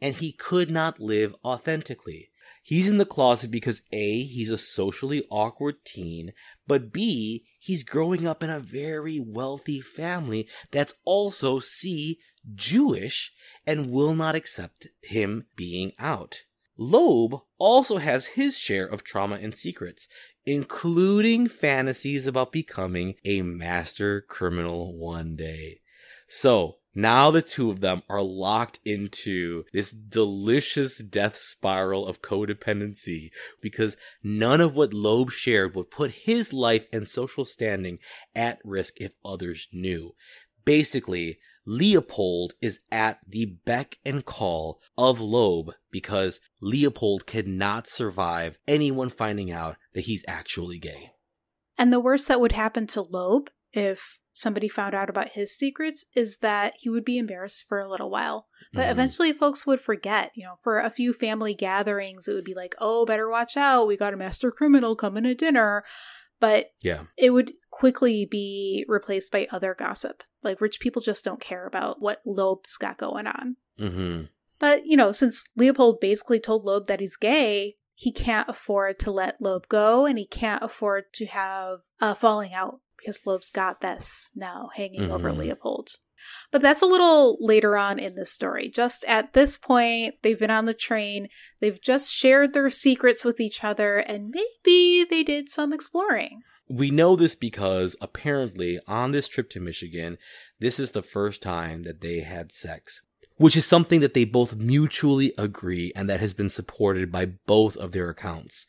and 0.00 0.16
he 0.16 0.32
could 0.32 0.68
not 0.68 0.98
live 0.98 1.32
authentically. 1.44 2.30
He's 2.62 2.88
in 2.88 2.98
the 2.98 3.04
closet 3.04 3.50
because 3.50 3.82
A, 3.92 4.22
he's 4.24 4.50
a 4.50 4.58
socially 4.58 5.24
awkward 5.30 5.84
teen, 5.84 6.32
but 6.66 6.92
B, 6.92 7.46
he's 7.58 7.84
growing 7.84 8.26
up 8.26 8.42
in 8.42 8.50
a 8.50 8.58
very 8.58 9.20
wealthy 9.20 9.80
family 9.80 10.48
that's 10.70 10.94
also 11.04 11.60
C, 11.60 12.18
Jewish, 12.54 13.32
and 13.66 13.90
will 13.90 14.14
not 14.14 14.34
accept 14.34 14.88
him 15.02 15.46
being 15.54 15.92
out. 15.98 16.42
Loeb 16.76 17.40
also 17.58 17.96
has 17.98 18.26
his 18.26 18.58
share 18.58 18.86
of 18.86 19.02
trauma 19.02 19.36
and 19.36 19.54
secrets, 19.54 20.08
including 20.44 21.48
fantasies 21.48 22.26
about 22.26 22.52
becoming 22.52 23.14
a 23.24 23.42
master 23.42 24.20
criminal 24.20 24.96
one 24.96 25.36
day. 25.36 25.80
So, 26.28 26.78
now 26.96 27.30
the 27.30 27.42
two 27.42 27.70
of 27.70 27.80
them 27.80 28.02
are 28.08 28.22
locked 28.22 28.80
into 28.84 29.64
this 29.72 29.92
delicious 29.92 30.98
death 30.98 31.36
spiral 31.36 32.06
of 32.06 32.22
codependency 32.22 33.30
because 33.60 33.96
none 34.22 34.60
of 34.60 34.74
what 34.74 34.94
Loeb 34.94 35.30
shared 35.30 35.74
would 35.76 35.90
put 35.90 36.10
his 36.10 36.52
life 36.52 36.86
and 36.92 37.06
social 37.06 37.44
standing 37.44 37.98
at 38.34 38.58
risk 38.64 38.94
if 38.96 39.12
others 39.24 39.68
knew. 39.72 40.14
Basically, 40.64 41.38
Leopold 41.66 42.54
is 42.62 42.80
at 42.90 43.18
the 43.28 43.44
beck 43.44 43.98
and 44.04 44.24
call 44.24 44.80
of 44.96 45.20
Loeb 45.20 45.72
because 45.90 46.40
Leopold 46.60 47.26
cannot 47.26 47.86
survive 47.86 48.58
anyone 48.66 49.10
finding 49.10 49.50
out 49.50 49.76
that 49.92 50.02
he's 50.02 50.24
actually 50.26 50.78
gay. 50.78 51.10
And 51.76 51.92
the 51.92 52.00
worst 52.00 52.28
that 52.28 52.40
would 52.40 52.52
happen 52.52 52.86
to 52.88 53.02
Loeb 53.02 53.50
if 53.76 54.22
somebody 54.32 54.68
found 54.68 54.94
out 54.94 55.10
about 55.10 55.30
his 55.30 55.56
secrets 55.56 56.06
is 56.14 56.38
that 56.38 56.74
he 56.78 56.88
would 56.88 57.04
be 57.04 57.18
embarrassed 57.18 57.66
for 57.68 57.78
a 57.78 57.88
little 57.88 58.10
while. 58.10 58.46
But 58.72 58.82
mm-hmm. 58.82 58.90
eventually 58.92 59.32
folks 59.32 59.66
would 59.66 59.80
forget. 59.80 60.32
You 60.34 60.44
know, 60.44 60.54
for 60.62 60.78
a 60.78 60.90
few 60.90 61.12
family 61.12 61.54
gatherings, 61.54 62.26
it 62.26 62.34
would 62.34 62.44
be 62.44 62.54
like, 62.54 62.74
oh, 62.78 63.04
better 63.04 63.28
watch 63.28 63.56
out. 63.56 63.86
We 63.86 63.96
got 63.96 64.14
a 64.14 64.16
master 64.16 64.50
criminal 64.50 64.96
coming 64.96 65.24
to 65.24 65.34
dinner. 65.34 65.84
But 66.40 66.72
yeah, 66.80 67.04
it 67.16 67.30
would 67.30 67.52
quickly 67.70 68.26
be 68.30 68.84
replaced 68.88 69.30
by 69.30 69.46
other 69.50 69.74
gossip. 69.74 70.22
Like 70.42 70.60
rich 70.60 70.80
people 70.80 71.02
just 71.02 71.24
don't 71.24 71.40
care 71.40 71.66
about 71.66 72.00
what 72.00 72.22
Loeb's 72.26 72.76
got 72.76 72.98
going 72.98 73.26
on. 73.26 73.56
Mm-hmm. 73.78 74.24
But, 74.58 74.86
you 74.86 74.96
know, 74.96 75.12
since 75.12 75.44
Leopold 75.54 76.00
basically 76.00 76.40
told 76.40 76.64
Loeb 76.64 76.86
that 76.86 77.00
he's 77.00 77.16
gay, 77.16 77.76
he 77.94 78.12
can't 78.12 78.48
afford 78.48 78.98
to 79.00 79.10
let 79.10 79.40
Loeb 79.40 79.68
go 79.68 80.06
and 80.06 80.18
he 80.18 80.26
can't 80.26 80.62
afford 80.62 81.12
to 81.14 81.26
have 81.26 81.80
a 82.00 82.14
falling 82.14 82.54
out 82.54 82.80
because 82.98 83.20
Loeb's 83.26 83.50
got 83.50 83.80
this 83.80 84.30
now 84.34 84.70
hanging 84.74 85.02
mm-hmm. 85.02 85.12
over 85.12 85.32
Leopold. 85.32 85.90
But 86.50 86.62
that's 86.62 86.82
a 86.82 86.86
little 86.86 87.36
later 87.40 87.76
on 87.76 87.98
in 87.98 88.14
the 88.14 88.26
story. 88.26 88.68
Just 88.68 89.04
at 89.04 89.32
this 89.32 89.56
point, 89.56 90.14
they've 90.22 90.38
been 90.38 90.50
on 90.50 90.64
the 90.64 90.74
train, 90.74 91.28
they've 91.60 91.80
just 91.80 92.12
shared 92.12 92.52
their 92.52 92.70
secrets 92.70 93.24
with 93.24 93.40
each 93.40 93.62
other, 93.62 93.98
and 93.98 94.30
maybe 94.32 95.04
they 95.08 95.22
did 95.22 95.48
some 95.48 95.72
exploring. 95.72 96.42
We 96.68 96.90
know 96.90 97.14
this 97.14 97.34
because 97.34 97.94
apparently 98.00 98.80
on 98.88 99.12
this 99.12 99.28
trip 99.28 99.50
to 99.50 99.60
Michigan, 99.60 100.18
this 100.58 100.80
is 100.80 100.92
the 100.92 101.02
first 101.02 101.42
time 101.42 101.84
that 101.84 102.00
they 102.00 102.20
had 102.20 102.50
sex, 102.50 103.02
which 103.36 103.56
is 103.56 103.66
something 103.66 104.00
that 104.00 104.14
they 104.14 104.24
both 104.24 104.56
mutually 104.56 105.32
agree 105.38 105.92
and 105.94 106.08
that 106.10 106.20
has 106.20 106.34
been 106.34 106.48
supported 106.48 107.12
by 107.12 107.26
both 107.26 107.76
of 107.76 107.92
their 107.92 108.08
accounts. 108.08 108.66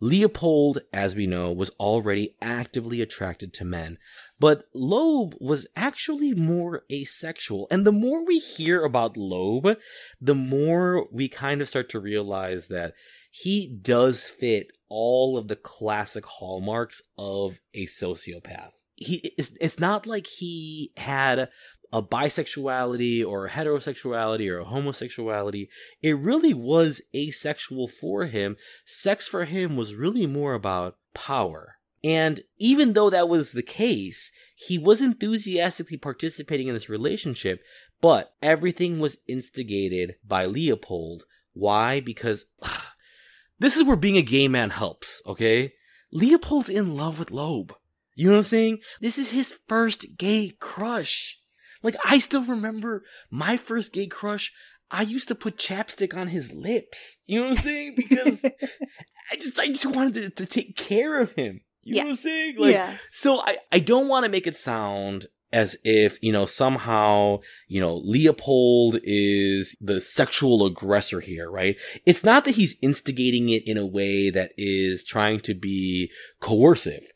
Leopold, 0.00 0.78
as 0.92 1.14
we 1.14 1.26
know, 1.26 1.52
was 1.52 1.70
already 1.78 2.34
actively 2.40 3.02
attracted 3.02 3.52
to 3.52 3.64
men, 3.64 3.98
But 4.38 4.64
Loeb 4.74 5.34
was 5.38 5.66
actually 5.76 6.32
more 6.32 6.84
asexual. 6.90 7.68
And 7.70 7.84
the 7.84 7.92
more 7.92 8.24
we 8.24 8.38
hear 8.38 8.82
about 8.82 9.16
Loeb, 9.16 9.76
the 10.20 10.34
more 10.34 11.06
we 11.12 11.28
kind 11.28 11.60
of 11.60 11.68
start 11.68 11.90
to 11.90 12.00
realize 12.00 12.68
that 12.68 12.94
he 13.30 13.68
does 13.68 14.24
fit 14.24 14.68
all 14.88 15.36
of 15.36 15.48
the 15.48 15.56
classic 15.56 16.24
hallmarks 16.24 17.02
of 17.18 17.60
a 17.74 17.86
sociopath. 17.86 18.72
He 18.96 19.32
it's, 19.38 19.52
it's 19.60 19.78
not 19.78 20.06
like 20.06 20.26
he 20.26 20.92
had 20.96 21.48
a 21.92 22.02
bisexuality 22.02 23.26
or 23.26 23.46
a 23.46 23.50
heterosexuality 23.50 24.48
or 24.50 24.58
a 24.58 24.64
homosexuality. 24.64 25.68
It 26.02 26.16
really 26.18 26.54
was 26.54 27.02
asexual 27.14 27.88
for 27.88 28.26
him. 28.26 28.56
Sex 28.84 29.26
for 29.26 29.44
him 29.44 29.76
was 29.76 29.94
really 29.94 30.26
more 30.26 30.54
about 30.54 30.96
power. 31.14 31.76
And 32.02 32.40
even 32.58 32.94
though 32.94 33.10
that 33.10 33.28
was 33.28 33.52
the 33.52 33.62
case, 33.62 34.32
he 34.54 34.78
was 34.78 35.00
enthusiastically 35.00 35.98
participating 35.98 36.68
in 36.68 36.74
this 36.74 36.88
relationship, 36.88 37.60
but 38.00 38.34
everything 38.40 39.00
was 39.00 39.18
instigated 39.26 40.14
by 40.26 40.46
Leopold. 40.46 41.24
Why? 41.52 42.00
Because 42.00 42.46
this 43.58 43.76
is 43.76 43.84
where 43.84 43.96
being 43.96 44.16
a 44.16 44.22
gay 44.22 44.48
man 44.48 44.70
helps, 44.70 45.20
okay? 45.26 45.74
Leopold's 46.12 46.70
in 46.70 46.96
love 46.96 47.18
with 47.18 47.30
Loeb. 47.30 47.74
You 48.14 48.26
know 48.26 48.32
what 48.32 48.38
I'm 48.38 48.44
saying? 48.44 48.78
This 49.00 49.18
is 49.18 49.30
his 49.30 49.54
first 49.68 50.16
gay 50.16 50.52
crush. 50.58 51.39
Like, 51.82 51.96
I 52.04 52.18
still 52.18 52.44
remember 52.44 53.04
my 53.30 53.56
first 53.56 53.92
gay 53.92 54.06
crush. 54.06 54.52
I 54.90 55.02
used 55.02 55.28
to 55.28 55.34
put 55.34 55.56
chapstick 55.56 56.16
on 56.16 56.28
his 56.28 56.52
lips. 56.52 57.18
You 57.26 57.40
know 57.40 57.48
what 57.48 57.58
I'm 57.58 57.62
saying? 57.62 57.94
Because 57.96 58.44
I 59.30 59.36
just, 59.36 59.58
I 59.58 59.68
just 59.68 59.86
wanted 59.86 60.14
to, 60.14 60.30
to 60.30 60.46
take 60.46 60.76
care 60.76 61.20
of 61.20 61.32
him. 61.32 61.60
You 61.82 61.96
yeah. 61.96 62.02
know 62.02 62.08
what 62.08 62.10
I'm 62.10 62.16
saying? 62.16 62.58
Like, 62.58 62.74
yeah. 62.74 62.96
so 63.10 63.40
I, 63.40 63.58
I 63.72 63.78
don't 63.78 64.08
want 64.08 64.24
to 64.24 64.30
make 64.30 64.46
it 64.46 64.56
sound 64.56 65.26
as 65.52 65.76
if, 65.82 66.22
you 66.22 66.32
know, 66.32 66.46
somehow, 66.46 67.40
you 67.66 67.80
know, 67.80 67.96
Leopold 67.96 68.98
is 69.02 69.76
the 69.80 70.00
sexual 70.00 70.64
aggressor 70.64 71.20
here, 71.20 71.50
right? 71.50 71.76
It's 72.06 72.22
not 72.22 72.44
that 72.44 72.52
he's 72.52 72.76
instigating 72.82 73.48
it 73.48 73.66
in 73.66 73.76
a 73.76 73.86
way 73.86 74.30
that 74.30 74.52
is 74.56 75.04
trying 75.04 75.40
to 75.40 75.54
be 75.54 76.10
coercive. 76.40 77.10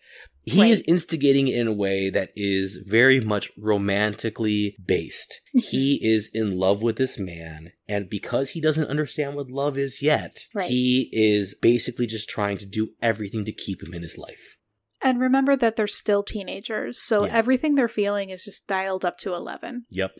He 0.46 0.60
right. 0.60 0.70
is 0.70 0.82
instigating 0.86 1.48
it 1.48 1.56
in 1.56 1.66
a 1.66 1.72
way 1.72 2.10
that 2.10 2.30
is 2.36 2.76
very 2.86 3.20
much 3.20 3.50
romantically 3.56 4.76
based. 4.84 5.40
Mm-hmm. 5.48 5.58
he 5.70 6.00
is 6.02 6.28
in 6.34 6.58
love 6.58 6.82
with 6.82 6.96
this 6.96 7.18
man, 7.18 7.72
and 7.88 8.10
because 8.10 8.50
he 8.50 8.60
doesn't 8.60 8.88
understand 8.88 9.36
what 9.36 9.50
love 9.50 9.78
is 9.78 10.02
yet, 10.02 10.46
right. 10.52 10.68
he 10.68 11.08
is 11.12 11.54
basically 11.54 12.06
just 12.06 12.28
trying 12.28 12.58
to 12.58 12.66
do 12.66 12.90
everything 13.00 13.44
to 13.44 13.52
keep 13.52 13.82
him 13.82 13.94
in 13.94 14.02
his 14.02 14.18
life. 14.18 14.56
And 15.00 15.20
remember 15.20 15.54
that 15.56 15.76
they're 15.76 15.86
still 15.86 16.22
teenagers, 16.22 17.00
so 17.00 17.24
yeah. 17.24 17.32
everything 17.32 17.74
they're 17.74 17.88
feeling 17.88 18.30
is 18.30 18.44
just 18.44 18.66
dialed 18.66 19.04
up 19.04 19.18
to 19.18 19.34
11. 19.34 19.84
Yep. 19.90 20.12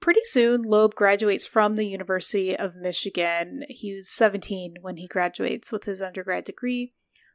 Pretty 0.00 0.20
soon, 0.24 0.62
Loeb 0.62 0.94
graduates 0.94 1.44
from 1.44 1.72
the 1.72 1.86
University 1.86 2.56
of 2.56 2.76
Michigan. 2.76 3.64
He 3.68 3.94
was 3.94 4.08
17 4.10 4.76
when 4.80 4.96
he 4.96 5.08
graduates 5.08 5.72
with 5.72 5.84
his 5.84 6.00
undergrad 6.00 6.44
degree. 6.44 6.92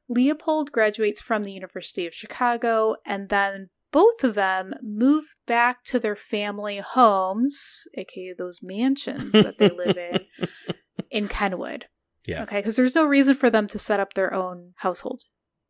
Leopold 0.09 0.71
graduates 0.71 1.21
from 1.21 1.43
the 1.43 1.51
University 1.51 2.05
of 2.05 2.13
Chicago, 2.13 2.95
and 3.05 3.29
then 3.29 3.69
both 3.91 4.23
of 4.23 4.33
them 4.33 4.73
move 4.81 5.35
back 5.45 5.83
to 5.85 5.99
their 5.99 6.15
family 6.15 6.77
homes, 6.77 7.83
aka 7.95 8.33
those 8.37 8.59
mansions 8.61 9.31
that 9.31 9.59
they 9.59 9.69
live 9.69 9.97
in, 9.97 10.25
in 11.11 11.27
Kenwood. 11.27 11.85
Yeah. 12.25 12.43
Okay, 12.43 12.57
because 12.57 12.75
there's 12.75 12.95
no 12.95 13.05
reason 13.05 13.35
for 13.35 13.49
them 13.49 13.67
to 13.67 13.79
set 13.79 13.99
up 13.99 14.13
their 14.13 14.33
own 14.33 14.73
household 14.77 15.23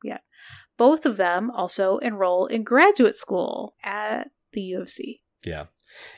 yet. 0.03 0.21
Both 0.77 1.05
of 1.05 1.17
them 1.17 1.51
also 1.51 1.97
enroll 1.97 2.45
in 2.45 2.63
graduate 2.63 3.15
school 3.15 3.75
at 3.83 4.29
the 4.53 4.61
U 4.61 4.81
of 4.81 4.89
C. 4.89 5.19
Yeah. 5.45 5.65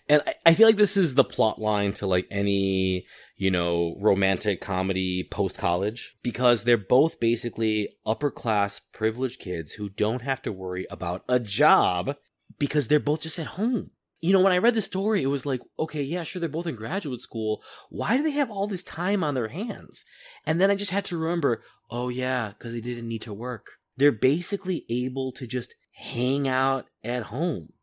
And 0.07 0.21
I, 0.25 0.35
I 0.45 0.53
feel 0.53 0.67
like 0.67 0.77
this 0.77 0.97
is 0.97 1.15
the 1.15 1.23
plot 1.23 1.59
line 1.59 1.93
to 1.93 2.07
like 2.07 2.27
any, 2.29 3.05
you 3.35 3.51
know, 3.51 3.95
romantic 3.99 4.61
comedy 4.61 5.27
post 5.29 5.57
college 5.57 6.15
because 6.23 6.63
they're 6.63 6.77
both 6.77 7.19
basically 7.19 7.89
upper 8.05 8.31
class 8.31 8.79
privileged 8.93 9.39
kids 9.39 9.73
who 9.73 9.89
don't 9.89 10.21
have 10.21 10.41
to 10.41 10.51
worry 10.51 10.85
about 10.89 11.23
a 11.27 11.39
job 11.39 12.15
because 12.57 12.87
they're 12.87 12.99
both 12.99 13.21
just 13.21 13.39
at 13.39 13.47
home. 13.47 13.91
You 14.21 14.33
know, 14.33 14.39
when 14.39 14.53
I 14.53 14.57
read 14.57 14.73
the 14.73 14.81
story, 14.81 15.21
it 15.21 15.27
was 15.27 15.45
like, 15.45 15.61
okay, 15.77 16.01
yeah, 16.01 16.23
sure, 16.23 16.39
they're 16.39 16.49
both 16.49 16.65
in 16.65 16.75
graduate 16.75 17.21
school. 17.21 17.61
Why 17.89 18.17
do 18.17 18.23
they 18.23 18.31
have 18.31 18.49
all 18.49 18.67
this 18.67 18.81
time 18.83 19.23
on 19.23 19.33
their 19.33 19.49
hands? 19.49 20.05
And 20.45 20.59
then 20.59 20.71
I 20.71 20.75
just 20.75 20.91
had 20.91 21.05
to 21.05 21.17
remember, 21.17 21.61
oh, 21.91 22.09
yeah, 22.09 22.49
because 22.49 22.73
they 22.73 22.81
didn't 22.81 23.07
need 23.07 23.21
to 23.23 23.33
work. 23.33 23.67
They're 23.97 24.11
basically 24.11 24.85
able 24.89 25.31
to 25.33 25.45
just 25.45 25.75
hang 25.91 26.47
out 26.47 26.87
at 27.03 27.23
home. 27.23 27.73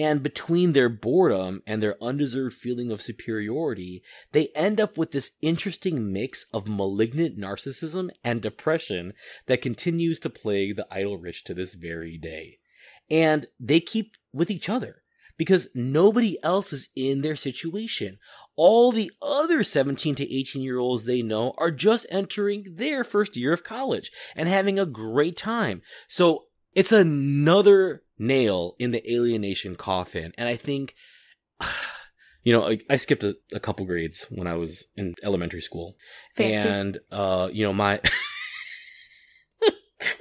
And 0.00 0.22
between 0.22 0.72
their 0.72 0.88
boredom 0.88 1.62
and 1.66 1.82
their 1.82 2.02
undeserved 2.02 2.56
feeling 2.56 2.90
of 2.90 3.02
superiority, 3.02 4.02
they 4.32 4.48
end 4.54 4.80
up 4.80 4.96
with 4.96 5.10
this 5.10 5.32
interesting 5.42 6.10
mix 6.10 6.46
of 6.54 6.66
malignant 6.66 7.38
narcissism 7.38 8.08
and 8.24 8.40
depression 8.40 9.12
that 9.44 9.60
continues 9.60 10.18
to 10.20 10.30
plague 10.30 10.76
the 10.76 10.86
idle 10.90 11.18
rich 11.18 11.44
to 11.44 11.52
this 11.52 11.74
very 11.74 12.16
day. 12.16 12.60
And 13.10 13.44
they 13.60 13.78
keep 13.78 14.16
with 14.32 14.50
each 14.50 14.70
other 14.70 15.02
because 15.36 15.68
nobody 15.74 16.42
else 16.42 16.72
is 16.72 16.88
in 16.96 17.20
their 17.20 17.36
situation. 17.36 18.18
All 18.56 18.92
the 18.92 19.12
other 19.20 19.62
17 19.62 20.14
to 20.14 20.34
18 20.34 20.62
year 20.62 20.78
olds 20.78 21.04
they 21.04 21.20
know 21.20 21.52
are 21.58 21.70
just 21.70 22.06
entering 22.08 22.76
their 22.76 23.04
first 23.04 23.36
year 23.36 23.52
of 23.52 23.64
college 23.64 24.10
and 24.34 24.48
having 24.48 24.78
a 24.78 24.86
great 24.86 25.36
time. 25.36 25.82
So 26.08 26.44
it's 26.74 26.92
another 26.92 28.02
nail 28.20 28.76
in 28.78 28.92
the 28.92 29.12
alienation 29.12 29.74
coffin. 29.74 30.32
And 30.38 30.48
I 30.48 30.54
think, 30.54 30.94
you 32.44 32.52
know, 32.52 32.68
I, 32.68 32.78
I 32.88 32.96
skipped 32.98 33.24
a, 33.24 33.36
a, 33.52 33.58
couple 33.58 33.86
grades 33.86 34.26
when 34.30 34.46
I 34.46 34.54
was 34.54 34.86
in 34.96 35.14
elementary 35.24 35.62
school. 35.62 35.96
Fancy. 36.36 36.68
And, 36.68 36.98
uh, 37.10 37.48
you 37.52 37.64
know, 37.64 37.72
my. 37.72 38.00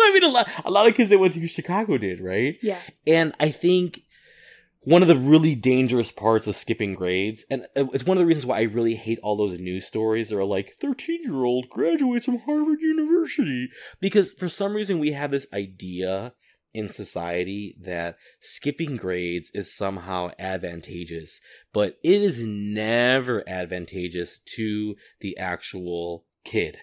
I 0.02 0.14
mean, 0.14 0.24
a 0.24 0.30
lot, 0.30 0.50
a 0.66 0.72
lot 0.72 0.88
of 0.88 0.96
kids 0.96 1.10
that 1.10 1.20
went 1.20 1.34
to 1.34 1.48
Chicago 1.48 1.98
did, 1.98 2.20
right? 2.20 2.56
Yeah. 2.62 2.80
And 3.06 3.34
I 3.40 3.50
think 3.50 4.02
one 4.82 5.02
of 5.02 5.08
the 5.08 5.16
really 5.16 5.56
dangerous 5.56 6.12
parts 6.12 6.48
of 6.48 6.56
skipping 6.56 6.96
grades, 6.96 7.46
and 7.52 7.68
it's 7.76 8.06
one 8.06 8.18
of 8.18 8.22
the 8.22 8.26
reasons 8.26 8.46
why 8.46 8.60
I 8.60 8.64
really 8.64 8.96
hate 8.96 9.20
all 9.22 9.38
those 9.38 9.60
news 9.60 9.86
stories 9.86 10.30
that 10.30 10.38
are 10.38 10.46
like 10.46 10.76
13 10.82 11.24
year 11.24 11.44
old 11.44 11.70
graduates 11.70 12.26
from 12.26 12.40
Harvard 12.40 12.80
University. 12.82 13.70
Because 14.00 14.34
for 14.34 14.50
some 14.50 14.74
reason 14.74 15.00
we 15.00 15.12
have 15.12 15.32
this 15.32 15.48
idea 15.54 16.34
in 16.74 16.88
society 16.88 17.76
that 17.80 18.18
skipping 18.40 18.98
grades 18.98 19.52
is 19.54 19.76
somehow 19.76 20.32
advantageous, 20.38 21.42
but 21.74 21.98
it 22.04 22.22
is 22.22 22.46
never 22.46 23.44
advantageous 23.48 24.40
to 24.40 24.96
the 25.20 25.38
actual 25.38 26.26
kid. 26.44 26.80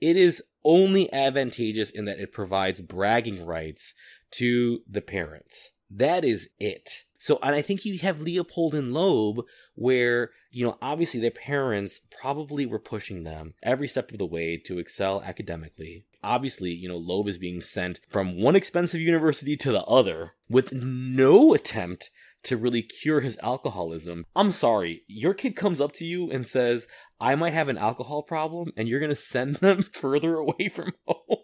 It 0.00 0.16
is 0.16 0.42
only 0.64 1.12
advantageous 1.12 1.90
in 1.90 2.04
that 2.04 2.20
it 2.20 2.32
provides 2.32 2.82
bragging 2.82 3.44
rights 3.44 3.94
to 4.32 4.82
the 4.88 5.00
parents. 5.00 5.72
That 5.90 6.24
is 6.24 6.50
it. 6.58 7.04
So, 7.24 7.38
and 7.42 7.54
I 7.54 7.62
think 7.62 7.86
you 7.86 7.98
have 8.00 8.20
Leopold 8.20 8.74
and 8.74 8.92
Loeb, 8.92 9.46
where, 9.76 10.32
you 10.50 10.62
know, 10.62 10.76
obviously 10.82 11.20
their 11.20 11.30
parents 11.30 12.02
probably 12.20 12.66
were 12.66 12.78
pushing 12.78 13.24
them 13.24 13.54
every 13.62 13.88
step 13.88 14.10
of 14.10 14.18
the 14.18 14.26
way 14.26 14.58
to 14.66 14.78
excel 14.78 15.22
academically. 15.22 16.04
Obviously, 16.22 16.72
you 16.72 16.86
know, 16.86 16.98
Loeb 16.98 17.28
is 17.28 17.38
being 17.38 17.62
sent 17.62 17.98
from 18.10 18.38
one 18.38 18.54
expensive 18.54 19.00
university 19.00 19.56
to 19.56 19.72
the 19.72 19.84
other 19.84 20.32
with 20.50 20.70
no 20.74 21.54
attempt 21.54 22.10
to 22.42 22.58
really 22.58 22.82
cure 22.82 23.22
his 23.22 23.38
alcoholism. 23.42 24.26
I'm 24.36 24.50
sorry, 24.50 25.00
your 25.06 25.32
kid 25.32 25.56
comes 25.56 25.80
up 25.80 25.92
to 25.92 26.04
you 26.04 26.30
and 26.30 26.46
says, 26.46 26.88
I 27.18 27.36
might 27.36 27.54
have 27.54 27.70
an 27.70 27.78
alcohol 27.78 28.22
problem, 28.22 28.70
and 28.76 28.86
you're 28.86 29.00
going 29.00 29.08
to 29.08 29.16
send 29.16 29.56
them 29.56 29.82
further 29.94 30.34
away 30.34 30.68
from 30.70 30.92
home. 31.06 31.38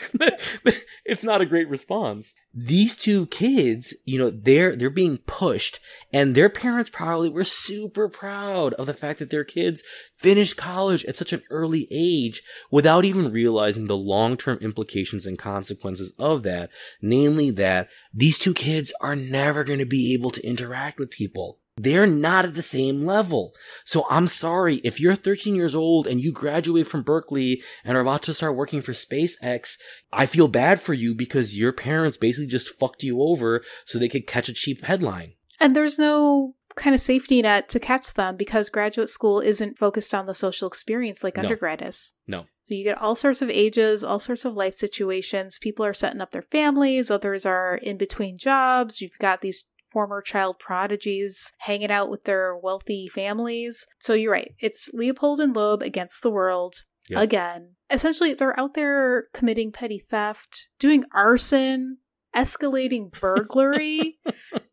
it's 1.04 1.24
not 1.24 1.40
a 1.40 1.46
great 1.46 1.68
response. 1.68 2.34
These 2.54 2.96
two 2.96 3.26
kids, 3.26 3.94
you 4.04 4.18
know, 4.18 4.30
they're 4.30 4.74
they're 4.74 4.90
being 4.90 5.18
pushed 5.18 5.80
and 6.12 6.34
their 6.34 6.48
parents 6.48 6.90
probably 6.90 7.28
were 7.28 7.44
super 7.44 8.08
proud 8.08 8.74
of 8.74 8.86
the 8.86 8.94
fact 8.94 9.18
that 9.18 9.30
their 9.30 9.44
kids 9.44 9.82
finished 10.18 10.56
college 10.56 11.04
at 11.04 11.16
such 11.16 11.32
an 11.32 11.42
early 11.50 11.86
age 11.90 12.42
without 12.70 13.04
even 13.04 13.30
realizing 13.30 13.86
the 13.86 13.96
long-term 13.96 14.58
implications 14.60 15.26
and 15.26 15.38
consequences 15.38 16.12
of 16.18 16.42
that, 16.42 16.70
namely 17.00 17.50
that 17.50 17.88
these 18.12 18.38
two 18.38 18.54
kids 18.54 18.92
are 19.00 19.16
never 19.16 19.64
going 19.64 19.78
to 19.78 19.86
be 19.86 20.14
able 20.14 20.30
to 20.30 20.46
interact 20.46 20.98
with 20.98 21.10
people. 21.10 21.58
They're 21.78 22.06
not 22.06 22.44
at 22.44 22.54
the 22.54 22.62
same 22.62 23.04
level. 23.04 23.54
So 23.84 24.04
I'm 24.10 24.26
sorry 24.26 24.76
if 24.76 25.00
you're 25.00 25.14
13 25.14 25.54
years 25.54 25.74
old 25.74 26.06
and 26.06 26.20
you 26.20 26.32
graduate 26.32 26.86
from 26.86 27.02
Berkeley 27.02 27.62
and 27.84 27.96
are 27.96 28.00
about 28.00 28.22
to 28.22 28.34
start 28.34 28.56
working 28.56 28.82
for 28.82 28.92
SpaceX. 28.92 29.78
I 30.12 30.26
feel 30.26 30.48
bad 30.48 30.80
for 30.80 30.94
you 30.94 31.14
because 31.14 31.56
your 31.56 31.72
parents 31.72 32.16
basically 32.16 32.48
just 32.48 32.78
fucked 32.78 33.02
you 33.02 33.22
over 33.22 33.62
so 33.84 33.98
they 33.98 34.08
could 34.08 34.26
catch 34.26 34.48
a 34.48 34.54
cheap 34.54 34.84
headline. 34.84 35.34
And 35.60 35.74
there's 35.74 35.98
no 35.98 36.54
kind 36.74 36.94
of 36.94 37.00
safety 37.00 37.42
net 37.42 37.68
to 37.68 37.80
catch 37.80 38.14
them 38.14 38.36
because 38.36 38.70
graduate 38.70 39.10
school 39.10 39.40
isn't 39.40 39.78
focused 39.78 40.14
on 40.14 40.26
the 40.26 40.34
social 40.34 40.68
experience 40.68 41.22
like 41.22 41.36
no. 41.36 41.42
undergrad 41.42 41.82
is. 41.82 42.14
No. 42.26 42.46
So 42.62 42.74
you 42.74 42.84
get 42.84 42.98
all 42.98 43.16
sorts 43.16 43.40
of 43.40 43.50
ages, 43.50 44.04
all 44.04 44.18
sorts 44.18 44.44
of 44.44 44.54
life 44.54 44.74
situations. 44.74 45.58
People 45.58 45.84
are 45.84 45.94
setting 45.94 46.20
up 46.20 46.32
their 46.32 46.42
families, 46.42 47.10
others 47.10 47.46
are 47.46 47.76
in 47.76 47.96
between 47.96 48.36
jobs. 48.36 49.00
You've 49.00 49.18
got 49.18 49.40
these 49.40 49.64
former 49.90 50.20
child 50.22 50.58
prodigies 50.58 51.52
hanging 51.58 51.90
out 51.90 52.10
with 52.10 52.24
their 52.24 52.56
wealthy 52.56 53.08
families. 53.08 53.86
So 53.98 54.14
you're 54.14 54.32
right. 54.32 54.54
It's 54.58 54.90
Leopold 54.92 55.40
and 55.40 55.54
Loeb 55.54 55.82
against 55.82 56.22
the 56.22 56.30
world 56.30 56.74
yep. 57.08 57.22
again. 57.22 57.74
Essentially, 57.90 58.34
they're 58.34 58.58
out 58.58 58.74
there 58.74 59.28
committing 59.32 59.72
petty 59.72 59.98
theft, 59.98 60.68
doing 60.78 61.04
arson, 61.12 61.98
escalating 62.34 63.10
burglary, 63.20 64.18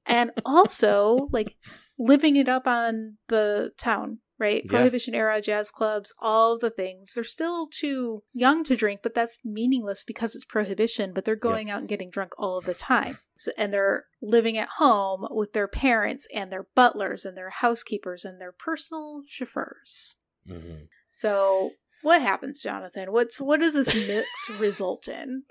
and 0.06 0.32
also 0.46 1.30
like 1.32 1.56
living 1.98 2.36
it 2.36 2.50
up 2.50 2.68
on 2.68 3.18
the 3.30 3.72
town 3.78 4.20
right? 4.38 4.64
Yeah. 4.64 4.70
Prohibition 4.70 5.16
era 5.16 5.42
jazz 5.42 5.72
clubs, 5.72 6.14
all 6.20 6.58
the 6.58 6.70
things. 6.70 7.14
They're 7.14 7.24
still 7.24 7.68
too 7.68 8.24
young 8.34 8.64
to 8.66 8.76
drink, 8.76 9.02
but 9.04 9.14
that's 9.14 9.42
meaningless 9.44 10.04
because 10.04 10.36
it's 10.36 10.46
prohibition, 10.46 11.14
but 11.14 11.26
they're 11.26 11.36
going 11.36 11.68
yeah. 11.68 11.76
out 11.76 11.80
and 11.80 11.90
getting 11.90 12.10
drunk 12.10 12.34
all 12.38 12.58
of 12.58 12.66
the 12.66 12.74
time. 12.74 13.18
So, 13.38 13.52
and 13.58 13.72
they're 13.72 14.06
living 14.22 14.58
at 14.58 14.70
home 14.78 15.28
with 15.30 15.54
their 15.54 15.68
parents 15.68 16.28
and 16.34 16.52
their 16.52 16.68
butlers 16.76 17.26
and 17.26 17.38
their 17.38 17.50
housekeepers 17.50 18.26
and 18.26 18.40
their 18.40 18.52
personal 18.52 19.24
chauffeurs. 19.28 20.18
Mm-hmm. 20.50 20.86
So, 21.16 21.72
what 22.02 22.22
happens, 22.22 22.62
Jonathan? 22.62 23.12
What's 23.12 23.42
what 23.42 23.60
does 23.60 23.74
this 23.74 23.94
mix 24.08 24.50
result 24.60 25.08
in? 25.08 25.44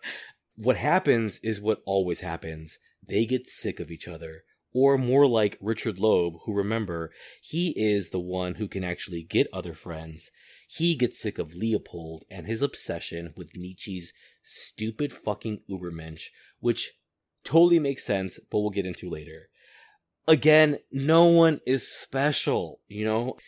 What 0.56 0.76
happens 0.76 1.40
is 1.42 1.60
what 1.60 1.82
always 1.84 2.20
happens. 2.20 2.78
They 3.06 3.26
get 3.26 3.46
sick 3.46 3.80
of 3.80 3.90
each 3.90 4.08
other 4.08 4.44
or 4.74 4.98
more 4.98 5.26
like 5.26 5.56
Richard 5.60 5.98
Loeb, 5.98 6.34
who 6.44 6.52
remember, 6.52 7.12
he 7.40 7.72
is 7.76 8.10
the 8.10 8.20
one 8.20 8.56
who 8.56 8.66
can 8.66 8.82
actually 8.82 9.22
get 9.22 9.46
other 9.52 9.72
friends. 9.72 10.32
He 10.68 10.96
gets 10.96 11.22
sick 11.22 11.38
of 11.38 11.54
Leopold 11.54 12.24
and 12.28 12.46
his 12.46 12.60
obsession 12.60 13.32
with 13.36 13.54
Nietzsche's 13.54 14.12
stupid 14.42 15.12
fucking 15.12 15.60
Ubermensch, 15.70 16.24
which 16.58 16.94
totally 17.44 17.78
makes 17.78 18.04
sense, 18.04 18.40
but 18.50 18.58
we'll 18.58 18.70
get 18.70 18.86
into 18.86 19.08
later. 19.08 19.48
Again, 20.26 20.78
no 20.90 21.26
one 21.26 21.60
is 21.66 21.88
special, 21.88 22.80
you 22.88 23.04
know? 23.04 23.38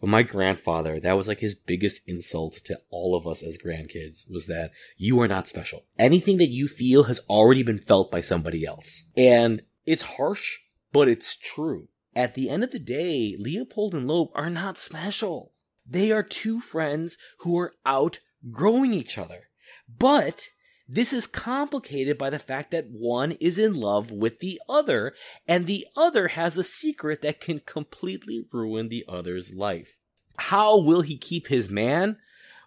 But 0.00 0.10
my 0.10 0.22
grandfather, 0.22 1.00
that 1.00 1.16
was 1.16 1.26
like 1.26 1.40
his 1.40 1.56
biggest 1.56 2.02
insult 2.06 2.52
to 2.66 2.80
all 2.88 3.16
of 3.16 3.26
us 3.26 3.42
as 3.42 3.58
grandkids 3.58 4.30
was 4.30 4.46
that 4.46 4.70
you 4.96 5.20
are 5.20 5.26
not 5.26 5.48
special. 5.48 5.86
Anything 5.98 6.38
that 6.38 6.50
you 6.50 6.68
feel 6.68 7.04
has 7.04 7.18
already 7.28 7.64
been 7.64 7.80
felt 7.80 8.08
by 8.08 8.20
somebody 8.20 8.64
else. 8.64 9.06
And 9.16 9.60
it's 9.88 10.02
harsh, 10.02 10.58
but 10.92 11.08
it's 11.08 11.34
true. 11.34 11.88
At 12.14 12.34
the 12.34 12.50
end 12.50 12.62
of 12.62 12.72
the 12.72 12.78
day, 12.78 13.36
Leopold 13.38 13.94
and 13.94 14.06
Loeb 14.06 14.28
are 14.34 14.50
not 14.50 14.76
special. 14.76 15.52
They 15.88 16.12
are 16.12 16.22
two 16.22 16.60
friends 16.60 17.16
who 17.38 17.58
are 17.58 17.72
outgrowing 17.86 18.92
each 18.92 19.16
other. 19.16 19.48
But 19.88 20.48
this 20.86 21.14
is 21.14 21.26
complicated 21.26 22.18
by 22.18 22.28
the 22.28 22.38
fact 22.38 22.70
that 22.72 22.90
one 22.90 23.32
is 23.32 23.58
in 23.58 23.74
love 23.74 24.10
with 24.10 24.40
the 24.40 24.60
other, 24.68 25.14
and 25.46 25.66
the 25.66 25.86
other 25.96 26.28
has 26.28 26.58
a 26.58 26.62
secret 26.62 27.22
that 27.22 27.40
can 27.40 27.60
completely 27.60 28.44
ruin 28.52 28.88
the 28.88 29.06
other's 29.08 29.54
life. 29.54 29.96
How 30.36 30.78
will 30.78 31.00
he 31.00 31.16
keep 31.16 31.48
his 31.48 31.70
man? 31.70 32.18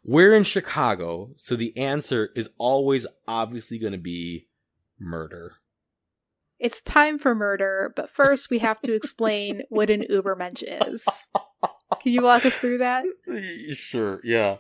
We're 0.03 0.34
in 0.34 0.43
Chicago, 0.43 1.34
so 1.36 1.55
the 1.55 1.78
answer 1.78 2.32
is 2.36 2.49
always 2.57 3.05
obviously 3.28 3.78
going 3.78 3.93
to 3.93 3.99
be 3.99 4.47
murder. 4.99 5.61
It's 6.62 6.84
time 6.84 7.18
for 7.18 7.34
murder, 7.34 7.91
but 7.95 8.12
first 8.12 8.51
we 8.51 8.59
have 8.59 8.80
to 8.82 8.93
explain 8.93 9.64
what 9.70 9.89
an 9.89 10.03
Ubermensch 10.12 10.64
is. 10.93 11.28
Can 11.99 12.14
you 12.14 12.22
walk 12.22 12.45
us 12.45 12.59
through 12.59 12.78
that? 12.78 13.03
Sure, 13.76 14.22
yeah. 14.24 14.57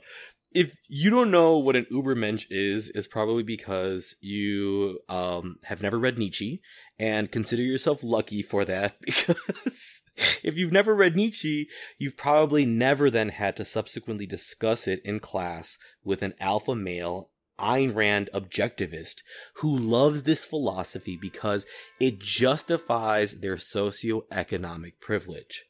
If 0.51 0.75
you 0.89 1.11
don't 1.11 1.31
know 1.31 1.59
what 1.59 1.75
an 1.75 1.85
Ubermensch 1.91 2.47
is, 2.49 2.89
it's 2.93 3.07
probably 3.07 3.43
because 3.43 4.15
you 4.19 4.99
um, 5.07 5.57
have 5.63 5.81
never 5.81 5.97
read 5.97 6.17
Nietzsche 6.17 6.61
and 6.99 7.31
consider 7.31 7.61
yourself 7.61 8.03
lucky 8.03 8.41
for 8.41 8.65
that 8.65 8.99
because 9.01 10.01
if 10.43 10.55
you've 10.57 10.73
never 10.73 10.95
read 10.95 11.15
Nietzsche, 11.15 11.69
you've 11.99 12.17
probably 12.17 12.65
never 12.65 13.09
then 13.09 13.29
had 13.29 13.55
to 13.57 13.65
subsequently 13.65 14.25
discuss 14.25 14.87
it 14.87 15.01
in 15.05 15.19
class 15.19 15.77
with 16.03 16.23
an 16.23 16.33
alpha 16.39 16.75
male 16.75 17.30
Ayn 17.61 17.95
Rand 17.95 18.29
objectivist 18.33 19.21
who 19.55 19.75
loves 19.75 20.23
this 20.23 20.43
philosophy 20.43 21.17
because 21.21 21.65
it 21.99 22.19
justifies 22.19 23.39
their 23.39 23.55
socioeconomic 23.55 24.93
privilege. 24.99 25.65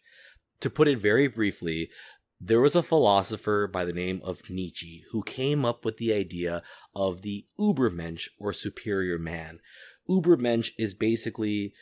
To 0.62 0.70
put 0.70 0.88
it 0.88 1.00
very 1.00 1.28
briefly, 1.28 1.90
there 2.40 2.62
was 2.62 2.76
a 2.76 2.84
philosopher 2.84 3.68
by 3.68 3.86
the 3.86 3.94
name 3.94 4.22
of 4.24 4.50
Nietzsche 4.50 5.04
who 5.12 5.22
came 5.22 5.64
up 5.64 5.86
with 5.86 5.98
the 5.98 6.14
idea 6.14 6.64
of 6.96 7.22
the 7.22 7.46
Ubermensch 7.60 8.30
or 8.40 8.54
superior 8.54 9.20
man. 9.20 9.60
Ubermensch 10.10 10.72
is 10.78 10.94
basically 10.94 11.74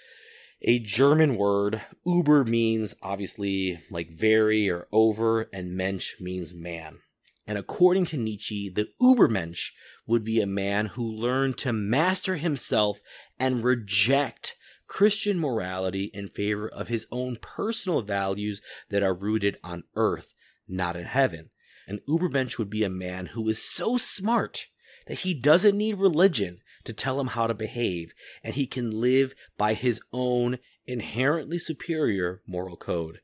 a 0.61 0.79
German 0.79 1.37
word. 1.37 1.81
Uber 2.05 2.43
means 2.43 2.95
obviously 3.01 3.79
like 3.89 4.09
very 4.11 4.69
or 4.69 4.87
over, 4.91 5.49
and 5.53 5.75
Mensch 5.75 6.19
means 6.19 6.53
man. 6.53 6.99
And 7.47 7.57
according 7.57 8.05
to 8.07 8.17
Nietzsche, 8.17 8.69
the 8.69 8.89
Ubermensch 9.01 9.71
would 10.09 10.23
be 10.23 10.41
a 10.41 10.47
man 10.47 10.87
who 10.87 11.03
learned 11.03 11.55
to 11.55 11.71
master 11.71 12.37
himself 12.37 12.99
and 13.39 13.63
reject 13.63 14.55
Christian 14.87 15.39
morality 15.39 16.05
in 16.15 16.29
favor 16.29 16.67
of 16.67 16.87
his 16.87 17.05
own 17.11 17.37
personal 17.39 18.01
values 18.01 18.59
that 18.89 19.03
are 19.03 19.13
rooted 19.13 19.57
on 19.63 19.83
earth, 19.95 20.33
not 20.67 20.95
in 20.95 21.05
heaven. 21.05 21.51
An 21.87 21.99
Ubermensch 22.09 22.57
would 22.57 22.71
be 22.71 22.83
a 22.83 22.89
man 22.89 23.27
who 23.27 23.47
is 23.49 23.63
so 23.63 23.97
smart 23.97 24.65
that 25.05 25.19
he 25.19 25.35
doesn't 25.35 25.77
need 25.77 25.99
religion 25.99 26.57
to 26.85 26.93
tell 26.93 27.19
him 27.19 27.27
how 27.27 27.45
to 27.45 27.53
behave, 27.53 28.13
and 28.43 28.55
he 28.55 28.65
can 28.65 28.99
live 28.99 29.35
by 29.59 29.75
his 29.75 30.01
own 30.11 30.57
inherently 30.87 31.59
superior 31.59 32.41
moral 32.47 32.77
code. 32.77 33.19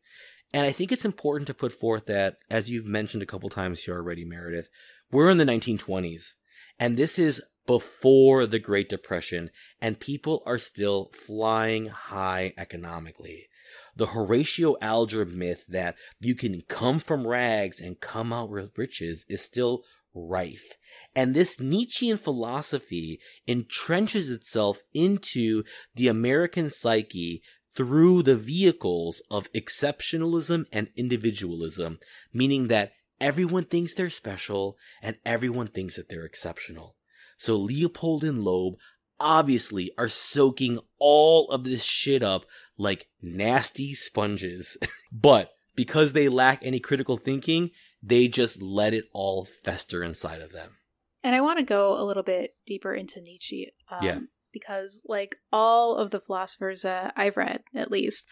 And 0.53 0.67
I 0.67 0.71
think 0.71 0.91
it's 0.91 1.03
important 1.03 1.47
to 1.47 1.55
put 1.55 1.71
forth 1.71 2.05
that, 2.05 2.37
as 2.47 2.69
you've 2.69 2.85
mentioned 2.85 3.23
a 3.23 3.27
couple 3.27 3.49
times 3.49 3.81
here 3.81 3.95
already, 3.95 4.23
Meredith, 4.23 4.69
we're 5.11 5.31
in 5.31 5.37
the 5.37 5.45
1920s. 5.45 6.33
And 6.79 6.97
this 6.97 7.17
is 7.17 7.41
before 7.65 8.45
the 8.45 8.59
Great 8.59 8.89
Depression, 8.89 9.49
and 9.81 9.99
people 9.99 10.43
are 10.45 10.59
still 10.59 11.11
flying 11.13 11.87
high 11.87 12.53
economically. 12.57 13.47
The 13.95 14.07
Horatio 14.07 14.75
Alger 14.81 15.25
myth 15.25 15.65
that 15.69 15.95
you 16.19 16.35
can 16.35 16.61
come 16.67 16.99
from 16.99 17.25
rags 17.25 17.79
and 17.79 17.99
come 17.99 18.31
out 18.31 18.49
with 18.49 18.77
riches 18.77 19.25
is 19.29 19.41
still 19.41 19.83
rife. 20.13 20.77
And 21.15 21.33
this 21.33 21.59
Nietzschean 21.59 22.17
philosophy 22.17 23.19
entrenches 23.47 24.29
itself 24.29 24.79
into 24.93 25.63
the 25.95 26.07
American 26.07 26.69
psyche 26.69 27.41
through 27.75 28.23
the 28.23 28.37
vehicles 28.37 29.21
of 29.29 29.51
exceptionalism 29.53 30.65
and 30.71 30.89
individualism, 30.95 31.99
meaning 32.33 32.67
that 32.67 32.93
Everyone 33.19 33.63
thinks 33.63 33.93
they're 33.93 34.09
special 34.09 34.77
and 35.01 35.17
everyone 35.25 35.67
thinks 35.67 35.95
that 35.95 36.09
they're 36.09 36.25
exceptional. 36.25 36.95
So 37.37 37.55
Leopold 37.55 38.23
and 38.23 38.43
Loeb 38.43 38.75
obviously 39.19 39.91
are 39.97 40.09
soaking 40.09 40.79
all 40.99 41.49
of 41.49 41.63
this 41.63 41.83
shit 41.83 42.21
up 42.23 42.45
like 42.77 43.07
nasty 43.21 43.93
sponges. 43.93 44.77
but 45.11 45.51
because 45.75 46.13
they 46.13 46.29
lack 46.29 46.59
any 46.61 46.79
critical 46.79 47.17
thinking, 47.17 47.71
they 48.01 48.27
just 48.27 48.61
let 48.61 48.93
it 48.93 49.05
all 49.13 49.45
fester 49.45 50.03
inside 50.03 50.41
of 50.41 50.51
them. 50.51 50.77
And 51.23 51.35
I 51.35 51.41
want 51.41 51.59
to 51.59 51.65
go 51.65 51.99
a 51.99 52.03
little 52.03 52.23
bit 52.23 52.55
deeper 52.67 52.93
into 52.93 53.19
Nietzsche. 53.19 53.71
Um, 53.89 54.03
yeah. 54.03 54.19
Because, 54.53 55.01
like 55.05 55.35
all 55.51 55.95
of 55.95 56.11
the 56.11 56.19
philosophers 56.19 56.83
that 56.83 57.13
I've 57.17 57.35
read, 57.35 57.63
at 57.73 57.91
least, 57.91 58.25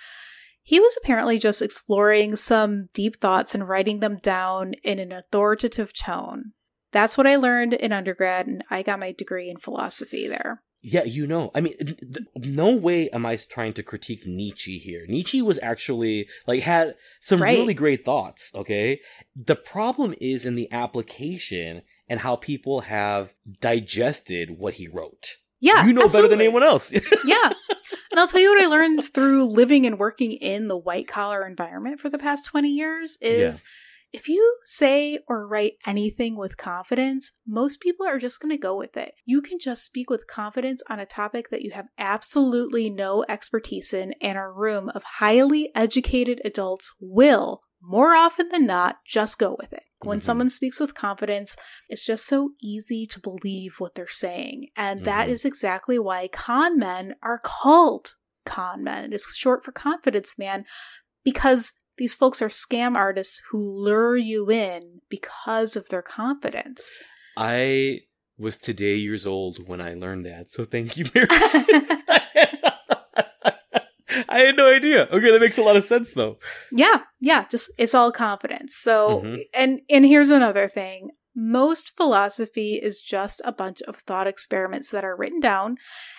he 0.64 0.80
was 0.80 0.98
apparently 1.02 1.38
just 1.38 1.62
exploring 1.62 2.36
some 2.38 2.88
deep 2.94 3.18
thoughts 3.20 3.54
and 3.54 3.68
writing 3.68 4.00
them 4.00 4.18
down 4.18 4.74
in 4.84 4.98
an 4.98 5.12
authoritative 5.12 5.94
tone. 5.94 6.54
That's 6.94 7.18
what 7.18 7.28
I 7.28 7.36
learned 7.36 7.74
in 7.74 7.92
undergrad, 7.92 8.48
and 8.48 8.64
I 8.72 8.82
got 8.82 9.00
my 9.00 9.12
degree 9.12 9.50
in 9.50 9.58
philosophy 9.58 10.28
there. 10.28 10.62
Yeah, 10.86 11.06
you 11.06 11.26
know, 11.26 11.50
I 11.56 11.62
mean, 11.62 11.78
th- 11.78 12.28
no 12.36 12.76
way 12.76 13.10
am 13.10 13.26
I 13.26 13.38
trying 13.38 13.74
to 13.74 13.84
critique 13.84 14.26
Nietzsche 14.26 14.78
here. 14.78 15.06
Nietzsche 15.08 15.42
was 15.42 15.58
actually, 15.64 16.28
like, 16.46 16.62
had 16.62 16.96
some 17.22 17.42
right. 17.42 17.58
really 17.58 17.74
great 17.74 18.04
thoughts, 18.04 18.52
okay? 18.54 19.00
The 19.34 19.56
problem 19.56 20.14
is 20.20 20.46
in 20.46 20.56
the 20.56 20.72
application 20.74 21.84
and 22.10 22.20
how 22.20 22.36
people 22.36 22.82
have 22.82 23.34
digested 23.62 24.58
what 24.58 24.74
he 24.74 24.90
wrote. 24.90 25.38
Yeah. 25.62 25.86
You 25.86 25.94
know 25.94 26.04
absolutely. 26.04 26.28
better 26.28 26.28
than 26.28 26.42
anyone 26.42 26.64
else. 26.64 26.92
yeah. 27.26 27.53
And 28.14 28.20
I'll 28.20 28.28
tell 28.28 28.42
you 28.42 28.52
what 28.52 28.64
I 28.64 28.68
learned 28.68 29.04
through 29.04 29.46
living 29.46 29.88
and 29.88 29.98
working 29.98 30.34
in 30.34 30.68
the 30.68 30.78
white 30.78 31.08
collar 31.08 31.48
environment 31.48 32.00
for 32.00 32.12
the 32.12 32.20
past 32.20 32.46
20 32.46 32.70
years 32.70 33.18
is 33.22 33.64
yeah. 33.66 34.20
if 34.20 34.30
you 34.30 34.58
say 34.64 35.18
or 35.28 35.48
write 35.48 35.78
anything 35.88 36.38
with 36.38 36.56
confidence, 36.56 37.32
most 37.48 37.82
people 37.82 38.06
are 38.06 38.20
just 38.20 38.40
going 38.40 38.52
to 38.52 38.62
go 38.62 38.78
with 38.78 38.96
it. 38.98 39.16
You 39.26 39.42
can 39.42 39.58
just 39.58 39.84
speak 39.84 40.12
with 40.12 40.28
confidence 40.28 40.84
on 40.92 41.00
a 41.00 41.08
topic 41.08 41.50
that 41.50 41.64
you 41.64 41.72
have 41.72 41.88
absolutely 41.98 42.92
no 42.92 43.26
expertise 43.28 43.96
in, 43.96 44.14
and 44.22 44.38
a 44.38 44.48
room 44.48 44.90
of 44.90 45.02
highly 45.18 45.72
educated 45.74 46.40
adults 46.46 46.94
will 47.00 47.62
more 47.86 48.14
often 48.14 48.50
than 48.50 48.66
not, 48.66 49.00
just 49.06 49.38
go 49.38 49.56
with 49.60 49.74
it. 49.74 49.84
When 50.00 50.20
Mhm. 50.20 50.24
someone 50.24 50.50
speaks 50.50 50.80
with 50.80 50.96
confidence, 50.96 51.56
it's 51.90 52.06
just 52.06 52.26
so 52.26 52.52
easy 52.62 53.06
to 53.08 53.20
believe 53.20 53.80
what 53.80 53.96
they're 53.96 54.08
saying. 54.08 54.70
And 54.76 55.04
that 55.04 55.28
Mhm. 55.28 55.32
is 55.32 55.46
exactly 55.46 56.00
why 56.00 56.30
con 56.30 56.78
men 56.78 57.16
are 57.22 57.40
called 57.40 58.16
con 58.46 58.84
men. 58.84 59.14
It's 59.14 59.36
short 59.36 59.64
for 59.64 59.72
confidence 59.72 60.38
man 60.38 60.66
because 61.24 61.72
these 61.98 62.16
folks 62.16 62.42
are 62.42 62.50
scam 62.50 62.96
artists 62.96 63.42
who 63.52 63.60
lure 63.60 64.18
you 64.18 64.50
in 64.50 65.02
because 65.10 65.76
of 65.76 65.90
their 65.90 66.02
confidence. 66.02 67.00
I 67.38 68.02
was 68.38 68.58
today 68.58 68.96
years 68.96 69.28
old 69.28 69.68
when 69.68 69.82
I 69.82 69.94
learned 69.94 70.26
that, 70.26 70.50
so 70.50 70.66
thank 70.66 70.98
you, 70.98 71.06
Mary. 71.16 71.28
I 74.34 74.40
had 74.40 74.58
no 74.58 74.68
idea. 74.72 75.08
Okay, 75.12 75.32
that 75.32 75.42
makes 75.42 75.58
a 75.58 75.64
lot 75.64 75.76
of 75.76 75.84
sense, 75.84 76.14
though. 76.14 76.40
Yeah, 76.72 77.02
yeah, 77.20 77.46
just 77.50 77.72
it's 77.78 77.94
all 77.94 78.12
confidence. 78.12 78.76
So, 78.76 79.22
Mhm. 79.24 79.44
and 79.54 79.82
and 79.90 80.06
here's 80.06 80.32
another 80.32 80.68
thing. 80.68 81.12
Most 81.36 81.96
philosophy 81.98 82.76
is 82.76 83.02
just 83.02 83.42
a 83.44 83.52
bunch 83.52 83.82
of 83.84 83.96
thought 83.98 84.28
experiments 84.28 84.92
that 84.92 85.04
are 85.04 85.16
written 85.16 85.40
down, 85.40 85.78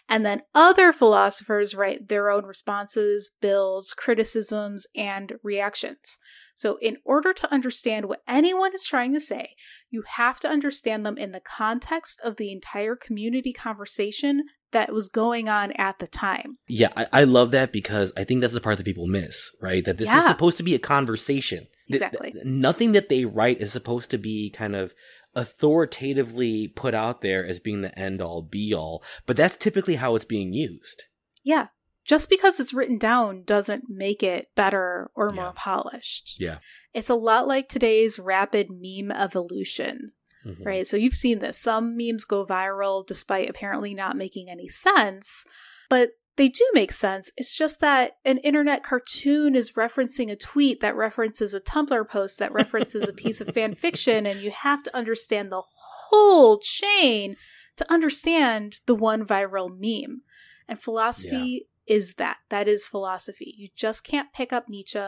and 0.08 0.26
then 0.26 0.42
other 0.54 0.92
philosophers 0.92 1.74
write 1.74 2.08
their 2.08 2.30
own 2.30 2.44
responses, 2.44 3.30
bills, 3.40 3.94
criticisms, 3.96 4.86
and 4.96 5.34
reactions. 5.44 6.18
So, 6.56 6.78
in 6.80 6.98
order 7.04 7.32
to 7.32 7.52
understand 7.52 8.06
what 8.06 8.22
anyone 8.28 8.74
is 8.74 8.84
trying 8.84 9.12
to 9.14 9.20
say, 9.20 9.54
you 9.90 10.02
have 10.02 10.40
to 10.40 10.48
understand 10.48 11.04
them 11.06 11.16
in 11.18 11.32
the 11.32 11.40
context 11.40 12.20
of 12.22 12.36
the 12.36 12.50
entire 12.50 12.96
community 12.96 13.52
conversation 13.52 14.44
that 14.74 14.92
was 14.92 15.08
going 15.08 15.48
on 15.48 15.72
at 15.72 15.98
the 15.98 16.06
time. 16.06 16.58
Yeah, 16.68 16.90
I, 16.96 17.06
I 17.12 17.24
love 17.24 17.50
that 17.52 17.72
because 17.72 18.12
I 18.16 18.24
think 18.24 18.42
that's 18.42 18.52
the 18.52 18.60
part 18.60 18.76
that 18.76 18.84
people 18.84 19.06
miss, 19.06 19.50
right? 19.62 19.84
That 19.84 19.96
this 19.96 20.12
is 20.12 20.26
supposed 20.26 20.58
to 20.58 20.62
be 20.62 20.74
a 20.74 20.78
conversation. 20.78 21.66
Exactly. 21.88 22.32
th- 22.32 22.44
nothing 22.44 22.92
that 22.92 23.08
they 23.08 23.24
write 23.24 23.60
is 23.60 23.72
supposed 23.72 24.10
to 24.10 24.18
be 24.18 24.50
kind 24.50 24.74
of 24.74 24.94
authoritatively 25.34 26.68
put 26.68 26.94
out 26.94 27.20
there 27.20 27.44
as 27.44 27.58
being 27.58 27.82
the 27.82 27.98
end 27.98 28.22
all 28.22 28.42
be 28.42 28.74
all, 28.74 29.02
but 29.26 29.36
that's 29.36 29.56
typically 29.56 29.96
how 29.96 30.14
it's 30.14 30.24
being 30.24 30.52
used. 30.52 31.04
Yeah. 31.42 31.68
Just 32.04 32.28
because 32.28 32.60
it's 32.60 32.74
written 32.74 32.98
down 32.98 33.44
doesn't 33.44 33.84
make 33.88 34.22
it 34.22 34.48
better 34.54 35.10
or 35.14 35.30
more 35.30 35.52
polished. 35.52 36.36
Yeah. 36.38 36.58
It's 36.92 37.08
a 37.08 37.14
lot 37.14 37.48
like 37.48 37.68
today's 37.68 38.18
rapid 38.18 38.68
meme 38.70 39.10
evolution, 39.10 40.12
Mhm. 40.44 40.64
right? 40.64 40.86
So 40.86 40.96
you've 40.96 41.14
seen 41.14 41.38
this. 41.38 41.58
Some 41.58 41.96
memes 41.96 42.24
go 42.24 42.44
viral 42.44 43.06
despite 43.06 43.48
apparently 43.48 43.94
not 43.94 44.16
making 44.16 44.50
any 44.50 44.68
sense, 44.68 45.44
but 45.88 46.10
they 46.36 46.48
do 46.48 46.68
make 46.74 46.92
sense. 46.92 47.30
It's 47.36 47.54
just 47.54 47.78
that 47.80 48.16
an 48.24 48.38
internet 48.38 48.82
cartoon 48.82 49.54
is 49.54 49.72
referencing 49.74 50.30
a 50.30 50.36
tweet 50.36 50.80
that 50.80 50.96
references 50.96 51.54
a 51.54 51.60
Tumblr 51.60 52.08
post 52.08 52.40
that 52.40 52.52
references 52.52 53.08
a 53.08 53.12
piece 53.12 53.40
of 53.40 53.54
fan 53.54 53.74
fiction, 53.74 54.26
and 54.26 54.40
you 54.40 54.50
have 54.50 54.82
to 54.82 54.96
understand 54.96 55.52
the 55.52 55.62
whole 55.64 56.58
chain 56.58 57.36
to 57.76 57.92
understand 57.92 58.80
the 58.86 58.94
one 58.96 59.24
viral 59.24 59.68
meme. 59.70 60.22
And 60.66 60.80
philosophy 60.80 61.68
is 61.86 62.14
that. 62.14 62.38
That 62.48 62.66
is 62.66 62.86
philosophy. 62.86 63.54
You 63.56 63.68
just 63.76 64.04
can't 64.04 64.32
pick 64.32 64.52
up 64.52 64.68
Nietzsche, 64.68 65.06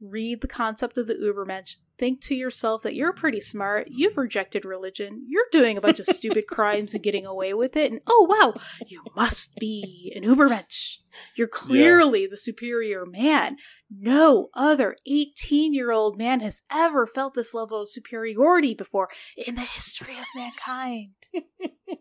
read 0.00 0.40
the 0.40 0.48
concept 0.48 0.98
of 0.98 1.06
the 1.06 1.14
Ubermensch, 1.14 1.76
think 1.98 2.20
to 2.22 2.34
yourself 2.34 2.82
that 2.82 2.94
you're 2.94 3.12
pretty 3.12 3.40
smart, 3.40 3.88
you've 3.90 4.16
rejected 4.16 4.64
religion, 4.64 5.24
you're 5.26 5.46
doing 5.50 5.76
a 5.76 5.80
bunch 5.80 5.98
of 5.98 6.06
stupid 6.06 6.46
crimes 6.48 6.94
and 6.94 7.02
getting 7.02 7.26
away 7.26 7.52
with 7.54 7.76
it, 7.76 7.90
and 7.90 8.00
oh 8.06 8.26
wow, 8.28 8.54
you 8.86 9.02
must 9.16 9.56
be 9.56 10.12
an 10.14 10.22
Ubermensch. 10.22 10.98
You're 11.34 11.48
clearly 11.48 12.26
the 12.26 12.36
superior 12.36 13.04
man. 13.04 13.56
No 13.90 14.48
other 14.54 14.96
18 15.06 15.74
year 15.74 15.90
old 15.90 16.16
man 16.16 16.40
has 16.40 16.62
ever 16.70 17.06
felt 17.06 17.34
this 17.34 17.54
level 17.54 17.82
of 17.82 17.88
superiority 17.88 18.74
before 18.74 19.08
in 19.36 19.56
the 19.56 19.62
history 19.62 20.14
of 20.14 20.26
mankind. 20.34 21.14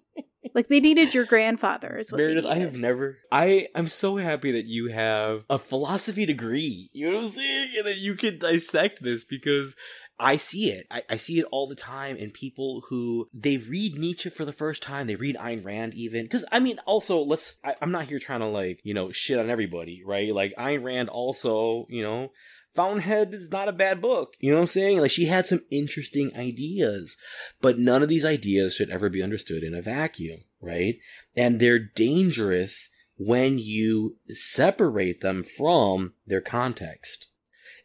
like 0.57 0.69
they 0.69 0.79
needed 0.79 1.13
your 1.13 1.25
grandfather. 1.25 1.97
Is 1.99 2.11
what 2.11 2.17
Meredith, 2.17 2.45
I 2.47 2.55
have 2.55 2.73
never. 2.73 3.19
I 3.31 3.67
I'm 3.75 3.87
so 3.87 4.17
happy 4.17 4.51
that 4.53 4.65
you 4.65 4.87
have 4.87 5.43
a 5.51 5.59
philosophy 5.59 6.25
degree. 6.25 6.89
You 6.93 7.09
know 7.09 7.17
what 7.17 7.21
I'm 7.21 7.27
saying, 7.27 7.69
and 7.77 7.85
that 7.85 7.97
you 7.97 8.15
can 8.15 8.39
dissect 8.39 9.03
this 9.03 9.23
because 9.23 9.75
I 10.19 10.37
see 10.37 10.71
it. 10.71 10.87
I, 10.89 11.03
I 11.11 11.17
see 11.17 11.37
it 11.37 11.45
all 11.51 11.67
the 11.67 11.75
time 11.75 12.17
in 12.17 12.31
people 12.31 12.83
who 12.89 13.29
they 13.35 13.57
read 13.57 13.99
Nietzsche 13.99 14.31
for 14.31 14.45
the 14.45 14.51
first 14.51 14.81
time. 14.81 15.05
They 15.05 15.15
read 15.15 15.35
Ayn 15.35 15.63
Rand 15.63 15.93
even 15.93 16.25
because 16.25 16.43
I 16.51 16.59
mean, 16.59 16.79
also 16.87 17.21
let's. 17.21 17.59
I, 17.63 17.75
I'm 17.79 17.91
not 17.91 18.05
here 18.05 18.17
trying 18.17 18.39
to 18.39 18.47
like 18.47 18.81
you 18.83 18.95
know 18.95 19.11
shit 19.11 19.37
on 19.37 19.51
everybody, 19.51 20.01
right? 20.03 20.33
Like 20.33 20.55
Ayn 20.55 20.83
Rand 20.83 21.09
also, 21.09 21.85
you 21.87 22.01
know. 22.01 22.31
Fountainhead 22.77 23.33
is 23.33 23.51
not 23.51 23.67
a 23.67 23.73
bad 23.73 24.01
book. 24.01 24.35
You 24.39 24.51
know 24.51 24.57
what 24.57 24.61
I'm 24.61 24.67
saying? 24.67 25.01
Like 25.01 25.11
she 25.11 25.25
had 25.25 25.45
some 25.45 25.63
interesting 25.69 26.31
ideas, 26.37 27.17
but 27.59 27.77
none 27.77 28.03
of 28.03 28.07
these 28.07 28.23
ideas 28.23 28.75
should 28.75 28.89
ever 28.89 29.09
be 29.09 29.21
understood 29.21 29.63
in 29.63 29.73
a 29.73 29.81
vacuum, 29.81 30.41
right? 30.61 30.95
and 31.37 31.59
they're 31.59 31.79
dangerous 31.79 32.89
when 33.17 33.59
you 33.59 34.17
separate 34.29 35.21
them 35.21 35.43
from 35.43 36.13
their 36.25 36.41
context. 36.41 37.27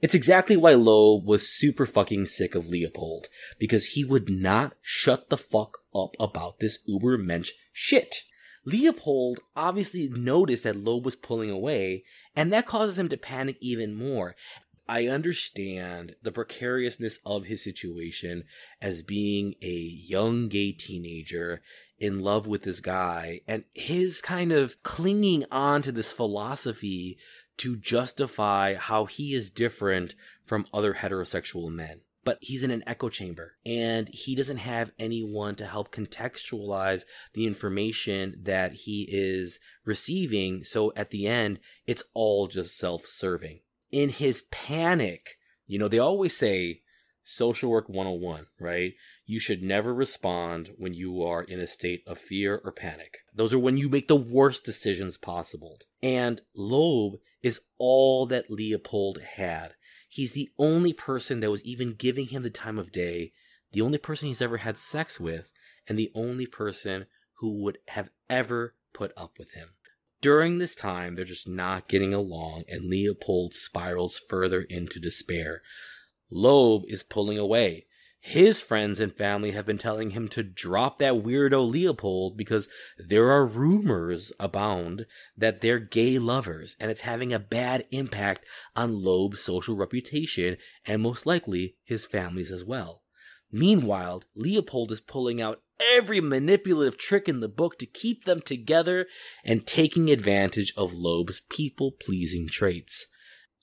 It's 0.01 0.15
exactly 0.15 0.57
why 0.57 0.73
Loeb 0.75 1.27
was 1.27 1.49
super 1.49 1.87
fucking 1.87 2.27
sick 2.27 2.55
of 2.55 2.69
Leopold, 2.69 3.29
because 3.59 3.87
he 3.89 4.05
would 4.05 4.29
not 4.29 4.75
shut 4.81 5.29
the 5.29 5.39
fuck 5.39 5.79
up 5.95 6.17
about 6.19 6.59
this 6.59 6.79
uber 6.87 7.17
mensch 7.19 7.53
shit. 7.73 8.23
Leopold 8.65 9.41
obviously 9.55 10.09
noticed 10.09 10.65
that 10.65 10.77
Loeb 10.77 11.05
was 11.05 11.15
pulling 11.15 11.51
away, 11.51 12.05
and 12.35 12.53
that 12.53 12.67
causes 12.67 12.99
him 12.99 13.09
to 13.11 13.17
panic 13.17 13.57
even 13.61 13.95
more. 13.95 14.35
I 14.89 15.07
understand 15.07 16.17
the 16.23 16.33
precariousness 16.33 17.21
of 17.25 17.47
his 17.47 17.63
situation 17.63 18.45
as 18.81 19.03
being 19.03 19.55
a 19.63 19.73
young 19.73 20.49
gay 20.49 20.73
teenager 20.73 21.63
in 21.99 22.21
love 22.21 22.49
with 22.49 22.63
this 22.63 22.81
guy 22.81 23.43
and 23.47 23.65
his 23.73 24.21
kind 24.21 24.51
of 24.51 24.83
clinging 24.83 25.45
on 25.53 25.83
to 25.83 25.93
this 25.93 26.11
philosophy 26.11 27.17
to 27.59 27.77
justify 27.77 28.75
how 28.75 29.05
he 29.05 29.35
is 29.35 29.51
different 29.51 30.17
from 30.45 30.67
other 30.75 30.95
heterosexual 30.95 31.71
men. 31.71 32.01
But 32.25 32.39
he's 32.41 32.63
in 32.63 32.71
an 32.71 32.85
echo 32.87 33.09
chamber 33.09 33.55
and 33.65 34.09
he 34.09 34.35
doesn't 34.35 34.59
have 34.59 34.93
anyone 34.99 35.55
to 35.57 35.67
help 35.67 35.93
contextualize 35.93 37.05
the 37.35 37.47
information 37.47 38.41
that 38.43 38.73
he 38.73 39.09
is 39.11 39.61
receiving. 39.85 40.65
So 40.65 40.93
at 40.97 41.11
the 41.11 41.27
end, 41.27 41.61
it's 41.87 42.05
all 42.15 42.49
just 42.49 42.77
self 42.77 43.07
serving. 43.07 43.61
In 43.93 44.09
his 44.09 44.43
panic, 44.51 45.37
you 45.67 45.79
know, 45.79 45.89
they 45.89 45.99
always 45.99 46.37
say 46.37 46.81
social 47.25 47.71
work 47.71 47.89
101, 47.89 48.47
right? 48.59 48.95
You 49.27 49.39
should 49.39 49.63
never 49.63 49.95
respond 49.95 50.71
when 50.77 50.95
you 50.95 51.23
are 51.23 51.43
in 51.43 51.61
a 51.61 51.67
state 51.67 52.03
of 52.07 52.19
fear 52.19 52.61
or 52.65 52.73
panic. 52.73 53.19
Those 53.35 53.55
are 53.55 53.59
when 53.59 53.77
you 53.77 53.89
make 53.89 54.09
the 54.09 54.17
worst 54.17 54.65
decisions 54.65 55.17
possible. 55.17 55.79
And 56.03 56.41
Loeb 56.55 57.21
is 57.43 57.61
all 57.79 58.27
that 58.27 58.51
Leopold 58.51 59.19
had. 59.37 59.75
He's 60.09 60.33
the 60.33 60.51
only 60.59 60.93
person 60.93 61.41
that 61.41 61.51
was 61.51 61.65
even 61.65 61.95
giving 61.95 62.27
him 62.27 62.43
the 62.43 62.51
time 62.51 62.79
of 62.79 62.93
day, 62.93 63.33
the 63.73 63.81
only 63.81 63.99
person 63.99 64.29
he's 64.29 64.43
ever 64.43 64.59
had 64.59 64.77
sex 64.77 65.19
with, 65.19 65.53
and 65.89 65.99
the 65.99 66.11
only 66.15 66.47
person 66.47 67.07
who 67.39 67.63
would 67.63 67.79
have 67.89 68.11
ever 68.29 68.75
put 68.93 69.13
up 69.17 69.39
with 69.39 69.53
him. 69.53 69.71
During 70.23 70.59
this 70.59 70.77
time, 70.77 71.17
they're 71.17 71.25
just 71.25 71.49
not 71.49 71.89
getting 71.89 72.15
along, 72.15 72.63
and 72.69 72.89
Leopold 72.89 73.55
spirals 73.55 74.21
further 74.29 74.63
into 74.63 75.01
despair. 75.01 75.63
Loeb 76.31 76.85
is 76.87 77.03
pulling 77.03 77.39
away. 77.39 77.87
His 78.21 78.61
friends 78.61 79.01
and 79.01 79.13
family 79.13 79.51
have 79.51 79.67
been 79.67 79.79
telling 79.79 80.11
him 80.11 80.29
to 80.29 80.45
drop 80.45 80.99
that 80.99 81.15
weirdo 81.15 81.69
Leopold 81.69 82.37
because 82.37 82.69
there 82.97 83.33
are 83.33 83.45
rumors 83.45 84.33
abound 84.39 85.07
that 85.37 85.61
they're 85.61 85.81
gay 85.81 86.21
lovers 86.21 86.77
and 86.79 86.89
it's 86.89 87.01
having 87.01 87.33
a 87.33 87.41
bad 87.41 87.85
impact 87.91 88.47
on 88.77 89.03
Loeb's 89.03 89.43
social 89.43 89.75
reputation 89.75 90.57
and 90.87 91.03
most 91.03 91.27
likely 91.27 91.75
his 91.83 92.07
family's 92.07 92.53
as 92.53 92.65
well. 92.65 93.02
Meanwhile, 93.53 94.23
Leopold 94.35 94.91
is 94.91 95.01
pulling 95.01 95.41
out 95.41 95.61
every 95.95 96.21
manipulative 96.21 96.97
trick 96.97 97.29
in 97.29 97.41
the 97.41 97.49
book 97.49 97.79
to 97.79 97.87
keep 97.87 98.25
them 98.25 98.41
together 98.41 99.07
and 99.45 99.67
taking 99.67 100.11
advantage 100.11 100.73
of 100.77 100.95
Loeb's 100.95 101.43
people 101.51 101.93
pleasing 101.93 102.49
traits. 102.49 103.07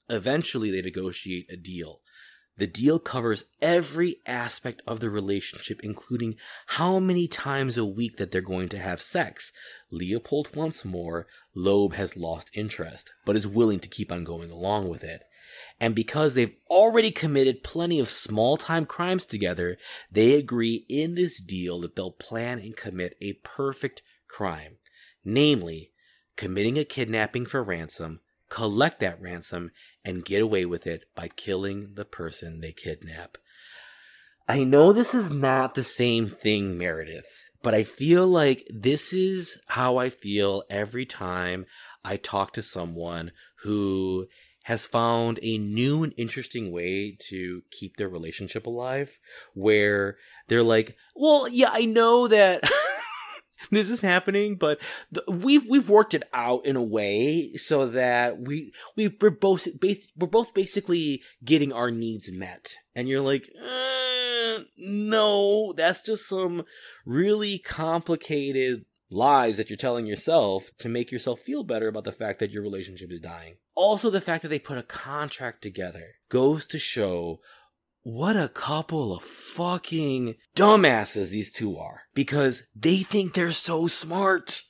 Eventually, 0.07 0.69
they 0.69 0.81
negotiate 0.81 1.47
a 1.51 1.57
deal. 1.57 2.01
The 2.57 2.67
deal 2.67 2.99
covers 2.99 3.45
every 3.61 4.17
aspect 4.25 4.81
of 4.85 4.99
the 4.99 5.09
relationship, 5.09 5.79
including 5.81 6.35
how 6.67 6.99
many 6.99 7.27
times 7.27 7.77
a 7.77 7.85
week 7.85 8.17
that 8.17 8.31
they're 8.31 8.41
going 8.41 8.67
to 8.69 8.79
have 8.79 9.01
sex. 9.01 9.53
Leopold 9.89 10.53
wants 10.55 10.83
more. 10.83 11.25
Loeb 11.55 11.93
has 11.93 12.17
lost 12.17 12.51
interest, 12.53 13.11
but 13.25 13.37
is 13.37 13.47
willing 13.47 13.79
to 13.79 13.87
keep 13.87 14.11
on 14.11 14.25
going 14.25 14.51
along 14.51 14.89
with 14.89 15.03
it. 15.05 15.23
And 15.79 15.95
because 15.95 16.33
they've 16.33 16.55
already 16.69 17.11
committed 17.11 17.63
plenty 17.63 17.99
of 17.99 18.09
small 18.09 18.57
time 18.57 18.85
crimes 18.85 19.25
together, 19.25 19.77
they 20.11 20.35
agree 20.35 20.85
in 20.89 21.15
this 21.15 21.39
deal 21.39 21.81
that 21.81 21.95
they'll 21.95 22.11
plan 22.11 22.59
and 22.59 22.75
commit 22.75 23.15
a 23.21 23.33
perfect 23.43 24.01
crime. 24.27 24.77
Namely, 25.23 25.91
committing 26.35 26.77
a 26.77 26.85
kidnapping 26.85 27.45
for 27.45 27.63
ransom, 27.63 28.21
collect 28.49 28.99
that 28.99 29.21
ransom, 29.21 29.71
and 30.05 30.25
get 30.25 30.41
away 30.41 30.65
with 30.65 30.87
it 30.87 31.05
by 31.15 31.27
killing 31.27 31.93
the 31.95 32.05
person 32.05 32.61
they 32.61 32.71
kidnap. 32.71 33.37
I 34.47 34.63
know 34.63 34.91
this 34.91 35.13
is 35.13 35.29
not 35.29 35.75
the 35.75 35.83
same 35.83 36.27
thing, 36.27 36.77
Meredith, 36.77 37.43
but 37.61 37.75
I 37.75 37.83
feel 37.83 38.25
like 38.25 38.65
this 38.69 39.13
is 39.13 39.59
how 39.67 39.97
I 39.97 40.09
feel 40.09 40.63
every 40.69 41.05
time 41.05 41.65
I 42.03 42.17
talk 42.17 42.53
to 42.53 42.63
someone 42.63 43.31
who 43.63 44.27
has 44.69 44.85
found 44.85 45.39
a 45.41 45.57
new 45.57 46.03
and 46.03 46.13
interesting 46.15 46.71
way 46.71 47.17
to 47.19 47.63
keep 47.71 47.97
their 47.97 48.07
relationship 48.07 48.67
alive 48.67 49.17
where 49.55 50.15
they're 50.47 50.61
like, 50.61 50.95
"Well, 51.15 51.47
yeah, 51.47 51.71
I 51.71 51.85
know 51.85 52.27
that 52.27 52.61
this 53.71 53.89
is 53.89 54.01
happening, 54.01 54.57
but 54.57 54.79
we've 55.27 55.65
we've 55.67 55.89
worked 55.89 56.13
it 56.13 56.21
out 56.33 56.67
in 56.67 56.75
a 56.75 56.83
way 56.83 57.53
so 57.55 57.87
that 57.87 58.41
we 58.41 58.71
we 58.95 59.07
we're 59.19 59.31
both 59.31 59.67
we're 59.81 60.27
both 60.27 60.53
basically 60.53 61.23
getting 61.43 61.73
our 61.73 61.89
needs 61.89 62.31
met." 62.31 62.75
And 62.95 63.09
you're 63.09 63.21
like, 63.21 63.49
uh, 63.59 64.59
"No, 64.77 65.73
that's 65.75 66.03
just 66.03 66.27
some 66.27 66.63
really 67.07 67.57
complicated 67.57 68.85
lies 69.09 69.57
that 69.57 69.71
you're 69.71 69.77
telling 69.77 70.05
yourself 70.05 70.69
to 70.77 70.89
make 70.89 71.11
yourself 71.11 71.39
feel 71.39 71.63
better 71.63 71.87
about 71.87 72.03
the 72.03 72.11
fact 72.11 72.37
that 72.37 72.51
your 72.51 72.61
relationship 72.61 73.11
is 73.11 73.19
dying." 73.19 73.55
Also, 73.81 74.09
the 74.09 74.19
fact 74.19 74.41
that 74.41 74.49
they 74.49 74.59
put 74.59 74.77
a 74.77 74.83
contract 74.83 75.61
together 75.61 76.03
goes 76.27 76.65
to 76.65 76.77
show 76.77 77.39
what 78.01 78.35
a 78.35 78.49
couple 78.49 79.15
of 79.15 79.23
fucking 79.23 80.35
dumbasses 80.53 81.31
these 81.31 81.49
two 81.49 81.77
are 81.77 82.01
because 82.13 82.63
they 82.75 82.97
think 82.97 83.33
they're 83.33 83.53
so 83.53 83.87
smart. 83.87 84.63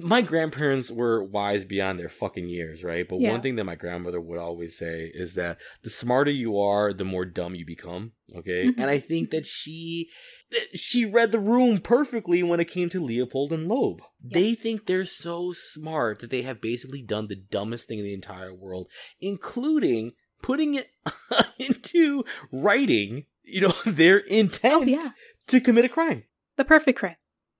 My 0.00 0.22
grandparents 0.22 0.90
were 0.90 1.22
wise 1.24 1.64
beyond 1.64 1.98
their 1.98 2.08
fucking 2.08 2.48
years, 2.48 2.84
right? 2.84 3.06
But 3.08 3.20
Yeah. 3.20 3.32
one 3.32 3.40
thing 3.40 3.56
that 3.56 3.64
my 3.64 3.74
grandmother 3.74 4.20
would 4.20 4.38
always 4.38 4.76
say 4.78 5.10
is 5.12 5.34
that 5.34 5.58
the 5.82 5.90
smarter 5.90 6.30
you 6.30 6.58
are, 6.58 6.92
the 6.92 7.04
more 7.04 7.24
dumb 7.24 7.54
you 7.56 7.66
become. 7.66 8.12
Okay, 8.34 8.66
Mhm. 8.66 8.74
and 8.78 8.90
I 8.90 8.98
think 8.98 9.30
that 9.30 9.46
she 9.46 10.08
that 10.50 10.78
she 10.78 11.04
read 11.04 11.32
the 11.32 11.40
room 11.40 11.80
perfectly 11.80 12.40
when 12.44 12.60
it 12.60 12.68
came 12.68 12.88
to 12.90 13.02
Leopold 13.02 13.52
and 13.52 13.66
Loeb. 13.66 14.00
They 14.22 14.54
think 14.54 14.86
they're 14.86 15.04
so 15.04 15.52
smart 15.52 16.20
that 16.20 16.30
they 16.30 16.42
have 16.42 16.60
basically 16.60 17.02
done 17.02 17.26
the 17.26 17.34
dumbest 17.34 17.88
thing 17.88 17.98
in 17.98 18.04
the 18.04 18.14
entire 18.14 18.54
world, 18.54 18.88
including 19.20 20.12
putting 20.42 20.74
it 20.74 20.90
into 21.58 22.24
writing, 22.52 23.26
you 23.42 23.60
know, 23.62 23.72
their 23.86 24.18
intent 24.18 24.74
Oh, 24.74 24.82
yeah. 24.86 25.08
to 25.48 25.60
commit 25.60 25.84
a 25.84 25.88
crime. 25.88 26.22
The 26.54 26.64
perfect 26.64 26.98
crime. 27.00 27.16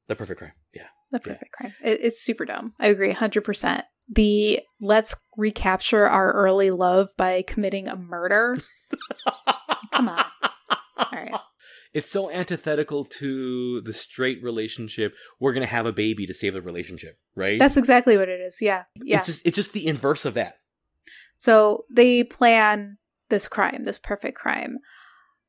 The 0.07 0.15
perfect 0.15 0.39
crime. 0.39 0.53
Yeah. 1.17 1.23
The 1.23 1.31
Yeah. 1.31 1.35
perfect 1.35 1.53
crime. 1.53 1.75
It, 1.83 1.99
it's 2.03 2.23
super 2.23 2.45
dumb. 2.45 2.75
I 2.79 2.89
agree 2.89 3.13
100%. 3.13 3.83
The 4.09 4.61
let's 4.81 5.17
recapture 5.37 6.07
our 6.07 6.33
early 6.33 6.71
love 6.71 7.09
by 7.17 7.43
committing 7.43 7.89
a 7.89 7.97
murder. 7.97 8.57
Come 9.93 10.09
on. 10.09 10.25
All 10.97 11.09
right. 11.13 11.35
It's 11.93 12.11
so 12.11 12.31
antithetical 12.31 13.05
to 13.05 13.81
the 13.81 13.93
straight 13.93 14.43
relationship. 14.43 15.15
We're 15.41 15.55
gonna 15.55 15.67
have 15.67 15.87
a 15.87 15.93
baby 15.93 16.27
to 16.27 16.35
save 16.35 16.53
the 16.53 16.63
relationship, 16.63 17.19
right? 17.35 17.59
That's 17.59 17.77
exactly 17.77 18.17
what 18.17 18.29
it 18.29 18.41
is. 18.41 18.59
Yeah. 18.61 18.85
Yeah. 19.03 19.19
It's 19.19 19.27
just 19.27 19.47
it's 19.47 19.57
just 19.57 19.73
the 19.73 19.87
inverse 19.87 20.25
of 20.25 20.35
that. 20.35 20.59
So 21.39 21.85
they 21.91 22.23
plan 22.23 22.99
this 23.29 23.49
crime, 23.49 23.85
this 23.85 23.99
perfect 23.99 24.39
crime. 24.39 24.79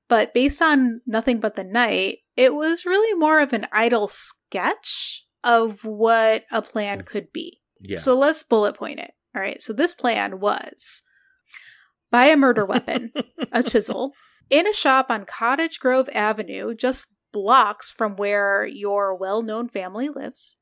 But 0.10 0.34
based 0.34 0.62
on 0.62 1.02
nothing 1.06 1.40
but 1.40 1.56
the 1.56 1.64
night, 1.66 2.20
it 2.38 2.54
was 2.56 2.86
really 2.86 3.14
more 3.20 3.40
of 3.42 3.52
an 3.54 3.68
idle 3.74 4.08
sketch 4.08 5.26
of 5.48 5.86
what 5.86 6.44
a 6.52 6.62
plan 6.62 7.02
mm. 7.02 7.06
could 7.06 7.32
be. 7.32 7.62
Yeah. 7.80 7.98
So 7.98 8.16
let's 8.16 8.44
bullet 8.44 8.76
point 8.76 9.00
it. 9.00 9.12
All 9.36 9.42
right. 9.42 9.62
So 9.62 9.74
this 9.74 9.94
plan 9.94 10.40
was 10.40 11.02
buy 12.12 12.26
a 12.26 12.38
murder 12.38 12.66
weapon, 12.66 13.12
a 13.52 13.64
chisel, 13.72 14.14
in 14.50 14.68
a 14.68 14.74
shop 14.74 15.08
on 15.10 15.26
Cottage 15.26 15.80
Grove 15.80 16.10
Avenue, 16.14 16.76
just 16.76 17.14
blocks 17.32 17.90
from 17.92 18.16
where 18.16 18.66
your 18.66 19.16
well 19.16 19.42
known 19.42 19.70
family 19.70 20.10
lives. 20.10 20.58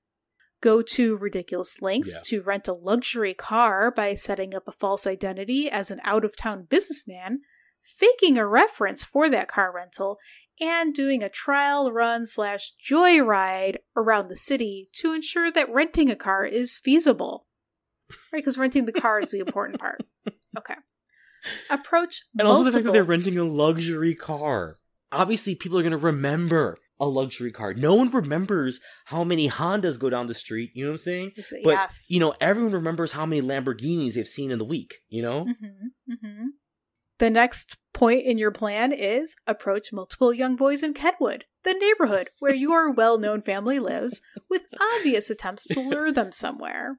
Go 0.62 0.82
to 0.82 1.18
ridiculous 1.18 1.82
lengths 1.82 2.16
Yeah. 2.16 2.40
to 2.40 2.46
rent 2.46 2.68
a 2.68 2.74
luxury 2.74 3.34
car 3.34 3.92
by 3.92 4.16
setting 4.16 4.56
up 4.56 4.68
a 4.68 4.72
false 4.72 5.06
identity 5.06 5.70
as 5.70 5.92
an 5.92 6.00
out 6.04 6.26
of 6.26 6.36
town 6.36 6.66
businessman, 6.70 7.42
faking 7.84 8.38
a 8.38 8.48
reference 8.48 9.04
for 9.04 9.30
that 9.30 9.48
car 9.48 9.72
rental, 9.72 10.18
and 10.60 10.94
doing 10.94 11.24
a 11.24 11.30
trial 11.30 11.92
run 11.92 12.26
slash 12.26 12.74
joyride 12.84 13.78
around 13.96 14.30
the 14.30 14.38
city 14.38 14.90
to 14.94 15.14
ensure 15.14 15.52
that 15.52 15.72
renting 15.72 16.10
a 16.10 16.16
car 16.16 16.46
is 16.46 16.78
feasible. 16.78 17.46
Right? 18.32 18.40
Because 18.40 18.58
renting 18.58 18.86
the 18.86 18.92
car 18.92 19.20
is 19.20 19.32
the 19.32 19.40
important 19.40 19.80
part. 19.80 20.04
Okay. 20.58 20.76
Approach 21.70 22.24
and 22.40 22.48
also 22.48 22.64
the 22.64 22.72
fact 22.72 22.86
that 22.86 22.94
they're 22.94 23.04
renting 23.04 23.38
a 23.38 23.44
luxury 23.44 24.16
car. 24.16 24.78
Obviously, 25.12 25.54
people 25.54 25.78
are 25.78 25.84
gonna 25.84 25.98
remember 25.98 26.78
a 27.00 27.06
luxury 27.06 27.52
car. 27.52 27.74
No 27.74 27.94
one 27.94 28.10
remembers 28.10 28.80
how 29.04 29.24
many 29.24 29.50
Hondas 29.50 30.00
go 30.00 30.10
down 30.10 30.28
the 30.28 30.34
street. 30.34 30.72
You 30.74 30.86
know 30.86 30.92
what 30.92 30.94
I'm 30.94 30.98
saying? 31.00 31.32
But 31.64 31.72
yes. 31.72 32.06
you 32.10 32.20
know, 32.22 32.34
everyone 32.40 32.72
remembers 32.72 33.12
how 33.12 33.26
many 33.26 33.42
Lamborghinis 33.42 34.14
they've 34.14 34.26
seen 34.26 34.50
in 34.50 34.58
the 34.58 34.66
week. 34.66 34.96
You 35.10 35.22
know? 35.24 35.44
hmm 35.44 36.16
hmm 36.22 36.48
The 37.18 37.30
next 37.30 37.78
point 37.94 38.26
in 38.26 38.38
your 38.38 38.52
plan 38.52 38.92
is 38.92 39.36
approach 39.48 39.94
multiple 39.94 40.34
young 40.34 40.56
boys 40.56 40.84
in 40.84 40.94
Kenwood, 40.94 41.46
the 41.64 41.74
neighborhood 41.74 42.30
where 42.40 42.54
your 42.54 42.92
well 42.94 43.18
known 43.18 43.42
family 43.42 43.80
lives, 43.80 44.22
with 44.50 44.64
obvious 44.98 45.30
attempts 45.30 45.66
to 45.68 45.80
lure 45.80 46.12
them 46.12 46.32
somewhere. 46.32 46.94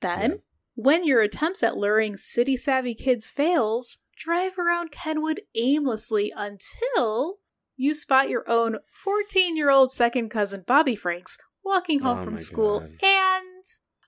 Then, 0.00 0.30
Yeah. 0.30 0.36
when 0.74 1.04
your 1.04 1.20
attempts 1.22 1.62
at 1.62 1.76
luring 1.76 2.16
city 2.16 2.56
savvy 2.56 2.94
kids 2.94 3.28
fails, 3.28 3.98
drive 4.16 4.58
around 4.58 4.90
Kenwood 4.92 5.40
aimlessly 5.54 6.32
until 6.36 7.38
you 7.76 7.94
spot 7.94 8.28
your 8.30 8.48
own 8.48 8.78
14 8.90 9.56
year 9.56 9.70
old 9.70 9.90
second 9.92 10.30
cousin 10.30 10.64
Bobby 10.66 10.94
Franks 10.96 11.36
walking 11.64 11.98
home 12.00 12.20
Oh 12.20 12.24
from 12.24 12.38
school 12.38 12.80
God. 12.80 12.92
and 13.02 13.55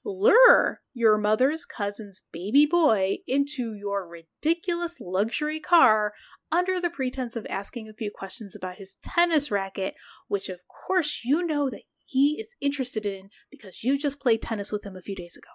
lure 0.04 0.80
your 0.92 1.18
mother's 1.18 1.64
cousin's 1.64 2.22
baby 2.32 2.66
boy 2.66 3.18
into 3.26 3.74
your 3.74 4.08
ridiculous 4.08 4.98
luxury 5.00 5.60
car 5.60 6.12
under 6.50 6.80
the 6.80 6.90
pretense 6.90 7.36
of 7.36 7.46
asking 7.50 7.88
a 7.88 7.94
few 7.94 8.10
questions 8.14 8.56
about 8.56 8.76
his 8.76 8.96
tennis 9.02 9.50
racket, 9.50 9.94
which 10.28 10.48
of 10.48 10.60
course 10.86 11.20
you 11.24 11.44
know 11.44 11.68
that 11.68 11.82
he 12.06 12.38
is 12.40 12.56
interested 12.60 13.04
in 13.04 13.28
because 13.50 13.84
you 13.84 13.98
just 13.98 14.20
played 14.20 14.40
tennis 14.40 14.72
with 14.72 14.84
him 14.84 14.96
a 14.96 15.02
few 15.02 15.14
days 15.14 15.36
ago. 15.36 15.50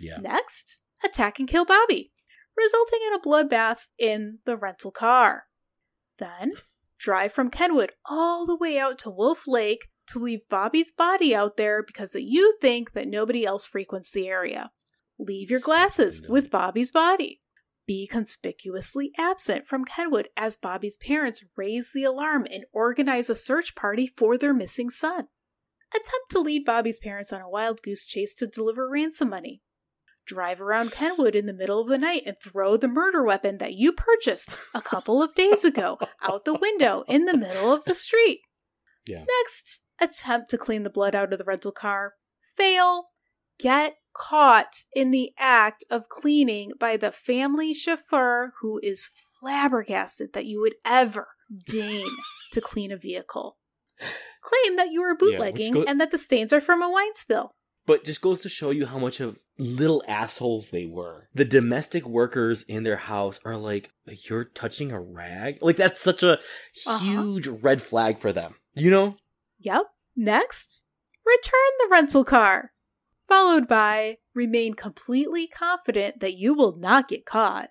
Yeah. 0.00 0.18
Next, 0.20 0.80
attack 1.04 1.38
and 1.38 1.46
kill 1.46 1.64
Bobby, 1.64 2.12
resulting 2.56 3.00
in 3.06 3.14
a 3.14 3.20
bloodbath 3.20 3.88
in 3.98 4.38
the 4.46 4.56
rental 4.56 4.90
car. 4.90 5.44
Then, 6.18 6.54
drive 6.98 7.32
from 7.32 7.50
Kenwood 7.50 7.92
all 8.08 8.46
the 8.46 8.56
way 8.56 8.78
out 8.78 8.98
to 9.00 9.10
Wolf 9.10 9.46
Lake 9.46 9.88
to 10.08 10.18
leave 10.18 10.48
Bobby's 10.48 10.92
body 10.92 11.34
out 11.34 11.56
there 11.56 11.82
because 11.82 12.14
you 12.14 12.56
think 12.60 12.92
that 12.92 13.08
nobody 13.08 13.44
else 13.44 13.66
frequents 13.66 14.10
the 14.10 14.28
area. 14.28 14.70
Leave 15.18 15.50
your 15.50 15.60
glasses 15.60 16.24
with 16.28 16.50
Bobby's 16.50 16.90
body. 16.90 17.40
Be 17.86 18.06
conspicuously 18.06 19.12
absent 19.16 19.66
from 19.66 19.84
Kenwood 19.84 20.28
as 20.36 20.56
Bobby's 20.56 20.98
parents 20.98 21.44
raise 21.56 21.90
the 21.92 22.04
alarm 22.04 22.46
and 22.50 22.64
organize 22.72 23.30
a 23.30 23.34
search 23.34 23.74
party 23.74 24.06
for 24.06 24.36
their 24.36 24.52
missing 24.52 24.90
son. 24.90 25.28
Attempt 25.90 26.30
to 26.30 26.40
lead 26.40 26.66
Bobby's 26.66 26.98
parents 26.98 27.32
on 27.32 27.40
a 27.40 27.48
wild 27.48 27.80
goose 27.82 28.04
chase 28.04 28.34
to 28.34 28.46
deliver 28.46 28.88
ransom 28.88 29.30
money. 29.30 29.62
Drive 30.26 30.60
around 30.60 30.92
Kenwood 30.92 31.34
in 31.34 31.46
the 31.46 31.54
middle 31.54 31.80
of 31.80 31.88
the 31.88 31.96
night 31.96 32.24
and 32.26 32.36
throw 32.38 32.76
the 32.76 32.86
murder 32.86 33.24
weapon 33.24 33.56
that 33.56 33.72
you 33.72 33.92
purchased 33.92 34.50
a 34.74 34.82
couple 34.82 35.22
of 35.22 35.34
days 35.34 35.64
ago 35.64 35.98
out 36.22 36.44
the 36.44 36.52
window 36.52 37.04
in 37.08 37.24
the 37.24 37.36
middle 37.36 37.72
of 37.72 37.84
the 37.84 37.94
street. 37.94 38.42
Yeah. 39.06 39.24
Next, 39.40 39.80
attempt 40.00 40.50
to 40.50 40.58
clean 40.58 40.82
the 40.82 40.90
blood 40.90 41.14
out 41.14 41.32
of 41.32 41.38
the 41.38 41.44
rental 41.44 41.72
car. 41.72 42.14
Fail. 42.40 43.06
Get 43.58 43.96
caught 44.12 44.84
in 44.94 45.10
the 45.10 45.32
act 45.38 45.84
of 45.90 46.08
cleaning 46.08 46.72
by 46.78 46.96
the 46.96 47.10
family 47.12 47.74
chauffeur 47.74 48.52
who 48.60 48.78
is 48.82 49.08
flabbergasted 49.40 50.32
that 50.32 50.46
you 50.46 50.60
would 50.60 50.74
ever 50.84 51.28
deign 51.66 52.06
to 52.52 52.60
clean 52.60 52.92
a 52.92 52.96
vehicle. 52.96 53.56
Claim 54.42 54.76
that 54.76 54.90
you 54.92 55.02
were 55.02 55.16
bootlegging 55.16 55.72
go- 55.72 55.84
and 55.84 56.00
that 56.00 56.10
the 56.12 56.18
stains 56.18 56.52
are 56.52 56.60
from 56.60 56.82
a 56.82 56.90
wine 56.90 57.14
spill. 57.14 57.52
But 57.86 58.04
just 58.04 58.20
goes 58.20 58.40
to 58.40 58.48
show 58.48 58.70
you 58.70 58.86
how 58.86 58.98
much 58.98 59.18
of 59.18 59.38
little 59.58 60.04
assholes 60.06 60.70
they 60.70 60.84
were. 60.84 61.28
The 61.34 61.44
domestic 61.46 62.06
workers 62.06 62.62
in 62.62 62.82
their 62.84 62.96
house 62.98 63.40
are 63.44 63.56
like, 63.56 63.90
"You're 64.28 64.44
touching 64.44 64.92
a 64.92 65.00
rag." 65.00 65.58
Like 65.62 65.76
that's 65.76 66.00
such 66.02 66.22
a 66.22 66.34
Uh-huh. 66.86 66.98
huge 66.98 67.46
red 67.48 67.80
flag 67.82 68.18
for 68.18 68.30
them. 68.32 68.54
You 68.74 68.90
know? 68.90 69.14
Yep. 69.60 69.86
Next, 70.16 70.84
return 71.24 71.70
the 71.78 71.88
rental 71.90 72.24
car. 72.24 72.72
Followed 73.28 73.68
by 73.68 74.18
remain 74.34 74.74
completely 74.74 75.46
confident 75.46 76.20
that 76.20 76.38
you 76.38 76.54
will 76.54 76.76
not 76.76 77.08
get 77.08 77.26
caught. 77.26 77.70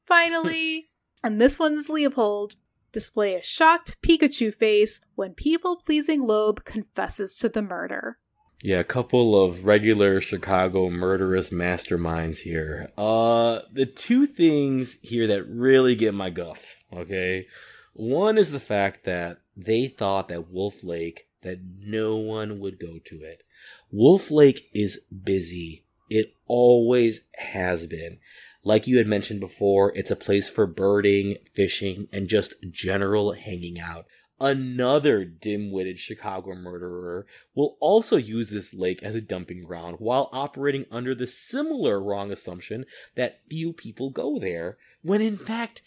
Finally, 0.00 0.86
and 1.22 1.40
this 1.40 1.58
one's 1.58 1.88
Leopold, 1.88 2.56
display 2.92 3.34
a 3.34 3.42
shocked 3.42 3.96
Pikachu 4.02 4.52
face 4.52 5.00
when 5.14 5.34
people 5.34 5.76
pleasing 5.76 6.22
Loeb 6.22 6.64
confesses 6.64 7.36
to 7.36 7.48
the 7.48 7.62
murder. 7.62 8.18
Yeah, 8.62 8.78
a 8.78 8.84
couple 8.84 9.40
of 9.44 9.64
regular 9.66 10.20
Chicago 10.20 10.88
murderous 10.88 11.50
masterminds 11.50 12.38
here. 12.38 12.86
Uh, 12.96 13.60
the 13.70 13.86
two 13.86 14.26
things 14.26 14.98
here 15.02 15.26
that 15.26 15.44
really 15.44 15.94
get 15.94 16.14
my 16.14 16.30
guff, 16.30 16.82
okay? 16.92 17.46
One 17.92 18.38
is 18.38 18.50
the 18.50 18.60
fact 18.60 19.04
that 19.04 19.38
they 19.56 19.88
thought 19.88 20.28
that 20.28 20.50
Wolf 20.50 20.82
Lake, 20.82 21.25
that 21.46 21.60
no 21.80 22.16
one 22.16 22.60
would 22.60 22.78
go 22.78 22.98
to 23.04 23.22
it. 23.22 23.42
Wolf 23.90 24.30
Lake 24.30 24.68
is 24.74 25.00
busy. 25.24 25.84
It 26.10 26.34
always 26.46 27.22
has 27.36 27.86
been. 27.86 28.18
Like 28.62 28.86
you 28.86 28.98
had 28.98 29.06
mentioned 29.06 29.40
before, 29.40 29.92
it's 29.94 30.10
a 30.10 30.16
place 30.16 30.48
for 30.48 30.66
birding, 30.66 31.36
fishing, 31.54 32.08
and 32.12 32.28
just 32.28 32.54
general 32.70 33.32
hanging 33.32 33.78
out. 33.78 34.06
Another 34.40 35.24
dim 35.24 35.70
witted 35.70 35.98
Chicago 35.98 36.54
murderer 36.54 37.26
will 37.54 37.78
also 37.80 38.16
use 38.16 38.50
this 38.50 38.74
lake 38.74 39.02
as 39.02 39.14
a 39.14 39.20
dumping 39.20 39.62
ground 39.62 39.96
while 39.98 40.28
operating 40.32 40.84
under 40.90 41.14
the 41.14 41.26
similar 41.26 42.02
wrong 42.02 42.30
assumption 42.30 42.84
that 43.14 43.40
few 43.48 43.72
people 43.72 44.10
go 44.10 44.38
there, 44.38 44.76
when 45.00 45.22
in 45.22 45.38
fact, 45.38 45.80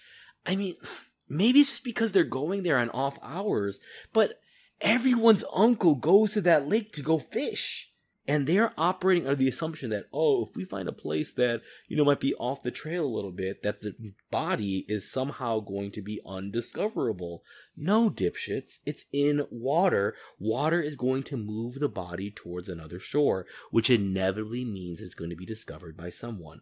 I 0.46 0.56
mean, 0.56 0.76
maybe 1.30 1.60
it's 1.60 1.70
just 1.70 1.84
because 1.84 2.12
they're 2.12 2.24
going 2.24 2.64
there 2.64 2.78
on 2.78 2.90
off 2.90 3.20
hours, 3.22 3.80
but 4.14 4.40
everyone's 4.82 5.44
uncle 5.54 5.96
goes 5.96 6.34
to 6.34 6.42
that 6.42 6.68
lake 6.68 6.92
to 6.94 7.02
go 7.02 7.20
fish. 7.20 7.88
And 8.28 8.46
they're 8.46 8.74
operating 8.78 9.26
under 9.26 9.38
the 9.38 9.48
assumption 9.48 9.90
that 9.90 10.06
oh 10.14 10.46
if 10.46 10.56
we 10.56 10.64
find 10.64 10.88
a 10.88 10.92
place 10.92 11.34
that 11.34 11.62
you 11.88 11.98
know 11.98 12.06
might 12.06 12.20
be 12.20 12.36
off 12.36 12.62
the 12.62 12.70
trail 12.70 13.04
a 13.04 13.08
little 13.08 13.32
bit 13.32 13.64
that 13.64 13.82
the 13.82 13.96
body 14.30 14.86
is 14.88 15.12
somehow 15.12 15.62
going 15.62 15.90
to 15.92 16.02
be 16.04 16.22
undiscoverable. 16.28 17.42
No 17.76 18.08
dipshits. 18.12 18.80
It's 18.86 19.06
in 19.12 19.48
water. 19.50 20.16
Water 20.38 20.80
is 20.80 20.96
going 20.96 21.24
to 21.24 21.38
move 21.38 21.80
the 21.80 21.90
body 21.90 22.30
towards 22.30 22.70
another 22.70 23.00
shore 23.00 23.48
which 23.72 23.90
inevitably 23.90 24.64
means 24.64 25.02
it's 25.02 25.16
going 25.16 25.32
to 25.32 25.36
be 25.36 25.46
discovered 25.46 25.98
by 25.98 26.10
someone. 26.12 26.62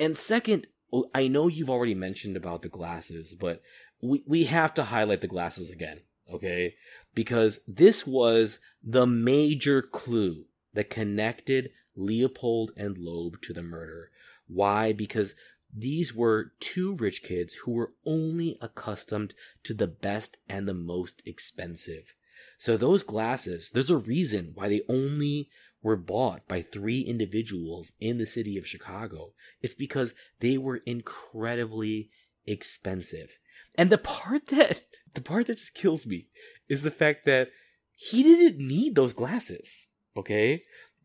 And 0.00 0.16
second 0.16 0.66
oh, 0.92 1.10
i 1.14 1.28
know 1.28 1.48
you've 1.48 1.70
already 1.70 1.94
mentioned 1.94 2.36
about 2.36 2.62
the 2.62 2.68
glasses 2.68 3.34
but 3.38 3.60
we, 4.02 4.22
we 4.26 4.44
have 4.44 4.74
to 4.74 4.84
highlight 4.84 5.20
the 5.20 5.26
glasses 5.26 5.70
again 5.70 6.00
okay 6.32 6.74
because 7.16 7.60
this 7.66 8.06
was 8.06 8.60
the 8.84 9.06
major 9.06 9.82
clue 9.82 10.44
that 10.74 10.90
connected 10.90 11.70
Leopold 11.96 12.72
and 12.76 12.98
Loeb 12.98 13.40
to 13.40 13.54
the 13.54 13.62
murder. 13.62 14.10
Why? 14.46 14.92
Because 14.92 15.34
these 15.74 16.14
were 16.14 16.52
two 16.60 16.94
rich 16.94 17.22
kids 17.22 17.54
who 17.54 17.72
were 17.72 17.94
only 18.04 18.58
accustomed 18.60 19.34
to 19.64 19.72
the 19.72 19.88
best 19.88 20.36
and 20.48 20.68
the 20.68 20.74
most 20.74 21.22
expensive. 21.26 22.14
So 22.58 22.76
those 22.76 23.02
glasses, 23.02 23.70
there's 23.72 23.90
a 23.90 23.96
reason 23.96 24.52
why 24.54 24.68
they 24.68 24.82
only 24.86 25.48
were 25.82 25.96
bought 25.96 26.46
by 26.46 26.60
three 26.60 27.00
individuals 27.00 27.92
in 27.98 28.18
the 28.18 28.26
city 28.26 28.58
of 28.58 28.66
Chicago. 28.66 29.32
It's 29.62 29.74
because 29.74 30.14
they 30.40 30.58
were 30.58 30.82
incredibly 30.84 32.10
expensive. 32.46 33.38
And 33.74 33.88
the 33.88 33.98
part 33.98 34.46
that 34.48 34.82
the 35.16 35.20
part 35.20 35.48
that 35.48 35.58
just 35.58 35.74
kills 35.74 36.06
me 36.06 36.28
is 36.68 36.82
the 36.82 36.90
fact 36.92 37.24
that 37.24 37.50
he 37.96 38.22
didn't 38.22 38.64
need 38.64 38.94
those 38.94 39.12
glasses 39.12 39.88
okay? 40.16 40.64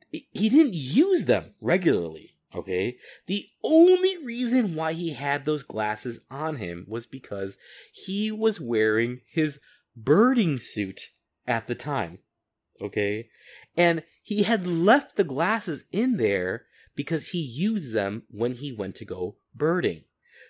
He 0.09 0.49
didn't 0.49 0.74
use 0.74 1.26
them 1.26 1.53
regularly, 1.62 2.36
okay? 2.55 2.97
The 3.28 3.47
only 3.64 4.18
reason 4.24 4.76
why 4.76 4.93
he 4.93 5.14
had 5.14 5.45
those 5.45 5.64
glasses 5.64 6.20
on 6.30 6.57
him 6.57 6.86
was 6.88 7.05
because 7.05 7.57
he 7.91 8.32
was 8.32 8.59
wearing 8.59 9.22
his 9.30 9.59
birding 9.95 10.59
suit 10.59 11.12
at 11.47 11.68
the 11.68 11.76
time, 11.76 12.20
okay? 12.82 13.30
And 13.78 14.03
he 14.22 14.43
had 14.43 14.68
left 14.68 15.16
the 15.16 15.24
glasses 15.24 15.86
in 15.91 16.18
there 16.18 16.66
because 16.95 17.30
he 17.30 17.39
used 17.39 17.93
them 17.93 18.24
when 18.30 18.55
he 18.55 18.72
went 18.72 18.95
to 18.95 19.05
go 19.05 19.38
birding. 19.55 20.03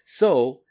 So, 0.05 0.61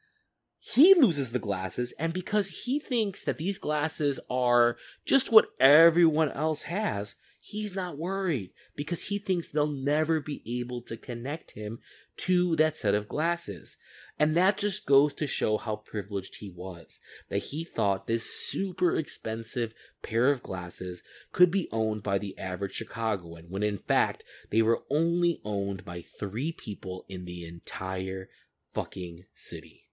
he 0.63 0.93
loses 0.95 1.33
the 1.33 1.39
glasses, 1.39 1.95
and 1.99 2.13
because 2.13 2.65
he 2.65 2.79
thinks 2.79 3.23
that 3.23 3.39
these 3.39 3.57
glasses 3.57 4.21
are 4.29 4.77
just 5.07 5.33
what 5.33 5.49
everyone 5.59 6.31
else 6.31 6.63
has, 6.63 7.15
he's 7.41 7.75
not 7.75 7.97
worried 7.97 8.53
because 8.77 9.05
he 9.05 9.19
thinks 9.19 9.49
they'll 9.49 9.67
never 9.67 10.21
be 10.21 10.43
able 10.61 10.83
to 10.83 10.99
connect 10.99 11.53
him 11.53 11.79
to 12.19 12.55
that 12.57 12.77
set 12.77 12.95
of 12.95 13.09
glasses. 13.09 13.79
And 14.19 14.37
that 14.37 14.59
just 14.59 14.85
goes 14.85 15.15
to 15.15 15.27
show 15.27 15.57
how 15.57 15.77
privileged 15.77 16.37
he 16.37 16.51
was. 16.51 17.01
That 17.31 17.39
he 17.39 17.65
thought 17.65 18.07
this 18.07 18.31
super 18.31 18.95
expensive 18.95 19.73
pair 20.03 20.31
of 20.31 20.43
glasses 20.43 21.03
could 21.33 21.51
be 21.51 21.71
owned 21.73 22.03
by 22.03 22.19
the 22.19 22.39
average 22.39 22.75
Chicagoan, 22.75 23.47
when 23.49 23.63
in 23.63 23.79
fact 23.79 24.25
they 24.51 24.61
were 24.61 24.83
only 24.91 25.41
owned 25.43 25.87
by 25.87 26.03
three 26.03 26.53
people 26.53 27.07
in 27.09 27.25
the 27.25 27.47
entire 27.47 28.29
fucking 28.75 29.25
city. 29.35 29.87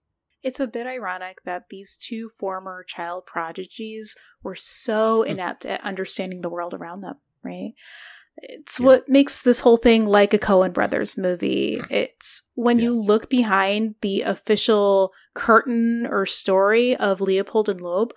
It's 0.44 0.60
a 0.60 0.68
bit 0.68 0.88
ironic 0.88 1.44
that 1.44 1.70
these 1.70 1.98
two 1.98 2.30
former 2.30 2.84
child 2.84 3.26
prodigies 3.26 4.16
were 4.44 4.56
so 4.56 5.24
hmm. 5.24 5.32
inept 5.32 5.66
at 5.66 5.84
understanding 5.84 6.42
the 6.42 6.50
world 6.50 6.74
around 6.74 7.02
them 7.02 7.18
right? 7.48 7.74
It's 8.38 8.80
yeah. 8.80 8.86
what 8.86 9.10
makes 9.10 9.42
this 9.42 9.62
whole 9.62 9.78
thing 9.78 10.06
like 10.06 10.34
a 10.34 10.40
Coen 10.40 10.74
Brothers 10.74 11.18
movie. 11.18 11.82
It's 11.90 12.44
when 12.56 12.78
yeah. 12.78 12.86
you 12.86 13.00
look 13.00 13.30
behind 13.30 13.96
the 14.02 14.22
official 14.22 15.14
curtain 15.34 16.08
or 16.10 16.26
story 16.26 16.96
of 16.96 17.22
Leopold 17.22 17.70
and 17.70 17.82
Loeb, 17.82 18.14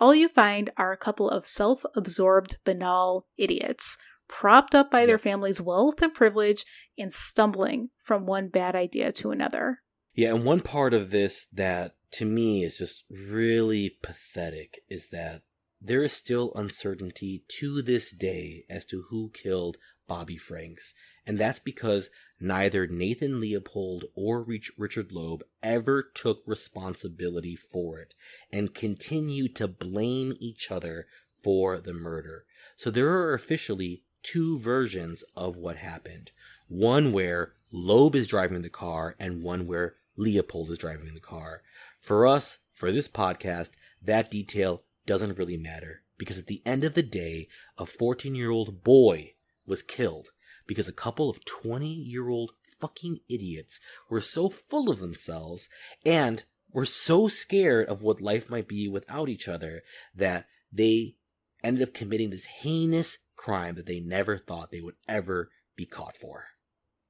all 0.00 0.14
you 0.14 0.28
find 0.28 0.70
are 0.76 0.92
a 0.92 0.96
couple 0.96 1.28
of 1.28 1.46
self 1.46 1.84
absorbed, 1.94 2.56
banal 2.64 3.26
idiots 3.36 3.98
propped 4.28 4.74
up 4.74 4.90
by 4.90 5.00
yeah. 5.00 5.06
their 5.06 5.18
family's 5.18 5.60
wealth 5.60 6.00
and 6.02 6.14
privilege 6.14 6.64
and 6.98 7.12
stumbling 7.12 7.90
from 7.98 8.26
one 8.26 8.48
bad 8.48 8.74
idea 8.74 9.12
to 9.12 9.30
another. 9.30 9.78
Yeah, 10.14 10.34
and 10.34 10.44
one 10.44 10.60
part 10.60 10.92
of 10.92 11.10
this 11.10 11.46
that 11.52 11.94
to 12.12 12.24
me 12.24 12.64
is 12.64 12.78
just 12.78 13.04
really 13.08 13.96
pathetic 14.02 14.80
is 14.88 15.10
that 15.10 15.42
there 15.80 16.02
is 16.02 16.12
still 16.12 16.52
uncertainty 16.54 17.44
to 17.58 17.80
this 17.80 18.12
day 18.12 18.64
as 18.68 18.84
to 18.86 19.04
who 19.08 19.30
killed 19.32 19.78
Bobby 20.06 20.36
Franks, 20.36 20.92
and 21.24 21.38
that's 21.38 21.60
because 21.60 22.10
neither 22.40 22.86
Nathan 22.86 23.40
Leopold 23.40 24.06
or 24.16 24.44
Richard 24.76 25.12
Loeb 25.12 25.44
ever 25.62 26.02
took 26.02 26.42
responsibility 26.44 27.54
for 27.54 28.00
it 28.00 28.14
and 28.52 28.74
continue 28.74 29.48
to 29.54 29.68
blame 29.68 30.34
each 30.40 30.70
other 30.70 31.06
for 31.42 31.78
the 31.78 31.94
murder. 31.94 32.44
So 32.76 32.90
there 32.90 33.10
are 33.10 33.32
officially 33.32 34.02
two 34.22 34.58
versions 34.58 35.22
of 35.36 35.56
what 35.56 35.76
happened. 35.76 36.32
One 36.68 37.12
where 37.12 37.54
Loeb 37.72 38.16
is 38.16 38.28
driving 38.28 38.62
the 38.62 38.68
car 38.68 39.14
and 39.18 39.42
one 39.42 39.66
where 39.66 39.94
Leopold 40.16 40.70
is 40.70 40.78
driving 40.78 41.12
the 41.14 41.20
car. 41.20 41.62
For 42.00 42.26
us, 42.26 42.58
for 42.72 42.90
this 42.90 43.08
podcast, 43.08 43.70
that 44.02 44.30
detail 44.30 44.82
doesn't 45.06 45.38
really 45.38 45.56
matter 45.56 46.02
because 46.18 46.38
at 46.38 46.46
the 46.46 46.62
end 46.64 46.84
of 46.84 46.94
the 46.94 47.02
day, 47.02 47.48
a 47.78 47.86
14 47.86 48.34
year 48.34 48.50
old 48.50 48.82
boy 48.84 49.34
was 49.66 49.82
killed 49.82 50.30
because 50.66 50.88
a 50.88 50.92
couple 50.92 51.30
of 51.30 51.44
20 51.44 51.86
year 51.88 52.28
old 52.28 52.52
fucking 52.80 53.18
idiots 53.28 53.80
were 54.08 54.20
so 54.20 54.48
full 54.48 54.90
of 54.90 55.00
themselves 55.00 55.68
and 56.04 56.44
were 56.72 56.86
so 56.86 57.28
scared 57.28 57.88
of 57.88 58.02
what 58.02 58.20
life 58.20 58.48
might 58.48 58.68
be 58.68 58.88
without 58.88 59.28
each 59.28 59.48
other 59.48 59.82
that 60.14 60.46
they 60.72 61.16
ended 61.62 61.82
up 61.86 61.94
committing 61.94 62.30
this 62.30 62.44
heinous 62.44 63.18
crime 63.36 63.74
that 63.74 63.86
they 63.86 64.00
never 64.00 64.38
thought 64.38 64.70
they 64.70 64.80
would 64.80 64.94
ever 65.08 65.50
be 65.76 65.86
caught 65.86 66.16
for. 66.16 66.46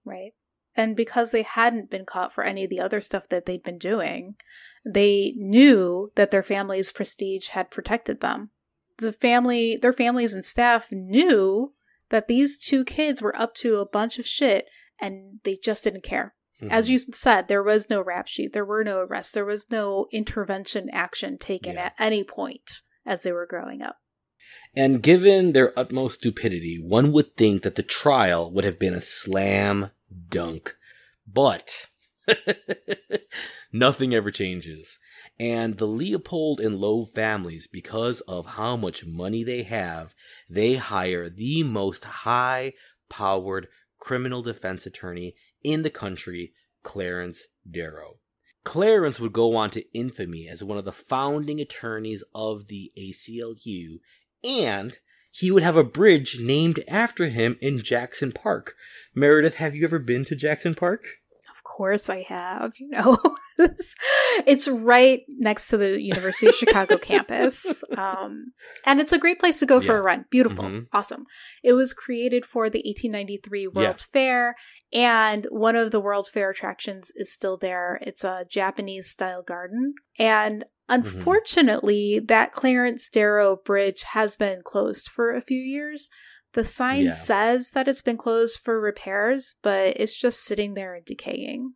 Right. 0.05 0.33
And 0.77 0.97
because 0.97 1.31
they 1.31 1.43
hadn't 1.43 1.91
been 1.91 2.05
caught 2.05 2.33
for 2.33 2.45
any 2.45 2.65
of 2.65 2.71
the 2.71 2.81
other 2.81 3.01
stuff 3.01 3.29
that 3.29 3.47
they'd 3.47 3.63
been 3.63 3.79
doing, 3.79 4.37
they 4.85 5.35
knew 5.37 6.13
that 6.15 6.31
their 6.31 6.43
family's 6.43 6.93
prestige 6.93 7.49
had 7.49 7.71
protected 7.71 8.21
them. 8.21 8.51
The 8.99 9.13
family, 9.13 9.77
their 9.77 9.93
families 9.93 10.35
and 10.35 10.45
staff 10.45 10.93
knew 10.93 11.73
that 12.11 12.29
these 12.29 12.59
two 12.59 12.85
kids 12.85 13.21
were 13.21 13.37
up 13.37 13.55
to 13.57 13.77
a 13.77 13.87
bunch 13.87 14.19
of 14.19 14.27
shit 14.27 14.69
and 15.01 15.41
they 15.45 15.57
just 15.57 15.85
didn't 15.85 16.03
care. 16.03 16.33
Mm-hmm. 16.61 16.73
As 16.73 16.91
you 16.91 16.99
said, 16.99 17.49
there 17.49 17.63
was 17.63 17.89
no 17.89 18.03
rap 18.03 18.29
sheet, 18.29 18.53
there 18.53 18.65
were 18.65 18.85
no 18.85 18.99
arrests, 18.99 19.33
there 19.33 19.47
was 19.47 19.71
no 19.71 20.07
intervention 20.13 20.91
action 20.93 21.39
taken 21.39 21.75
yeah. 21.75 21.87
at 21.87 21.95
any 21.99 22.23
point 22.23 22.83
as 23.07 23.23
they 23.23 23.33
were 23.33 23.47
growing 23.47 23.81
up. 23.81 23.97
And 24.75 25.03
given 25.03 25.53
their 25.53 25.77
utmost 25.79 26.19
stupidity, 26.19 26.79
one 26.81 27.13
would 27.13 27.37
think 27.37 27.63
that 27.63 27.77
the 27.77 27.83
trial 27.83 28.51
would 28.53 28.65
have 28.65 28.79
been 28.79 28.95
a 28.95 29.01
slam 29.01 29.91
dunk. 30.29 30.77
But 31.27 31.87
nothing 33.73 34.15
ever 34.15 34.31
changes. 34.31 34.99
And 35.39 35.79
the 35.79 35.87
Leopold 35.87 36.61
and 36.61 36.77
Loeb 36.77 37.11
families, 37.11 37.67
because 37.67 38.21
of 38.23 38.47
how 38.47 38.77
much 38.77 39.07
money 39.07 39.43
they 39.43 39.63
have, 39.63 40.15
they 40.49 40.75
hire 40.75 41.31
the 41.31 41.63
most 41.63 42.05
high 42.05 42.75
powered 43.09 43.69
criminal 43.99 44.43
defense 44.43 44.87
attorney 44.87 45.35
in 45.63 45.83
the 45.83 45.91
country, 45.91 46.53
Clarence 46.83 47.47
Darrow. 47.71 48.19
Clarence 48.65 49.19
would 49.19 49.33
go 49.33 49.57
on 49.57 49.71
to 49.71 49.85
infamy 49.97 50.47
as 50.49 50.63
one 50.63 50.77
of 50.77 50.85
the 50.85 50.93
founding 50.93 51.61
attorneys 51.61 52.23
of 52.35 52.69
the 52.69 52.93
ACLU, 52.99 54.01
and 54.45 54.99
he 55.31 55.51
would 55.51 55.63
have 55.63 55.77
a 55.77 55.85
bridge 55.85 56.39
named 56.41 56.83
after 56.89 57.29
him 57.29 57.57
in 57.61 57.83
Jackson 57.83 58.33
Park. 58.33 58.75
Meredith, 59.15 59.57
have 59.57 59.75
you 59.75 59.85
ever 59.85 59.99
been 59.99 60.25
to 60.27 60.35
Jackson 60.35 60.75
Park? 60.75 61.05
Of 61.51 61.63
course 61.65 62.11
I 62.11 62.23
have, 62.29 62.75
you 62.79 62.89
know. 62.89 63.19
it's 64.47 64.69
right 64.69 65.23
next 65.29 65.69
to 65.69 65.77
the 65.77 66.01
University 66.01 66.47
of 66.49 66.55
Chicago 66.55 66.97
campus. 67.11 67.83
Um, 67.97 68.53
and 68.87 69.01
it's 69.01 69.13
a 69.13 69.19
great 69.19 69.39
place 69.39 69.61
to 69.61 69.67
go 69.67 69.81
for 69.81 69.97
a 69.99 70.03
run. 70.03 70.25
Beautiful. 70.31 70.65
Mhm. 70.65 70.87
Awesome. 70.93 71.25
It 71.63 71.75
was 71.75 71.93
created 71.93 72.45
for 72.45 72.71
the 72.71 72.79
1893 72.85 73.67
World's 73.69 74.03
Fair, 74.03 74.57
and 74.93 75.47
one 75.51 75.77
of 75.77 75.91
the 75.91 76.01
World's 76.01 76.31
Fair 76.31 76.51
attractions 76.51 77.13
is 77.15 77.33
still 77.33 77.57
there. 77.57 77.99
It's 78.03 78.25
a 78.25 78.45
Japanese 78.49 79.09
style 79.09 79.43
garden. 79.43 79.95
And 80.19 80.65
unfortunately, 80.89 82.19
that 82.27 82.53
Clarence 82.53 83.09
Darrow 83.09 83.57
Bridge 83.57 84.03
has 84.13 84.37
been 84.37 84.63
closed 84.65 85.09
for 85.09 85.35
a 85.35 85.41
few 85.43 85.61
years. 85.61 86.11
The 86.55 86.65
sign 86.65 87.05
Yeah. 87.05 87.11
says 87.13 87.71
that 87.71 87.87
it's 87.87 88.03
been 88.03 88.17
closed 88.17 88.59
for 88.61 88.81
repairs, 88.81 89.55
but 89.63 89.97
it's 90.01 90.17
just 90.17 90.43
sitting 90.43 90.75
there 90.75 90.95
and 90.95 91.05
decaying. 91.05 91.75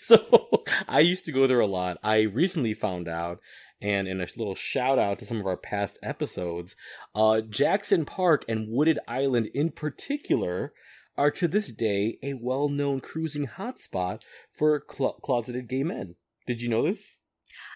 So 0.08 0.64
I 0.88 1.00
used 1.00 1.24
to 1.26 1.32
go 1.32 1.46
there 1.46 1.60
a 1.60 1.66
lot. 1.66 1.98
I 2.02 2.20
recently 2.22 2.72
found 2.74 3.06
out, 3.06 3.38
and 3.82 4.08
in 4.08 4.20
a 4.20 4.26
little 4.36 4.54
shout 4.54 4.98
out 4.98 5.18
to 5.18 5.26
some 5.26 5.38
of 5.40 5.46
our 5.46 5.56
past 5.58 5.98
episodes, 6.02 6.74
uh, 7.14 7.42
Jackson 7.42 8.04
Park 8.06 8.44
and 8.48 8.66
Wooded 8.68 8.98
Island 9.06 9.50
in 9.52 9.70
particular 9.70 10.72
are 11.18 11.30
to 11.32 11.46
this 11.48 11.70
day 11.72 12.18
a 12.22 12.32
well 12.34 12.68
known 12.70 13.00
cruising 13.00 13.46
hotspot 13.46 14.22
for 14.56 14.80
clo- 14.80 15.18
closeted 15.22 15.68
gay 15.68 15.82
men. 15.82 16.14
Did 16.46 16.62
you 16.62 16.68
know 16.70 16.82
this? 16.82 17.20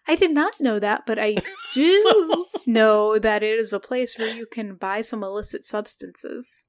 I 0.08 0.14
did 0.16 0.30
not 0.30 0.60
know 0.60 0.78
that, 0.78 1.04
but 1.06 1.18
I 1.18 1.36
do 1.74 2.00
So- 2.02 2.46
know 2.64 3.18
that 3.18 3.42
it 3.42 3.58
is 3.58 3.72
a 3.74 3.80
place 3.80 4.16
where 4.18 4.34
you 4.34 4.46
can 4.46 4.76
buy 4.76 5.02
some 5.02 5.22
illicit 5.22 5.62
substances. 5.62 6.64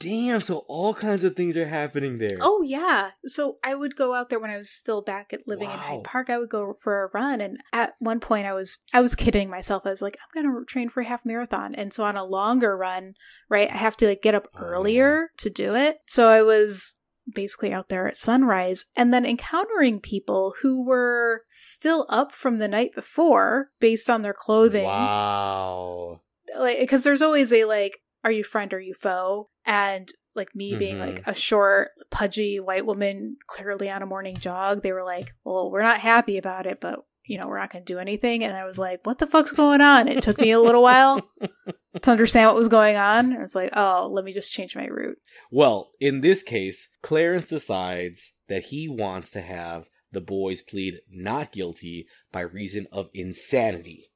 Damn, 0.00 0.40
so 0.40 0.64
all 0.68 0.92
kinds 0.92 1.22
of 1.24 1.36
things 1.36 1.56
are 1.56 1.66
happening 1.68 2.18
there. 2.18 2.38
Oh 2.40 2.62
yeah. 2.62 3.12
So 3.26 3.56
I 3.62 3.74
would 3.74 3.94
go 3.96 4.12
out 4.14 4.28
there 4.28 4.40
when 4.40 4.50
I 4.50 4.56
was 4.56 4.68
still 4.70 5.02
back 5.02 5.32
at 5.32 5.46
living 5.46 5.70
in 5.70 5.76
Wow. 5.76 5.82
Hyde 5.82 6.04
Park. 6.04 6.30
I 6.30 6.38
would 6.38 6.48
go 6.50 6.72
for 6.74 7.04
a 7.04 7.08
run 7.14 7.40
and 7.40 7.58
at 7.72 7.94
one 8.00 8.18
point 8.20 8.46
I 8.46 8.52
was 8.54 8.78
I 8.92 9.00
was 9.00 9.14
kidding 9.14 9.48
myself. 9.48 9.82
I 9.86 9.90
was 9.90 10.02
like, 10.02 10.16
I'm 10.34 10.42
gonna 10.42 10.64
train 10.64 10.88
for 10.88 11.00
a 11.00 11.04
half 11.06 11.24
marathon. 11.24 11.74
And 11.74 11.92
so 11.92 12.04
on 12.04 12.16
a 12.16 12.24
longer 12.24 12.76
run, 12.76 13.14
right, 13.48 13.70
I 13.70 13.76
have 13.76 13.96
to 13.98 14.06
like 14.08 14.20
get 14.22 14.34
up 14.34 14.48
Oh, 14.54 14.60
earlier 14.60 15.30
to 15.38 15.48
do 15.50 15.74
it. 15.76 15.98
So 16.06 16.28
I 16.28 16.42
was 16.42 16.98
basically 17.32 17.72
out 17.72 17.88
there 17.88 18.06
at 18.06 18.18
sunrise 18.18 18.84
and 18.96 19.14
then 19.14 19.24
encountering 19.24 19.98
people 20.00 20.54
who 20.60 20.84
were 20.84 21.42
still 21.48 22.04
up 22.10 22.32
from 22.32 22.58
the 22.58 22.68
night 22.68 22.90
before 22.94 23.70
based 23.80 24.10
on 24.10 24.20
their 24.20 24.34
clothing 24.34 24.84
Wow. 24.84 26.20
like 26.58 26.80
because 26.80 27.02
there's 27.04 27.22
always 27.22 27.50
a 27.52 27.64
like 27.64 28.00
are 28.24 28.32
you 28.32 28.42
friend 28.42 28.72
are 28.74 28.80
you 28.80 28.94
foe? 28.94 29.50
And 29.66 30.08
like 30.34 30.54
me 30.56 30.74
being 30.76 30.96
Mhm. 30.96 31.00
like 31.06 31.26
a 31.26 31.34
short 31.34 31.90
pudgy 32.10 32.58
white 32.58 32.84
woman 32.86 33.36
clearly 33.46 33.88
on 33.88 34.02
a 34.02 34.06
morning 34.06 34.34
jog 34.36 34.82
they 34.82 34.90
were 34.90 35.04
like 35.04 35.30
well 35.44 35.70
we're 35.70 35.80
not 35.82 36.00
happy 36.00 36.36
about 36.38 36.66
it 36.66 36.80
but 36.80 36.98
you 37.24 37.38
know 37.38 37.46
we're 37.46 37.58
not 37.60 37.70
going 37.70 37.84
to 37.84 37.92
do 37.92 38.00
anything. 38.00 38.42
And 38.42 38.56
i 38.56 38.64
was 38.64 38.76
like 38.78 39.06
what 39.06 39.18
the 39.18 39.26
fuck's 39.28 39.52
going 39.52 39.80
on? 39.80 40.08
It 40.08 40.22
took 40.24 40.38
me 40.40 40.50
a 40.50 40.60
little 40.60 40.82
while 40.82 41.22
to 42.02 42.10
understand 42.10 42.48
what 42.48 42.56
was 42.56 42.68
going 42.68 42.96
on. 42.96 43.32
I 43.36 43.40
was 43.40 43.54
like 43.54 43.70
oh 43.74 44.08
let 44.10 44.24
me 44.24 44.32
just 44.32 44.50
change 44.52 44.74
my 44.74 44.86
route. 44.86 45.18
Well, 45.52 45.92
in 46.00 46.20
this 46.20 46.42
case, 46.42 46.88
Clarence 47.02 47.48
decides 47.48 48.32
that 48.48 48.64
he 48.64 48.88
wants 48.88 49.30
to 49.32 49.40
have 49.40 49.88
the 50.10 50.20
boys 50.20 50.62
plead 50.62 50.94
not 51.10 51.52
guilty 51.52 52.06
by 52.32 52.40
reason 52.40 52.86
of 52.92 53.08
insanity. 53.14 54.10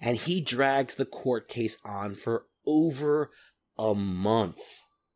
And 0.00 0.16
he 0.16 0.40
drags 0.40 0.94
the 0.94 1.06
court 1.06 1.48
case 1.48 1.76
on 1.84 2.14
for 2.14 2.46
over 2.66 3.30
a 3.78 3.94
month. 3.94 4.60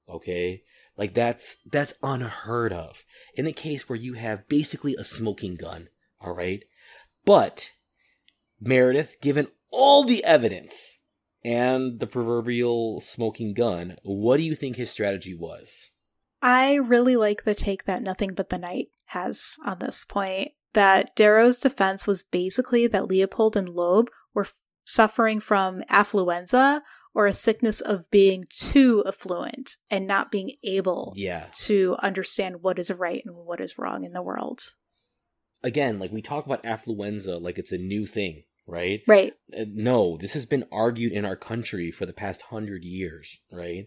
Okay? 0.08 0.62
Like 0.96 1.14
that's 1.14 1.56
that's 1.64 1.94
unheard 2.02 2.72
of. 2.72 3.04
In 3.34 3.46
a 3.46 3.52
case 3.52 3.88
where 3.88 3.98
you 3.98 4.14
have 4.14 4.48
basically 4.48 4.94
a 4.96 5.04
smoking 5.04 5.56
gun, 5.56 5.88
all 6.20 6.34
right? 6.34 6.62
But 7.24 7.72
Meredith, 8.60 9.16
given 9.20 9.48
all 9.70 10.04
the 10.04 10.22
evidence 10.24 10.98
and 11.44 12.00
the 12.00 12.06
proverbial 12.06 13.00
smoking 13.00 13.54
gun, 13.54 13.96
what 14.02 14.36
do 14.36 14.42
you 14.42 14.54
think 14.54 14.76
his 14.76 14.90
strategy 14.90 15.34
was? 15.34 15.90
I 16.42 16.74
really 16.74 17.16
like 17.16 17.44
the 17.44 17.54
take 17.54 17.84
that 17.84 18.02
Nothing 18.02 18.34
But 18.34 18.50
the 18.50 18.58
Night 18.58 18.88
has 19.06 19.56
on 19.64 19.78
this 19.78 20.04
point. 20.04 20.52
That 20.72 21.16
Darrow's 21.16 21.60
defense 21.60 22.06
was 22.06 22.22
basically 22.22 22.86
that 22.86 23.08
Leopold 23.08 23.56
and 23.56 23.68
Loeb 23.68 24.10
were 24.34 24.44
f- 24.44 24.54
suffering 24.84 25.40
from 25.40 25.82
affluenza 25.90 26.82
or 27.14 27.26
a 27.26 27.32
sickness 27.32 27.80
of 27.80 28.10
being 28.10 28.44
too 28.50 29.02
affluent 29.06 29.76
and 29.90 30.06
not 30.06 30.30
being 30.30 30.52
able 30.62 31.12
Yeah. 31.16 31.48
to 31.62 31.96
understand 32.00 32.62
what 32.62 32.78
is 32.78 32.90
right 32.90 33.22
and 33.24 33.34
what 33.34 33.60
is 33.60 33.78
wrong 33.78 34.04
in 34.04 34.12
the 34.12 34.22
world. 34.22 34.60
Again, 35.62 35.98
like 35.98 36.12
we 36.12 36.22
talk 36.22 36.46
about 36.46 36.62
affluenza 36.62 37.40
like 37.40 37.58
it's 37.58 37.72
a 37.72 37.78
new 37.78 38.06
thing, 38.06 38.44
right? 38.66 39.02
Right. 39.06 39.34
Uh, 39.56 39.64
no, 39.68 40.16
this 40.16 40.32
has 40.32 40.46
been 40.46 40.64
argued 40.72 41.12
in 41.12 41.24
our 41.24 41.36
country 41.36 41.90
for 41.90 42.06
the 42.06 42.12
past 42.14 42.42
hundred 42.42 42.84
years, 42.84 43.36
right? 43.52 43.86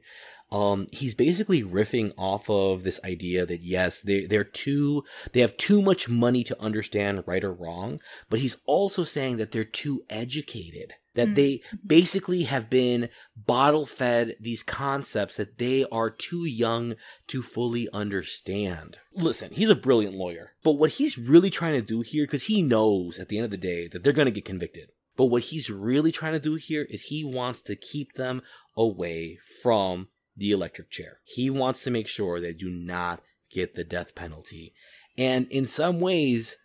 Um, 0.53 0.87
he's 0.91 1.15
basically 1.15 1.63
riffing 1.63 2.13
off 2.17 2.49
of 2.49 2.83
this 2.83 2.99
idea 3.03 3.45
that 3.45 3.61
yes, 3.61 4.01
they 4.01 4.25
they're 4.25 4.43
too 4.43 5.03
they 5.31 5.39
have 5.41 5.57
too 5.57 5.81
much 5.81 6.07
money 6.07 6.43
to 6.43 6.61
understand 6.61 7.23
right 7.25 7.43
or 7.43 7.51
wrong, 7.53 7.99
but 8.29 8.39
he's 8.39 8.57
also 8.65 9.03
saying 9.03 9.37
that 9.37 9.51
they're 9.51 9.63
too 9.63 10.03
educated. 10.09 10.93
That 11.15 11.29
Mm. 11.29 11.35
they 11.35 11.61
basically 11.85 12.43
have 12.43 12.69
been 12.71 13.09
bottle 13.35 13.85
fed 13.85 14.35
these 14.39 14.63
concepts 14.63 15.37
that 15.37 15.57
they 15.59 15.85
are 15.91 16.09
too 16.09 16.43
young 16.45 16.95
to 17.27 17.41
fully 17.43 17.87
understand. 17.93 18.97
Listen, 19.13 19.51
he's 19.53 19.69
a 19.69 19.75
brilliant 19.75 20.15
lawyer, 20.15 20.53
but 20.63 20.73
what 20.73 20.91
he's 20.93 21.17
really 21.17 21.51
trying 21.51 21.73
to 21.73 21.85
do 21.85 22.01
here, 22.01 22.25
because 22.25 22.43
he 22.45 22.61
knows 22.63 23.19
at 23.19 23.29
the 23.29 23.37
end 23.37 23.45
of 23.45 23.51
the 23.51 23.57
day 23.57 23.87
that 23.87 24.03
they're 24.03 24.11
going 24.13 24.25
to 24.27 24.31
get 24.31 24.45
convicted. 24.45 24.89
But 25.15 25.25
what 25.25 25.43
he's 25.43 25.69
really 25.69 26.11
trying 26.11 26.33
to 26.33 26.39
do 26.39 26.55
here 26.55 26.87
is 26.89 27.03
he 27.03 27.23
wants 27.23 27.61
to 27.63 27.75
keep 27.75 28.13
them 28.13 28.41
away 28.75 29.37
from 29.61 30.07
the 30.35 30.51
electric 30.51 30.89
chair. 30.89 31.19
He 31.23 31.49
wants 31.49 31.83
to 31.83 31.91
make 31.91 32.07
sure 32.07 32.39
they 32.39 32.53
do 32.53 32.69
not 32.69 33.21
get 33.51 33.75
the 33.75 33.83
death 33.83 34.15
penalty. 34.15 34.73
And 35.17 35.47
in 35.51 35.65
some 35.65 35.99
ways, 35.99 36.57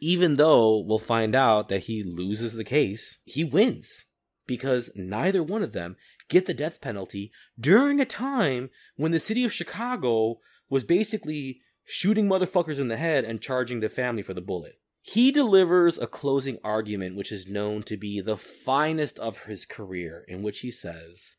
even 0.00 0.36
though 0.36 0.78
we'll 0.78 0.98
find 0.98 1.34
out 1.34 1.68
that 1.68 1.84
he 1.84 2.02
loses 2.02 2.54
the 2.54 2.64
case, 2.64 3.18
he 3.24 3.44
wins 3.44 4.04
because 4.46 4.90
neither 4.94 5.42
one 5.42 5.62
of 5.62 5.72
them 5.72 5.96
get 6.28 6.46
the 6.46 6.54
death 6.54 6.80
penalty 6.80 7.32
during 7.58 8.00
a 8.00 8.04
time 8.04 8.70
when 8.96 9.12
the 9.12 9.20
city 9.20 9.44
of 9.44 9.52
Chicago 9.52 10.38
was 10.68 10.84
basically 10.84 11.60
shooting 11.84 12.28
motherfuckers 12.28 12.78
in 12.78 12.88
the 12.88 12.96
head 12.96 13.24
and 13.24 13.40
charging 13.40 13.80
the 13.80 13.88
family 13.88 14.22
for 14.22 14.34
the 14.34 14.40
bullet. 14.40 14.78
He 15.00 15.30
delivers 15.30 15.98
a 15.98 16.08
closing 16.08 16.58
argument 16.64 17.16
which 17.16 17.30
is 17.30 17.46
known 17.46 17.84
to 17.84 17.96
be 17.96 18.20
the 18.20 18.36
finest 18.36 19.20
of 19.20 19.44
his 19.44 19.64
career, 19.64 20.24
in 20.26 20.42
which 20.42 20.60
he 20.60 20.70
says, 20.72 21.34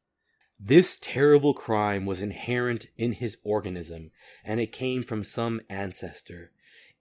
This 0.59 0.97
terrible 0.99 1.53
crime 1.53 2.05
was 2.05 2.21
inherent 2.21 2.87
in 2.97 3.13
his 3.13 3.37
organism, 3.43 4.11
and 4.43 4.59
it 4.59 4.71
came 4.71 5.03
from 5.03 5.23
some 5.23 5.61
ancestor. 5.69 6.51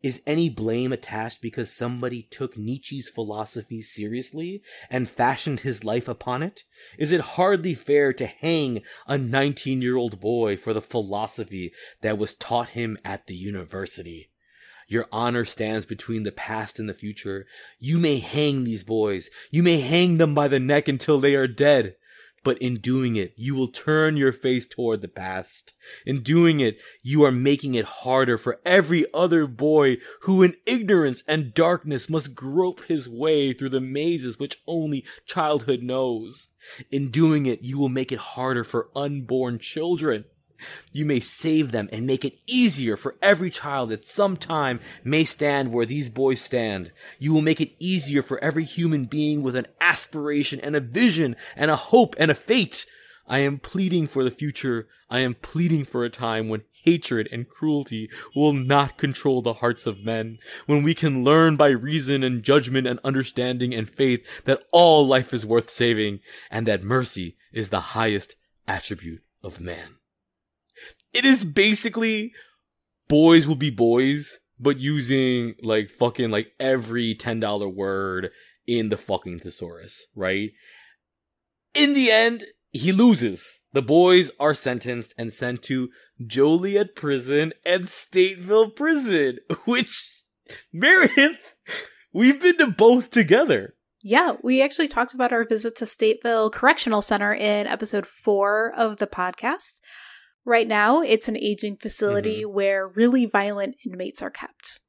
Is 0.02 0.20
any 0.26 0.50
blame 0.50 0.92
attached 0.92 1.40
because 1.40 1.72
somebody 1.72 2.22
took 2.22 2.58
Nietzsche's 2.58 3.08
philosophy 3.08 3.80
seriously 3.80 4.62
and 4.90 5.08
fashioned 5.08 5.60
his 5.60 5.84
life 5.84 6.06
upon 6.06 6.42
it? 6.42 6.64
Is 6.98 7.12
it 7.12 7.20
hardly 7.22 7.72
fair 7.72 8.12
to 8.12 8.26
hang 8.26 8.82
a 9.06 9.16
19 9.16 9.80
year 9.80 9.96
old 9.96 10.20
boy 10.20 10.58
for 10.58 10.74
the 10.74 10.82
philosophy 10.82 11.72
that 12.02 12.18
was 12.18 12.34
taught 12.34 12.68
him 12.70 12.98
at 13.04 13.26
the 13.26 13.34
university? 13.34 14.30
Your 14.86 15.08
honor 15.10 15.46
stands 15.46 15.86
between 15.86 16.24
the 16.24 16.30
past 16.30 16.78
and 16.78 16.88
the 16.88 16.94
future. 16.94 17.46
You 17.78 17.98
may 17.98 18.18
hang 18.18 18.64
these 18.64 18.84
boys. 18.84 19.30
You 19.50 19.62
may 19.62 19.80
hang 19.80 20.18
them 20.18 20.34
by 20.34 20.46
the 20.46 20.60
neck 20.60 20.88
until 20.88 21.18
they 21.18 21.34
are 21.34 21.48
dead. 21.48 21.96
But 22.47 22.62
in 22.62 22.77
doing 22.77 23.16
it, 23.16 23.32
you 23.35 23.56
will 23.56 23.66
turn 23.66 24.16
your 24.16 24.31
face 24.31 24.68
toward 24.68 25.02
the 25.02 25.09
past. 25.09 25.74
In 26.06 26.23
doing 26.23 26.60
it, 26.60 26.78
you 27.02 27.24
are 27.24 27.32
making 27.32 27.74
it 27.74 27.85
harder 27.85 28.39
for 28.39 28.60
every 28.64 29.05
other 29.12 29.48
boy 29.48 29.97
who 30.20 30.44
in 30.44 30.55
ignorance 30.64 31.24
and 31.27 31.52
darkness 31.52 32.09
must 32.09 32.36
grope 32.36 32.85
his 32.85 33.09
way 33.09 33.52
through 33.52 33.70
the 33.70 33.81
mazes 33.81 34.39
which 34.39 34.62
only 34.68 35.05
childhood 35.27 35.82
knows. 35.82 36.47
In 36.93 37.10
doing 37.10 37.47
it, 37.47 37.62
you 37.62 37.78
will 37.78 37.89
make 37.89 38.12
it 38.12 38.20
harder 38.20 38.62
for 38.62 38.90
unborn 38.94 39.59
children. 39.59 40.24
You 40.92 41.04
may 41.04 41.20
save 41.20 41.72
them 41.72 41.88
and 41.92 42.06
make 42.06 42.24
it 42.24 42.38
easier 42.46 42.96
for 42.96 43.16
every 43.22 43.50
child 43.50 43.90
that 43.90 44.06
sometime 44.06 44.80
may 45.04 45.24
stand 45.24 45.72
where 45.72 45.86
these 45.86 46.08
boys 46.08 46.40
stand. 46.40 46.92
You 47.18 47.32
will 47.32 47.42
make 47.42 47.60
it 47.60 47.74
easier 47.78 48.22
for 48.22 48.42
every 48.42 48.64
human 48.64 49.06
being 49.06 49.42
with 49.42 49.56
an 49.56 49.66
aspiration 49.80 50.60
and 50.60 50.76
a 50.76 50.80
vision 50.80 51.36
and 51.56 51.70
a 51.70 51.76
hope 51.76 52.14
and 52.18 52.30
a 52.30 52.34
fate. 52.34 52.86
I 53.28 53.40
am 53.40 53.58
pleading 53.58 54.06
for 54.06 54.22
the 54.22 54.30
future. 54.30 54.88
I 55.10 55.20
am 55.20 55.34
pleading 55.34 55.84
for 55.84 56.04
a 56.04 56.10
time 56.10 56.48
when 56.48 56.62
hatred 56.86 57.28
and 57.32 57.48
cruelty 57.48 58.08
will 58.34 58.52
not 58.52 58.96
control 58.96 59.42
the 59.42 59.54
hearts 59.54 59.86
of 59.86 60.04
men, 60.04 60.38
when 60.66 60.84
we 60.84 60.94
can 60.94 61.24
learn 61.24 61.56
by 61.56 61.68
reason 61.68 62.22
and 62.22 62.44
judgment 62.44 62.86
and 62.86 63.00
understanding 63.02 63.74
and 63.74 63.90
faith 63.90 64.44
that 64.44 64.62
all 64.70 65.06
life 65.06 65.34
is 65.34 65.44
worth 65.44 65.68
saving, 65.68 66.20
and 66.50 66.66
that 66.66 66.84
mercy 66.84 67.36
is 67.52 67.70
the 67.70 67.80
highest 67.80 68.36
attribute 68.68 69.22
of 69.42 69.60
man. 69.60 69.95
It 71.16 71.24
is 71.24 71.47
basically 71.47 72.34
boys 73.09 73.48
will 73.48 73.56
be 73.56 73.70
boys, 73.70 74.40
but 74.60 74.78
using 74.78 75.55
like 75.62 75.88
fucking 75.88 76.30
like 76.30 76.52
every 76.60 77.14
$10 77.14 77.74
word 77.74 78.32
in 78.66 78.90
the 78.90 78.98
fucking 78.98 79.38
thesaurus, 79.38 80.09
right? 80.14 80.51
In 81.72 81.94
the 81.94 82.10
end, 82.10 82.44
he 82.70 82.93
loses. 82.93 83.62
The 83.72 83.80
boys 83.80 84.30
are 84.38 84.52
sentenced 84.52 85.14
and 85.16 85.32
sent 85.32 85.62
to 85.62 85.88
Joliet 86.26 86.94
Prison 86.94 87.55
and 87.64 87.84
Stateville 87.84 88.76
Prison, 88.76 89.38
which 89.64 90.22
Meredith, 90.70 91.55
we've 92.12 92.43
been 92.43 92.59
to 92.59 92.72
both 92.72 93.09
together. 93.10 93.74
Yeah, 94.02 94.34
we 94.43 94.60
actually 94.60 94.88
talked 94.88 95.14
about 95.14 95.32
our 95.32 95.47
visit 95.47 95.76
to 95.76 95.86
Stateville 95.86 96.52
Correctional 96.52 97.01
Center 97.01 97.32
in 97.32 97.66
episode 97.66 98.06
four 98.06 98.74
of 98.76 98.98
the 98.98 99.06
podcast. 99.06 99.80
Right 100.47 100.68
now, 100.68 101.01
it's 101.01 101.28
an 101.28 101.36
aging 101.36 101.77
facility 101.77 102.43
mm-hmm. 102.43 102.55
where 102.55 102.89
really 102.94 103.27
violent 103.27 103.77
inmates 103.85 104.23
are 104.23 104.31
kept. 104.31 104.81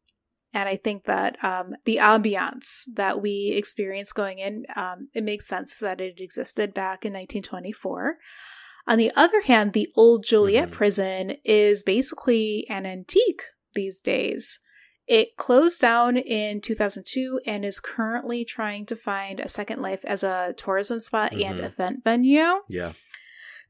And 0.54 0.70
I 0.70 0.76
think 0.76 1.06
that 1.06 1.44
um, 1.44 1.76
the 1.86 1.98
ambiance 1.98 2.84
that 2.94 3.22
we 3.22 3.54
experience 3.58 4.12
going 4.12 4.38
in, 4.38 4.66
um, 4.76 5.10
it 5.16 5.24
makes 5.24 5.48
sense 5.48 5.80
that 5.80 6.00
it 6.00 6.20
existed 6.20 6.76
back 6.76 7.06
in 7.06 7.12
1924. 7.12 8.18
On 8.88 8.98
the 9.00 9.12
other 9.16 9.42
hand, 9.42 9.74
the 9.74 9.90
old 9.96 10.24
Joliet 10.24 10.66
mm-hmm. 10.66 10.74
prison 10.74 11.38
is 11.44 11.82
basically 11.82 12.66
an 12.70 12.86
antique 12.86 13.42
these 13.74 14.00
days. 14.02 14.60
It 15.08 15.38
closed 15.38 15.82
down 15.82 16.18
in 16.18 16.62
2002 16.62 17.42
and 17.46 17.66
is 17.66 17.80
currently 17.80 18.46
trying 18.46 18.86
to 18.88 18.96
find 18.96 19.40
a 19.40 19.48
second 19.48 19.82
life 19.82 20.06
as 20.06 20.24
a 20.24 20.54
tourism 20.56 21.00
spot 21.00 21.32
mm-hmm. 21.32 21.50
and 21.50 21.60
event 21.62 22.04
venue. 22.04 22.62
Yeah. 22.70 22.92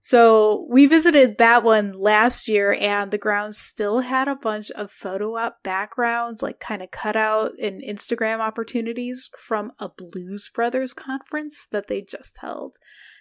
So 0.01 0.65
we 0.69 0.85
visited 0.85 1.37
that 1.37 1.63
one 1.63 1.91
last 1.91 2.47
year, 2.47 2.77
and 2.79 3.11
the 3.11 3.17
grounds 3.17 3.57
still 3.57 3.99
had 3.99 4.27
a 4.27 4.35
bunch 4.35 4.71
of 4.71 4.89
photo 4.89 5.35
op 5.35 5.61
backgrounds, 5.63 6.41
like 6.41 6.59
kind 6.59 6.81
of 6.81 6.91
cut 6.91 7.15
out 7.15 7.51
and 7.61 7.83
Instagram 7.83 8.39
opportunities 8.39 9.29
from 9.37 9.73
a 9.79 9.89
Blues 9.89 10.49
Brothers 10.53 10.93
conference 10.93 11.67
that 11.71 11.87
they 11.87 12.01
just 12.01 12.37
held. 12.39 12.77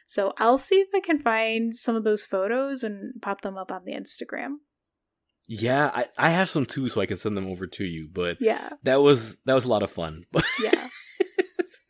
So 0.06 0.32
I'll 0.38 0.58
see 0.58 0.76
if 0.76 0.88
I 0.94 1.00
can 1.00 1.18
find 1.18 1.76
some 1.76 1.96
of 1.96 2.04
those 2.04 2.24
photos 2.24 2.84
and 2.84 3.20
pop 3.20 3.40
them 3.40 3.58
up 3.58 3.72
on 3.72 3.84
the 3.84 3.92
Instagram. 3.92 4.58
Yeah, 5.48 5.90
I, 5.94 6.06
I 6.18 6.30
have 6.30 6.50
some 6.50 6.66
too, 6.66 6.88
so 6.88 7.00
I 7.00 7.06
can 7.06 7.16
send 7.16 7.36
them 7.36 7.48
over 7.48 7.66
to 7.66 7.84
you. 7.84 8.08
But 8.12 8.38
yeah, 8.40 8.70
that 8.82 9.00
was 9.02 9.38
that 9.44 9.54
was 9.54 9.64
a 9.64 9.68
lot 9.68 9.82
of 9.82 9.90
fun. 9.90 10.24
yeah, 10.62 10.88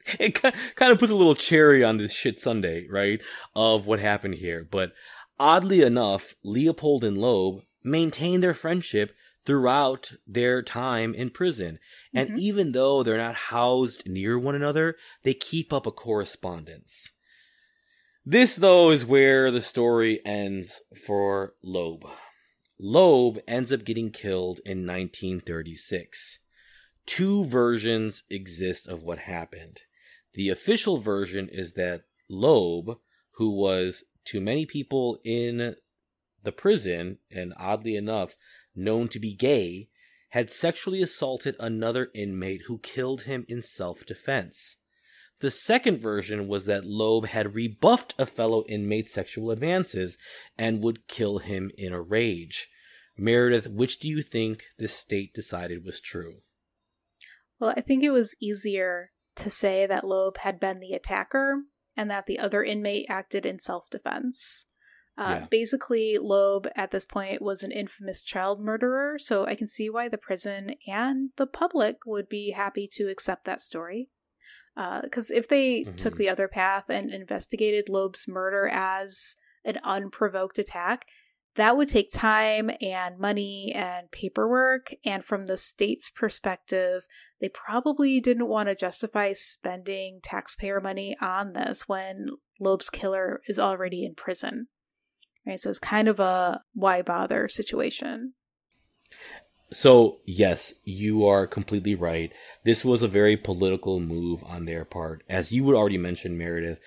it 0.20 0.34
kind 0.40 0.92
of 0.92 0.98
puts 0.98 1.12
a 1.12 1.16
little 1.16 1.34
cherry 1.34 1.82
on 1.82 1.96
this 1.96 2.12
shit 2.12 2.40
sundae, 2.40 2.86
right? 2.88 3.20
Of 3.54 3.86
what 3.86 4.00
happened 4.00 4.34
here. 4.36 4.66
But 4.68 4.92
oddly 5.38 5.82
enough, 5.82 6.34
Leopold 6.44 7.04
and 7.04 7.18
Loeb 7.18 7.62
maintained 7.82 8.42
their 8.42 8.54
friendship 8.54 9.14
throughout 9.44 10.12
their 10.26 10.62
time 10.62 11.14
in 11.14 11.30
prison. 11.30 11.78
And 12.14 12.30
mm-hmm. 12.30 12.38
even 12.38 12.72
though 12.72 13.02
they're 13.02 13.16
not 13.16 13.36
housed 13.36 14.06
near 14.06 14.38
one 14.38 14.54
another, 14.54 14.96
they 15.22 15.34
keep 15.34 15.72
up 15.72 15.86
a 15.86 15.92
correspondence. 15.92 17.12
This, 18.24 18.56
though, 18.56 18.90
is 18.90 19.06
where 19.06 19.52
the 19.52 19.62
story 19.62 20.20
ends 20.26 20.80
for 21.06 21.54
Loeb. 21.62 22.04
Loeb 22.78 23.38
ends 23.46 23.72
up 23.72 23.84
getting 23.84 24.10
killed 24.10 24.60
in 24.66 24.78
1936. 24.78 26.40
Two 27.06 27.44
versions 27.44 28.24
exist 28.28 28.88
of 28.88 29.04
what 29.04 29.20
happened. 29.20 29.82
The 30.36 30.50
official 30.50 30.98
version 30.98 31.48
is 31.48 31.72
that 31.72 32.02
Loeb, 32.28 32.98
who 33.36 33.50
was 33.50 34.04
to 34.26 34.38
many 34.38 34.66
people 34.66 35.18
in 35.24 35.76
the 36.42 36.52
prison, 36.52 37.18
and 37.30 37.54
oddly 37.56 37.96
enough, 37.96 38.36
known 38.74 39.08
to 39.08 39.18
be 39.18 39.32
gay, 39.32 39.88
had 40.30 40.50
sexually 40.50 41.00
assaulted 41.00 41.56
another 41.58 42.10
inmate 42.12 42.64
who 42.66 42.78
killed 42.80 43.22
him 43.22 43.46
in 43.48 43.62
self 43.62 44.04
defense. 44.04 44.76
The 45.40 45.50
second 45.50 46.00
version 46.00 46.48
was 46.48 46.66
that 46.66 46.84
Loeb 46.84 47.28
had 47.28 47.54
rebuffed 47.54 48.14
a 48.18 48.26
fellow 48.26 48.62
inmate's 48.68 49.14
sexual 49.14 49.50
advances 49.50 50.18
and 50.58 50.82
would 50.82 51.08
kill 51.08 51.38
him 51.38 51.70
in 51.78 51.94
a 51.94 52.02
rage. 52.02 52.68
Meredith, 53.16 53.68
which 53.68 53.98
do 53.98 54.06
you 54.06 54.20
think 54.20 54.64
the 54.76 54.88
state 54.88 55.32
decided 55.32 55.82
was 55.82 55.98
true? 55.98 56.42
Well, 57.58 57.72
I 57.74 57.80
think 57.80 58.04
it 58.04 58.10
was 58.10 58.36
easier 58.38 59.12
to 59.36 59.50
say 59.50 59.86
that 59.86 60.06
Loeb 60.06 60.38
had 60.38 60.58
been 60.58 60.80
the 60.80 60.92
attacker 60.92 61.62
and 61.96 62.10
that 62.10 62.26
the 62.26 62.38
other 62.38 62.62
inmate 62.62 63.06
acted 63.08 63.46
in 63.46 63.58
self 63.58 63.88
defense. 63.90 64.66
Uh, 65.18 65.38
yeah. 65.40 65.46
Basically, 65.50 66.18
Loeb 66.18 66.68
at 66.76 66.90
this 66.90 67.06
point 67.06 67.40
was 67.40 67.62
an 67.62 67.72
infamous 67.72 68.22
child 68.22 68.60
murderer, 68.60 69.18
so 69.18 69.46
I 69.46 69.54
can 69.54 69.66
see 69.66 69.88
why 69.88 70.08
the 70.08 70.18
prison 70.18 70.74
and 70.86 71.30
the 71.36 71.46
public 71.46 71.98
would 72.04 72.28
be 72.28 72.50
happy 72.50 72.86
to 72.92 73.08
accept 73.08 73.44
that 73.44 73.62
story. 73.62 74.10
Because 74.74 75.30
uh, 75.30 75.34
if 75.34 75.48
they 75.48 75.84
mm-hmm. 75.84 75.96
took 75.96 76.18
the 76.18 76.28
other 76.28 76.48
path 76.48 76.90
and 76.90 77.10
investigated 77.10 77.88
Loeb's 77.88 78.28
murder 78.28 78.68
as 78.70 79.36
an 79.64 79.78
unprovoked 79.82 80.58
attack, 80.58 81.06
that 81.56 81.76
would 81.76 81.88
take 81.88 82.12
time 82.12 82.70
and 82.80 83.18
money 83.18 83.72
and 83.74 84.10
paperwork. 84.10 84.94
And 85.04 85.24
from 85.24 85.46
the 85.46 85.56
state's 85.56 86.10
perspective, 86.10 87.06
they 87.40 87.48
probably 87.48 88.20
didn't 88.20 88.48
want 88.48 88.68
to 88.68 88.74
justify 88.74 89.32
spending 89.32 90.20
taxpayer 90.22 90.80
money 90.80 91.16
on 91.20 91.52
this 91.52 91.88
when 91.88 92.28
Loeb's 92.60 92.90
killer 92.90 93.40
is 93.46 93.58
already 93.58 94.04
in 94.04 94.14
prison. 94.14 94.68
Right, 95.46 95.60
so 95.60 95.70
it's 95.70 95.78
kind 95.78 96.08
of 96.08 96.18
a 96.18 96.62
why 96.74 97.02
bother 97.02 97.48
situation. 97.48 98.34
So, 99.70 100.20
yes, 100.24 100.74
you 100.84 101.26
are 101.26 101.46
completely 101.46 101.94
right. 101.94 102.32
This 102.64 102.84
was 102.84 103.02
a 103.02 103.08
very 103.08 103.36
political 103.36 103.98
move 103.98 104.42
on 104.44 104.64
their 104.64 104.84
part. 104.84 105.24
As 105.28 105.52
you 105.52 105.64
would 105.64 105.74
already 105.74 105.98
mention, 105.98 106.38
Meredith, 106.38 106.78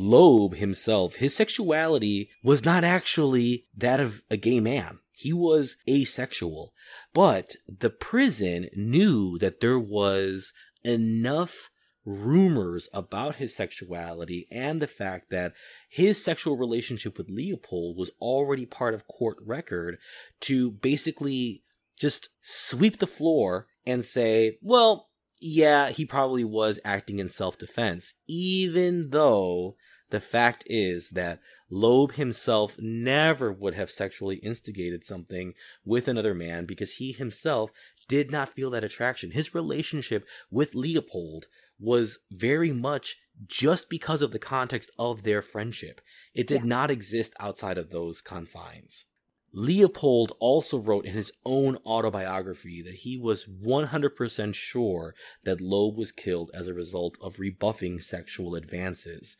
Loeb 0.00 0.54
himself, 0.54 1.16
his 1.16 1.34
sexuality 1.34 2.30
was 2.40 2.64
not 2.64 2.84
actually 2.84 3.66
that 3.76 3.98
of 3.98 4.22
a 4.30 4.36
gay 4.36 4.60
man. 4.60 5.00
He 5.10 5.32
was 5.32 5.74
asexual. 5.90 6.72
But 7.12 7.56
the 7.66 7.90
prison 7.90 8.68
knew 8.76 9.38
that 9.38 9.58
there 9.58 9.78
was 9.78 10.52
enough 10.84 11.70
rumors 12.04 12.88
about 12.94 13.34
his 13.34 13.56
sexuality 13.56 14.46
and 14.52 14.80
the 14.80 14.86
fact 14.86 15.30
that 15.30 15.54
his 15.88 16.22
sexual 16.22 16.56
relationship 16.56 17.18
with 17.18 17.28
Leopold 17.28 17.96
was 17.96 18.12
already 18.20 18.66
part 18.66 18.94
of 18.94 19.08
court 19.08 19.36
record 19.44 19.98
to 20.42 20.70
basically 20.70 21.64
just 21.98 22.28
sweep 22.40 22.98
the 22.98 23.06
floor 23.08 23.66
and 23.84 24.04
say, 24.04 24.58
well, 24.62 25.08
yeah, 25.40 25.90
he 25.90 26.04
probably 26.04 26.44
was 26.44 26.78
acting 26.84 27.18
in 27.18 27.28
self 27.28 27.58
defense, 27.58 28.14
even 28.28 29.10
though 29.10 29.76
the 30.10 30.20
fact 30.20 30.64
is 30.66 31.10
that 31.10 31.40
Loeb 31.70 32.12
himself 32.12 32.78
never 32.78 33.52
would 33.52 33.74
have 33.74 33.90
sexually 33.90 34.36
instigated 34.36 35.04
something 35.04 35.54
with 35.84 36.08
another 36.08 36.34
man 36.34 36.64
because 36.64 36.94
he 36.94 37.12
himself 37.12 37.70
did 38.08 38.30
not 38.30 38.48
feel 38.48 38.70
that 38.70 38.84
attraction. 38.84 39.32
His 39.32 39.54
relationship 39.54 40.26
with 40.50 40.74
Leopold 40.74 41.46
was 41.78 42.20
very 42.30 42.72
much 42.72 43.18
just 43.46 43.88
because 43.88 44.22
of 44.22 44.32
the 44.32 44.38
context 44.38 44.90
of 44.98 45.22
their 45.22 45.42
friendship. 45.42 46.00
It 46.34 46.46
did 46.46 46.62
yeah. 46.62 46.68
not 46.68 46.90
exist 46.90 47.34
outside 47.38 47.78
of 47.78 47.90
those 47.90 48.20
confines. 48.20 49.04
Leopold 49.52 50.32
also 50.40 50.78
wrote 50.78 51.06
in 51.06 51.14
his 51.14 51.32
own 51.44 51.76
autobiography 51.86 52.82
that 52.82 52.94
he 52.94 53.16
was 53.16 53.46
100% 53.46 54.54
sure 54.54 55.14
that 55.44 55.60
Loeb 55.60 55.96
was 55.96 56.12
killed 56.12 56.50
as 56.52 56.68
a 56.68 56.74
result 56.74 57.16
of 57.20 57.38
rebuffing 57.38 58.00
sexual 58.00 58.54
advances. 58.54 59.36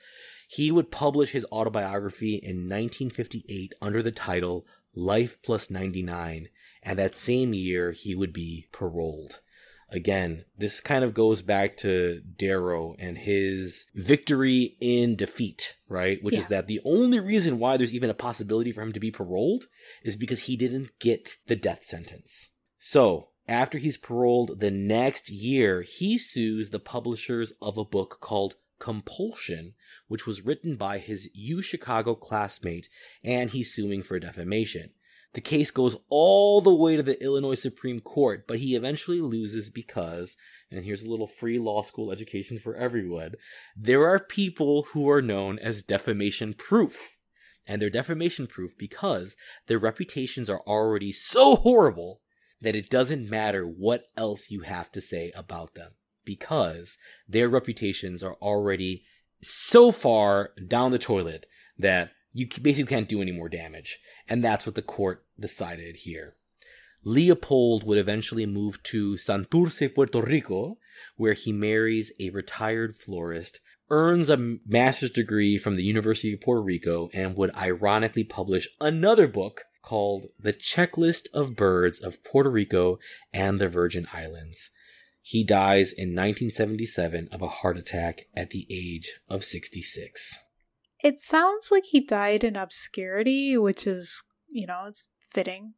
He 0.51 0.71
would 0.71 0.91
publish 0.91 1.33
his 1.33 1.45
autobiography 1.53 2.37
in 2.37 2.71
1958 2.71 3.75
under 3.83 4.03
the 4.03 4.11
title 4.11 4.65
Life 4.95 5.37
Plus 5.43 5.71
99, 5.71 6.49
and 6.83 6.99
that 6.99 7.17
same 7.17 7.53
year 7.53 7.93
he 7.93 8.15
would 8.15 8.33
be 8.33 8.67
paroled. 8.73 9.41
Again, 9.91 10.47
this 10.57 10.81
kind 10.81 11.05
of 11.05 11.13
goes 11.13 11.43
back 11.43 11.77
to 11.79 12.23
Darrow 12.23 12.95
and 12.99 13.19
his 13.19 13.87
victory 13.95 14.79
in 14.81 15.17
defeat, 15.17 15.77
right? 15.87 16.19
Which 16.23 16.35
yeah. 16.35 16.41
is 16.41 16.49
that 16.49 16.67
the 16.67 16.81
only 16.83 17.21
reason 17.21 17.59
why 17.59 17.77
there's 17.77 17.95
even 17.95 18.09
a 18.09 18.15
possibility 18.15 18.73
for 18.73 18.81
him 18.81 18.95
to 18.95 19.01
be 19.01 19.11
paroled 19.11 19.67
is 20.03 20.17
because 20.17 20.41
he 20.41 20.57
didn't 20.57 20.99
get 20.99 21.37
the 21.47 21.57
death 21.57 21.83
sentence. 21.83 22.49
So, 22.79 23.29
after 23.47 23.77
he's 23.77 23.99
paroled 23.99 24.61
the 24.61 24.71
next 24.71 25.29
year, 25.29 25.83
he 25.83 26.17
sues 26.17 26.71
the 26.71 26.81
publishers 26.81 27.53
of 27.61 27.77
a 27.77 27.85
book 27.85 28.19
called 28.23 28.57
Compulsion, 28.79 29.75
which 30.07 30.27
was 30.27 30.45
written 30.45 30.77
by 30.77 30.99
his 30.99 31.29
U 31.35 31.63
Chicago 31.63 32.15
classmate, 32.15 32.89
and 33.25 33.51
he's 33.51 33.75
suing 33.75 34.03
for 34.03 34.19
defamation. 34.19 34.91
The 35.35 35.41
case 35.43 35.71
goes 35.71 35.97
all 36.09 36.61
the 36.61 36.75
way 36.75 36.97
to 36.97 37.03
the 37.03 37.23
Illinois 37.23 37.55
Supreme 37.55 38.01
Court, 38.01 38.47
but 38.47 38.61
he 38.61 38.75
eventually 38.75 39.21
loses 39.21 39.69
because, 39.69 40.37
and 40.71 40.85
here's 40.85 41.03
a 41.03 41.11
little 41.11 41.27
free 41.27 41.59
law 41.59 41.83
school 41.83 42.11
education 42.11 42.59
for 42.59 42.75
everyone, 42.75 43.35
there 43.77 44.09
are 44.09 44.19
people 44.19 44.85
who 44.93 45.09
are 45.11 45.21
known 45.21 45.59
as 45.59 45.83
defamation 45.83 46.55
proof. 46.55 47.19
And 47.67 47.83
they're 47.83 47.91
defamation 47.91 48.47
proof 48.47 48.77
because 48.79 49.37
their 49.67 49.79
reputations 49.79 50.49
are 50.49 50.63
already 50.67 51.13
so 51.13 51.57
horrible 51.57 52.23
that 52.61 52.75
it 52.75 52.89
doesn't 52.89 53.29
matter 53.29 53.65
what 53.65 54.05
else 54.17 54.51
you 54.51 54.63
have 54.63 54.91
to 54.93 55.03
say 55.03 55.31
about 55.37 55.75
them 55.75 55.93
because 56.29 56.99
their 57.27 57.49
reputations 57.49 58.23
are 58.23 58.35
already 58.43 59.03
so 59.41 59.91
far 59.91 60.51
down 60.67 60.91
the 60.91 60.99
toilet 60.99 61.47
that 61.79 62.11
you 62.35 62.47
basically 62.61 62.85
can't 62.85 63.09
do 63.09 63.23
any 63.23 63.33
more 63.33 63.49
damage. 63.49 63.99
And 64.29 64.45
that's 64.45 64.67
what 64.67 64.75
the 64.75 64.83
court 64.83 65.25
decided 65.41 65.97
here. 65.97 66.35
Leopold 67.03 67.83
would 67.85 67.97
eventually 67.97 68.45
move 68.45 68.83
to 68.83 69.15
Santurce, 69.15 69.95
Puerto 69.95 70.21
Rico, 70.21 70.77
where 71.17 71.33
he 71.33 71.51
marries 71.51 72.13
a 72.21 72.29
retired 72.29 72.95
florist, 72.95 73.61
earns 73.89 74.29
a 74.29 74.59
master's 74.67 75.11
degree 75.11 75.57
from 75.57 75.77
the 75.77 75.83
University 75.83 76.35
of 76.35 76.43
Puerto 76.43 76.61
Rico, 76.61 77.09
and 77.15 77.37
would 77.37 77.55
ironically 77.55 78.25
publish 78.25 78.69
another 78.83 79.27
book 79.27 79.63
called 79.81 80.27
The 80.39 80.53
Checklist 80.53 81.29
of 81.33 81.57
Birds 81.57 81.99
of 81.99 82.23
Puerto 82.23 82.51
Rico 82.51 82.99
and 83.33 83.59
the 83.59 83.69
Virgin 83.69 84.07
Islands. 84.13 84.71
He 85.29 85.45
dies 85.45 85.93
in 85.93 86.15
1977 86.15 87.29
of 87.31 87.43
a 87.43 87.49
heart 87.49 87.77
attack 87.77 88.29
at 88.35 88.49
the 88.49 88.67
age 88.71 89.21
of 89.29 89.45
66. 89.45 90.39
It 91.05 91.21
sounds 91.21 91.69
like 91.71 91.85
he 91.85 92.01
died 92.01 92.45
in 92.45 92.57
obscurity, 92.57 93.59
which 93.59 93.87
is, 93.87 94.25
you 94.49 94.67
know, 94.67 94.87
it's 94.89 95.09
fitting. 95.29 95.75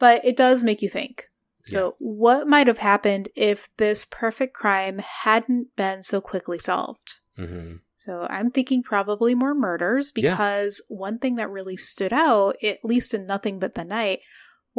But 0.00 0.24
it 0.24 0.36
does 0.36 0.64
make 0.64 0.82
you 0.82 0.88
think. 0.88 1.26
So, 1.62 1.84
yeah. 1.86 1.90
what 2.00 2.48
might 2.48 2.66
have 2.66 2.78
happened 2.78 3.28
if 3.36 3.68
this 3.76 4.04
perfect 4.04 4.52
crime 4.54 4.98
hadn't 4.98 5.76
been 5.76 6.02
so 6.02 6.20
quickly 6.20 6.58
solved? 6.58 7.20
Mm-hmm. 7.38 7.76
So, 7.98 8.26
I'm 8.28 8.50
thinking 8.50 8.82
probably 8.82 9.36
more 9.36 9.54
murders 9.54 10.10
because 10.10 10.82
yeah. 10.90 10.96
one 10.96 11.20
thing 11.20 11.36
that 11.36 11.50
really 11.50 11.76
stood 11.76 12.12
out, 12.12 12.56
at 12.64 12.84
least 12.84 13.14
in 13.14 13.26
Nothing 13.26 13.60
But 13.60 13.76
the 13.76 13.84
Night, 13.84 14.22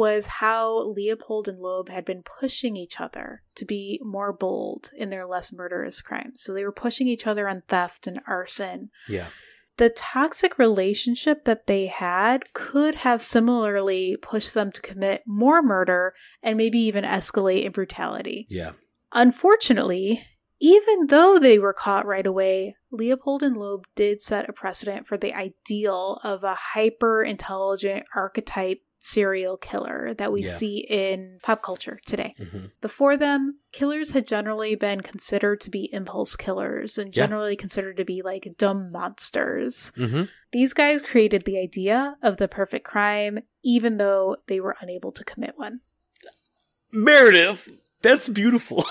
was 0.00 0.26
how 0.26 0.78
Leopold 0.78 1.46
and 1.46 1.58
Loeb 1.58 1.90
had 1.90 2.06
been 2.06 2.22
pushing 2.22 2.74
each 2.74 3.00
other 3.00 3.42
to 3.54 3.66
be 3.66 4.00
more 4.02 4.32
bold 4.32 4.90
in 4.96 5.10
their 5.10 5.26
less 5.26 5.52
murderous 5.52 6.00
crimes. 6.00 6.42
So, 6.42 6.54
they 6.54 6.64
were 6.64 6.72
pushing 6.72 7.06
each 7.06 7.26
other 7.26 7.46
on 7.46 7.62
theft 7.68 8.06
and 8.06 8.20
arson. 8.26 8.90
Yeah 9.08 9.26
the 9.80 9.88
toxic 9.88 10.58
relationship 10.58 11.46
that 11.46 11.66
they 11.66 11.86
had 11.86 12.52
could 12.52 12.96
have 12.96 13.22
similarly 13.22 14.14
pushed 14.20 14.52
them 14.52 14.70
to 14.70 14.82
commit 14.82 15.22
more 15.26 15.62
murder 15.62 16.12
and 16.42 16.58
maybe 16.58 16.78
even 16.78 17.02
escalate 17.02 17.64
in 17.64 17.72
brutality. 17.72 18.46
Yeah. 18.50 18.72
Unfortunately, 19.12 20.22
even 20.60 21.06
though 21.06 21.38
they 21.38 21.58
were 21.58 21.72
caught 21.72 22.04
right 22.04 22.26
away, 22.26 22.76
Leopold 22.90 23.42
and 23.42 23.56
Loeb 23.56 23.86
did 23.94 24.20
set 24.20 24.50
a 24.50 24.52
precedent 24.52 25.06
for 25.06 25.16
the 25.16 25.32
ideal 25.32 26.20
of 26.22 26.44
a 26.44 26.54
hyper 26.54 27.22
intelligent 27.22 28.04
archetype 28.14 28.82
serial 29.00 29.56
killer 29.56 30.14
that 30.18 30.30
we 30.30 30.42
yeah. 30.42 30.48
see 30.48 30.86
in 30.88 31.38
pop 31.42 31.62
culture 31.62 31.98
today. 32.04 32.34
Mm-hmm. 32.38 32.66
Before 32.82 33.16
them, 33.16 33.58
killers 33.72 34.10
had 34.10 34.26
generally 34.26 34.74
been 34.74 35.00
considered 35.00 35.62
to 35.62 35.70
be 35.70 35.88
impulse 35.92 36.36
killers 36.36 36.98
and 36.98 37.10
generally 37.10 37.52
yeah. 37.52 37.60
considered 37.60 37.96
to 37.96 38.04
be 38.04 38.22
like 38.22 38.46
dumb 38.58 38.92
monsters. 38.92 39.92
Mm-hmm. 39.96 40.24
These 40.52 40.74
guys 40.74 41.00
created 41.00 41.44
the 41.44 41.58
idea 41.58 42.16
of 42.22 42.36
the 42.36 42.46
perfect 42.46 42.84
crime, 42.84 43.40
even 43.64 43.96
though 43.96 44.36
they 44.46 44.60
were 44.60 44.76
unable 44.80 45.12
to 45.12 45.24
commit 45.24 45.54
one. 45.56 45.80
Meredith, 46.92 47.70
that's 48.02 48.28
beautiful. 48.28 48.84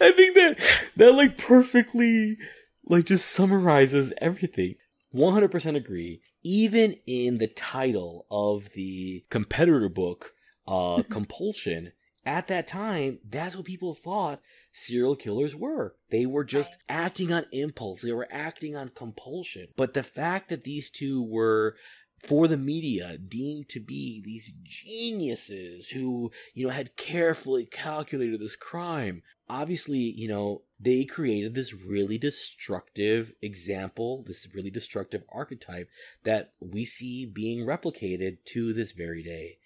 I 0.00 0.10
think 0.10 0.34
that 0.34 0.90
that 0.96 1.14
like 1.14 1.38
perfectly 1.38 2.36
like 2.84 3.04
just 3.04 3.30
summarizes 3.30 4.12
everything. 4.20 4.74
100% 5.14 5.76
agree 5.76 6.20
even 6.44 6.96
in 7.06 7.38
the 7.38 7.48
title 7.48 8.26
of 8.30 8.70
the 8.74 9.24
competitor 9.30 9.88
book, 9.88 10.34
uh, 10.68 11.02
Compulsion, 11.10 11.92
at 12.26 12.48
that 12.48 12.66
time, 12.66 13.18
that's 13.28 13.56
what 13.56 13.66
people 13.66 13.94
thought 13.94 14.40
serial 14.72 15.16
killers 15.16 15.54
were. 15.54 15.94
They 16.10 16.26
were 16.26 16.44
just 16.44 16.72
right. 16.88 17.04
acting 17.04 17.32
on 17.32 17.46
impulse, 17.52 18.02
they 18.02 18.12
were 18.12 18.28
acting 18.30 18.76
on 18.76 18.90
compulsion. 18.90 19.68
But 19.76 19.94
the 19.94 20.02
fact 20.02 20.48
that 20.48 20.64
these 20.64 20.90
two 20.90 21.22
were 21.22 21.76
for 22.26 22.48
the 22.48 22.56
media 22.56 23.18
deemed 23.18 23.68
to 23.68 23.80
be 23.80 24.20
these 24.24 24.52
geniuses 24.62 25.88
who, 25.90 26.32
you 26.54 26.66
know, 26.66 26.72
had 26.72 26.96
carefully 26.96 27.66
calculated 27.66 28.40
this 28.40 28.56
crime. 28.56 29.22
Obviously, 29.48 29.98
you 29.98 30.26
know, 30.26 30.62
they 30.80 31.04
created 31.04 31.54
this 31.54 31.74
really 31.74 32.16
destructive 32.16 33.32
example, 33.42 34.24
this 34.26 34.48
really 34.54 34.70
destructive 34.70 35.22
archetype 35.30 35.88
that 36.24 36.52
we 36.60 36.84
see 36.84 37.26
being 37.26 37.66
replicated 37.66 38.38
to 38.46 38.72
this 38.72 38.92
very 38.92 39.22
day. 39.22 39.58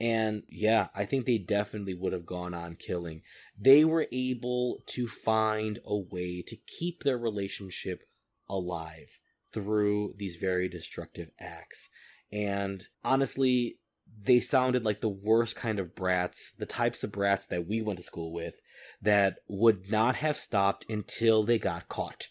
And 0.00 0.42
yeah, 0.48 0.88
I 0.94 1.04
think 1.04 1.26
they 1.26 1.38
definitely 1.38 1.94
would 1.94 2.12
have 2.12 2.26
gone 2.26 2.54
on 2.54 2.76
killing. 2.76 3.22
They 3.58 3.84
were 3.84 4.06
able 4.12 4.82
to 4.86 5.06
find 5.06 5.78
a 5.84 5.96
way 5.96 6.42
to 6.42 6.56
keep 6.56 7.02
their 7.02 7.18
relationship 7.18 8.02
alive 8.48 9.20
through 9.52 10.14
these 10.16 10.36
very 10.36 10.68
destructive 10.68 11.30
acts. 11.40 11.88
And 12.32 12.84
honestly, 13.04 13.78
they 14.22 14.40
sounded 14.40 14.84
like 14.84 15.00
the 15.00 15.08
worst 15.08 15.56
kind 15.56 15.78
of 15.78 15.94
brats, 15.94 16.52
the 16.52 16.66
types 16.66 17.04
of 17.04 17.12
brats 17.12 17.46
that 17.46 17.66
we 17.66 17.82
went 17.82 17.98
to 17.98 18.02
school 18.02 18.32
with 18.32 18.54
that 19.00 19.36
would 19.48 19.90
not 19.90 20.16
have 20.16 20.36
stopped 20.36 20.86
until 20.88 21.42
they 21.42 21.58
got 21.58 21.88
caught. 21.88 22.28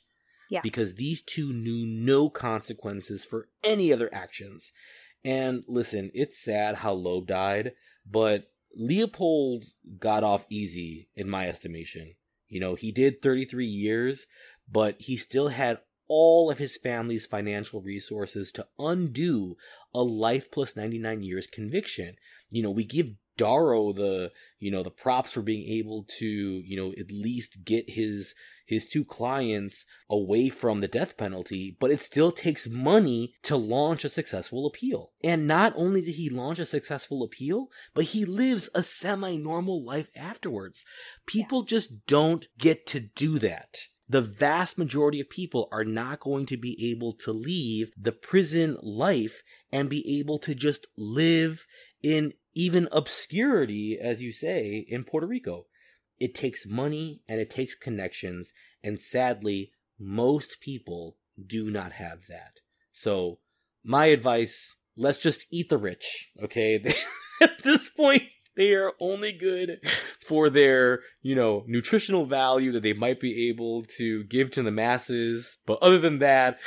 Yeah. 0.50 0.62
Because 0.62 0.96
these 0.96 1.22
two 1.22 1.52
knew 1.52 1.86
no 1.86 2.30
consequences 2.30 3.24
for 3.24 3.50
any 3.64 3.92
of 3.92 4.00
their 4.00 4.14
actions. 4.14 4.72
And 5.24 5.64
listen, 5.68 6.12
it's 6.14 6.44
sad 6.44 6.76
how 6.76 6.94
Loeb 6.94 7.28
died, 7.28 7.74
but 8.06 8.46
Leopold 8.76 9.66
got 9.98 10.24
off 10.24 10.46
easy 10.50 11.10
in 11.16 11.30
my 11.30 11.48
estimation. 11.48 12.14
You 12.48 12.60
know, 12.60 12.76
he 12.76 12.92
did 12.92 13.22
33 13.22 13.66
years, 13.66 14.28
but 14.70 14.98
he 15.00 15.18
still 15.18 15.48
had 15.48 15.80
all 16.07 16.52
of 16.52 16.57
his 16.57 16.77
family's 16.77 17.26
financial 17.26 17.82
resources 17.82 18.52
to 18.53 18.68
undo 18.80 19.57
a 19.94 20.02
life 20.02 20.52
plus 20.52 20.76
99 20.76 21.23
years 21.23 21.48
conviction. 21.48 22.15
You 22.49 22.64
know, 22.64 22.72
we 22.72 22.84
give 22.84 23.07
Darrow 23.38 23.91
the, 23.91 24.32
you 24.60 24.72
know, 24.72 24.82
the 24.82 24.91
props 24.91 25.34
for 25.34 25.41
being 25.41 25.68
able 25.68 26.06
to, 26.19 26.26
you 26.26 26.77
know, 26.77 26.94
at 26.98 27.11
least 27.11 27.65
get 27.65 27.90
his 27.90 28.34
his 28.65 28.86
two 28.86 29.06
clients 29.06 29.86
away 30.10 30.49
from 30.49 30.82
the 30.82 30.88
death 30.88 31.18
penalty, 31.18 31.77
but 31.80 31.91
it 31.91 31.99
still 31.99 32.32
takes 32.32 32.68
money 32.68 33.36
to 33.44 33.56
launch 33.56 34.03
a 34.03 34.10
successful 34.10 34.65
appeal. 34.65 35.11
And 35.23 35.48
not 35.48 35.73
only 35.76 36.02
did 36.02 36.15
he 36.15 36.30
launch 36.30 36.57
a 36.57 36.65
successful 36.65 37.23
appeal, 37.23 37.68
but 37.94 38.06
he 38.06 38.26
lives 38.26 38.69
a 38.73 38.82
semi 38.82 39.38
normal 39.38 39.84
life 39.86 40.10
afterwards. 40.15 40.84
People 41.27 41.60
yeah. 41.60 41.68
just 41.68 42.07
don't 42.07 42.48
get 42.57 42.88
to 42.88 42.99
do 42.99 43.38
that 43.40 43.76
the 44.07 44.22
vast 44.22 44.77
majority 44.77 45.19
of 45.19 45.30
people 45.30 45.68
are 45.72 45.84
not 45.84 46.19
going 46.19 46.45
to 46.48 46.57
be 46.57 46.91
able 46.91 47.11
to 47.11 47.32
leave 47.32 47.91
the 47.98 48.11
prison 48.11 48.77
life 48.82 49.41
and 49.72 49.90
be 49.90 50.19
able 50.19 50.38
to 50.40 50.53
just 50.53 50.88
live 50.98 51.65
in 52.03 52.34
even 52.53 52.88
obscurity, 52.91 53.98
as 53.99 54.22
you 54.22 54.32
say, 54.32 54.86
in 54.88 55.03
Puerto 55.03 55.27
Rico. 55.27 55.65
It 56.19 56.36
takes 56.36 56.65
money 56.65 57.22
and 57.27 57.41
it 57.41 57.49
takes 57.49 57.76
connections, 57.76 58.53
and 58.84 58.99
sadly, 58.99 59.72
most 59.99 60.61
people 60.61 61.18
do 61.45 61.69
not 61.69 61.94
have 61.94 62.27
that. 62.27 62.60
So, 62.94 63.40
my 63.84 64.06
advice 64.06 64.76
let's 64.98 65.18
just 65.18 65.48
eat 65.52 65.69
the 65.69 65.77
rich, 65.77 66.32
okay? 66.41 66.76
At 67.41 67.64
this 67.64 67.90
point, 67.90 68.23
they 68.56 68.73
are 68.73 68.94
only 68.99 69.34
good 69.34 69.80
for 70.26 70.49
their, 70.49 71.02
you 71.22 71.35
know, 71.35 71.64
nutritional 71.68 72.26
value 72.26 72.72
that 72.72 72.84
they 72.84 72.93
might 72.93 73.19
be 73.19 73.49
able 73.49 73.84
to 73.97 74.23
give 74.26 74.52
to 74.52 74.64
the 74.64 74.72
masses. 74.72 75.57
But 75.65 75.80
other 75.81 75.99
than 75.99 76.19
that, 76.19 76.60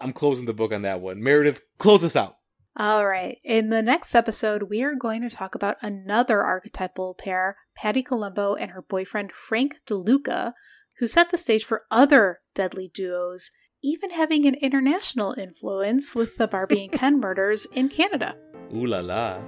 I'm 0.00 0.12
closing 0.12 0.46
the 0.46 0.54
book 0.54 0.72
on 0.72 0.82
that 0.82 1.00
one. 1.00 1.22
Meredith, 1.22 1.62
close 1.78 2.04
us 2.04 2.16
out. 2.16 2.36
All 2.76 3.06
right. 3.06 3.38
In 3.42 3.70
the 3.70 3.82
next 3.82 4.14
episode, 4.14 4.64
we 4.64 4.82
are 4.82 4.94
going 4.94 5.22
to 5.22 5.30
talk 5.30 5.56
about 5.56 5.78
another 5.82 6.42
archetypal 6.42 7.14
pair, 7.14 7.56
Patty 7.74 8.04
Columbo 8.04 8.54
and 8.54 8.70
her 8.70 8.82
boyfriend 8.82 9.32
Frank 9.32 9.76
DeLuca, 9.88 10.52
who 10.98 11.08
set 11.08 11.30
the 11.30 11.38
stage 11.38 11.64
for 11.64 11.82
other 11.90 12.38
deadly 12.54 12.88
duos, 12.94 13.50
even 13.82 14.10
having 14.10 14.46
an 14.46 14.54
international 14.54 15.34
influence 15.36 16.14
with 16.14 16.36
the 16.36 16.46
Barbie 16.46 16.84
and 16.84 16.92
Ken 16.92 17.18
murders 17.20 17.66
in 17.74 17.88
Canada. 17.88 18.36
Ooh 18.72 18.86
la 18.86 19.00
la. 19.00 19.42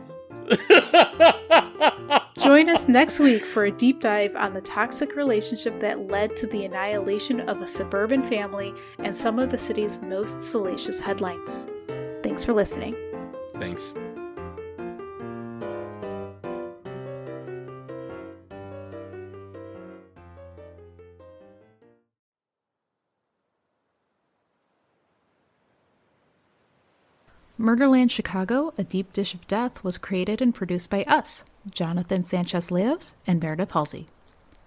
Join 2.39 2.69
us 2.69 2.89
next 2.89 3.21
week 3.21 3.45
for 3.45 3.65
a 3.65 3.71
deep 3.71 4.01
dive 4.01 4.35
on 4.35 4.53
the 4.53 4.61
toxic 4.63 5.15
relationship 5.15 5.79
that 5.81 6.09
led 6.09 6.35
to 6.37 6.47
the 6.47 6.65
annihilation 6.65 7.41
of 7.41 7.61
a 7.61 7.67
suburban 7.67 8.23
family 8.23 8.75
and 8.99 9.15
some 9.15 9.39
of 9.39 9.51
the 9.51 9.59
city's 9.59 10.03
most 10.03 10.43
salacious 10.43 11.01
headlines. 11.01 11.69
Thanks 12.23 12.45
for 12.45 12.53
listening. 12.53 12.97
Thanks. 13.55 13.95
Murderland 27.61 28.11
Chicago, 28.11 28.73
A 28.79 28.85
Deep 28.85 29.13
Dish 29.13 29.35
of 29.35 29.47
Death 29.47 29.85
was 29.85 29.99
created 29.99 30.41
and 30.41 30.55
produced 30.55 30.89
by 30.89 31.03
us, 31.03 31.45
Jonathan 31.71 32.25
Sanchez 32.25 32.71
Leos 32.71 33.13
and 33.27 33.39
Meredith 33.39 33.73
Halsey. 33.73 34.07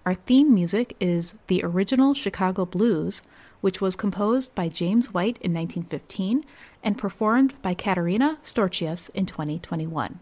Our 0.06 0.14
theme 0.14 0.54
music 0.54 0.96
is 1.00 1.34
the 1.48 1.64
original 1.64 2.14
Chicago 2.14 2.68
Blues, 2.68 3.24
which 3.62 3.82
was 3.82 3.96
composed 3.96 4.54
by 4.54 4.70
James 4.70 5.12
White 5.12 5.40
in 5.42 5.56
1915 5.56 6.46
and 6.84 6.96
performed 6.96 7.60
by 7.64 7.74
Katerina 7.74 8.38
Storchius 8.44 9.10
in 9.16 9.26
2021. 9.26 10.20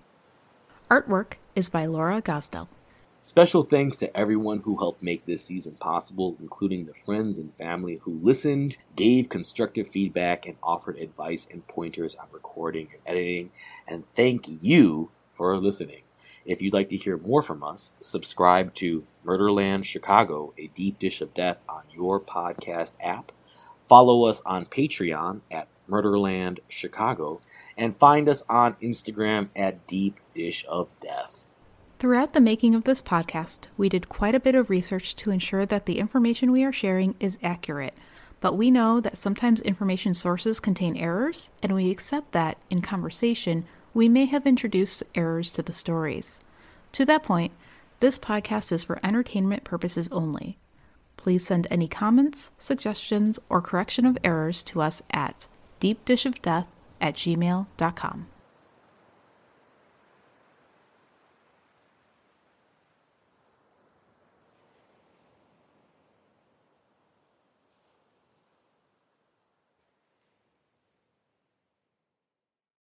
Artwork 0.90 1.34
is 1.58 1.68
by 1.68 1.86
Laura 1.86 2.22
Gosdell. 2.22 2.70
Special 3.24 3.62
thanks 3.62 3.96
to 3.98 4.18
everyone 4.18 4.62
who 4.62 4.80
helped 4.80 5.04
make 5.04 5.28
this 5.28 5.46
season 5.46 5.76
possible, 5.76 6.36
including 6.40 6.88
the 6.88 6.94
friends 6.96 7.38
and 7.38 7.54
family 7.54 8.00
who 8.02 8.18
listened, 8.20 8.78
gave 8.96 9.30
constructive 9.30 9.88
feedback, 9.88 10.48
and 10.48 10.58
offered 10.64 10.98
advice 10.98 11.48
and 11.52 11.68
pointers 11.68 12.16
on 12.16 12.26
recording 12.32 12.88
and 12.92 13.02
editing. 13.06 13.52
And 13.88 14.06
thank 14.16 14.46
you 14.48 15.12
for 15.32 15.56
listening. 15.58 16.02
If 16.46 16.64
you'd 16.64 16.74
like 16.74 16.88
to 16.88 16.98
hear 16.98 17.16
more 17.16 17.44
from 17.44 17.64
us, 17.64 17.92
subscribe 18.00 18.74
to 18.76 19.06
Murderland 19.24 19.86
Chicago, 19.86 20.56
a 20.58 20.72
deep 20.74 20.98
dish 20.98 21.22
of 21.22 21.36
death 21.36 21.58
on 21.70 21.84
your 21.94 22.20
podcast 22.20 22.94
app. 23.00 23.32
Follow 23.88 24.26
us 24.26 24.42
on 24.48 24.66
Patreon 24.66 25.42
at 25.52 25.68
Murderland 25.88 26.60
Chicago, 26.68 27.40
and 27.78 27.96
find 27.96 28.28
us 28.28 28.42
on 28.50 28.74
Instagram 28.82 29.50
at 29.56 29.86
Deep 29.86 30.20
Dish 30.34 30.66
of 30.68 30.88
Death. 31.00 31.41
Throughout 32.02 32.34
the 32.34 32.42
making 32.42 32.74
of 32.74 32.86
this 32.86 33.00
podcast, 33.00 33.68
we 33.78 33.88
did 33.88 34.10
quite 34.10 34.34
a 34.34 34.40
bit 34.40 34.56
of 34.56 34.72
research 34.72 35.16
to 35.18 35.30
ensure 35.30 35.68
that 35.68 35.86
the 35.86 36.00
information 36.00 36.52
we 36.52 36.64
are 36.64 36.72
sharing 36.72 37.14
is 37.20 37.38
accurate. 37.44 37.96
But 38.40 38.58
we 38.58 38.72
know 38.72 39.00
that 39.00 39.20
sometimes 39.20 39.62
information 39.62 40.16
sources 40.16 40.60
contain 40.60 40.98
errors, 40.98 41.52
and 41.62 41.76
we 41.76 41.92
accept 41.92 42.32
that, 42.32 42.58
in 42.72 42.82
conversation, 42.82 43.66
we 43.94 44.10
may 44.10 44.26
have 44.26 44.48
introduced 44.48 45.04
errors 45.14 45.52
to 45.52 45.62
the 45.62 45.74
stories. 45.74 46.42
To 46.94 47.06
that 47.06 47.22
point, 47.22 47.52
this 48.00 48.18
podcast 48.18 48.72
is 48.72 48.84
for 48.84 49.00
entertainment 49.06 49.64
purposes 49.64 50.10
only. 50.12 50.58
Please 51.18 51.46
send 51.46 51.68
any 51.70 51.88
comments, 51.88 52.50
suggestions, 52.58 53.38
or 53.48 53.62
correction 53.62 54.08
of 54.08 54.18
errors 54.24 54.64
to 54.64 54.82
us 54.82 55.04
at 55.12 55.48
deepdishofdeath 55.80 56.66
at 57.00 57.14
gmail.com. 57.14 58.26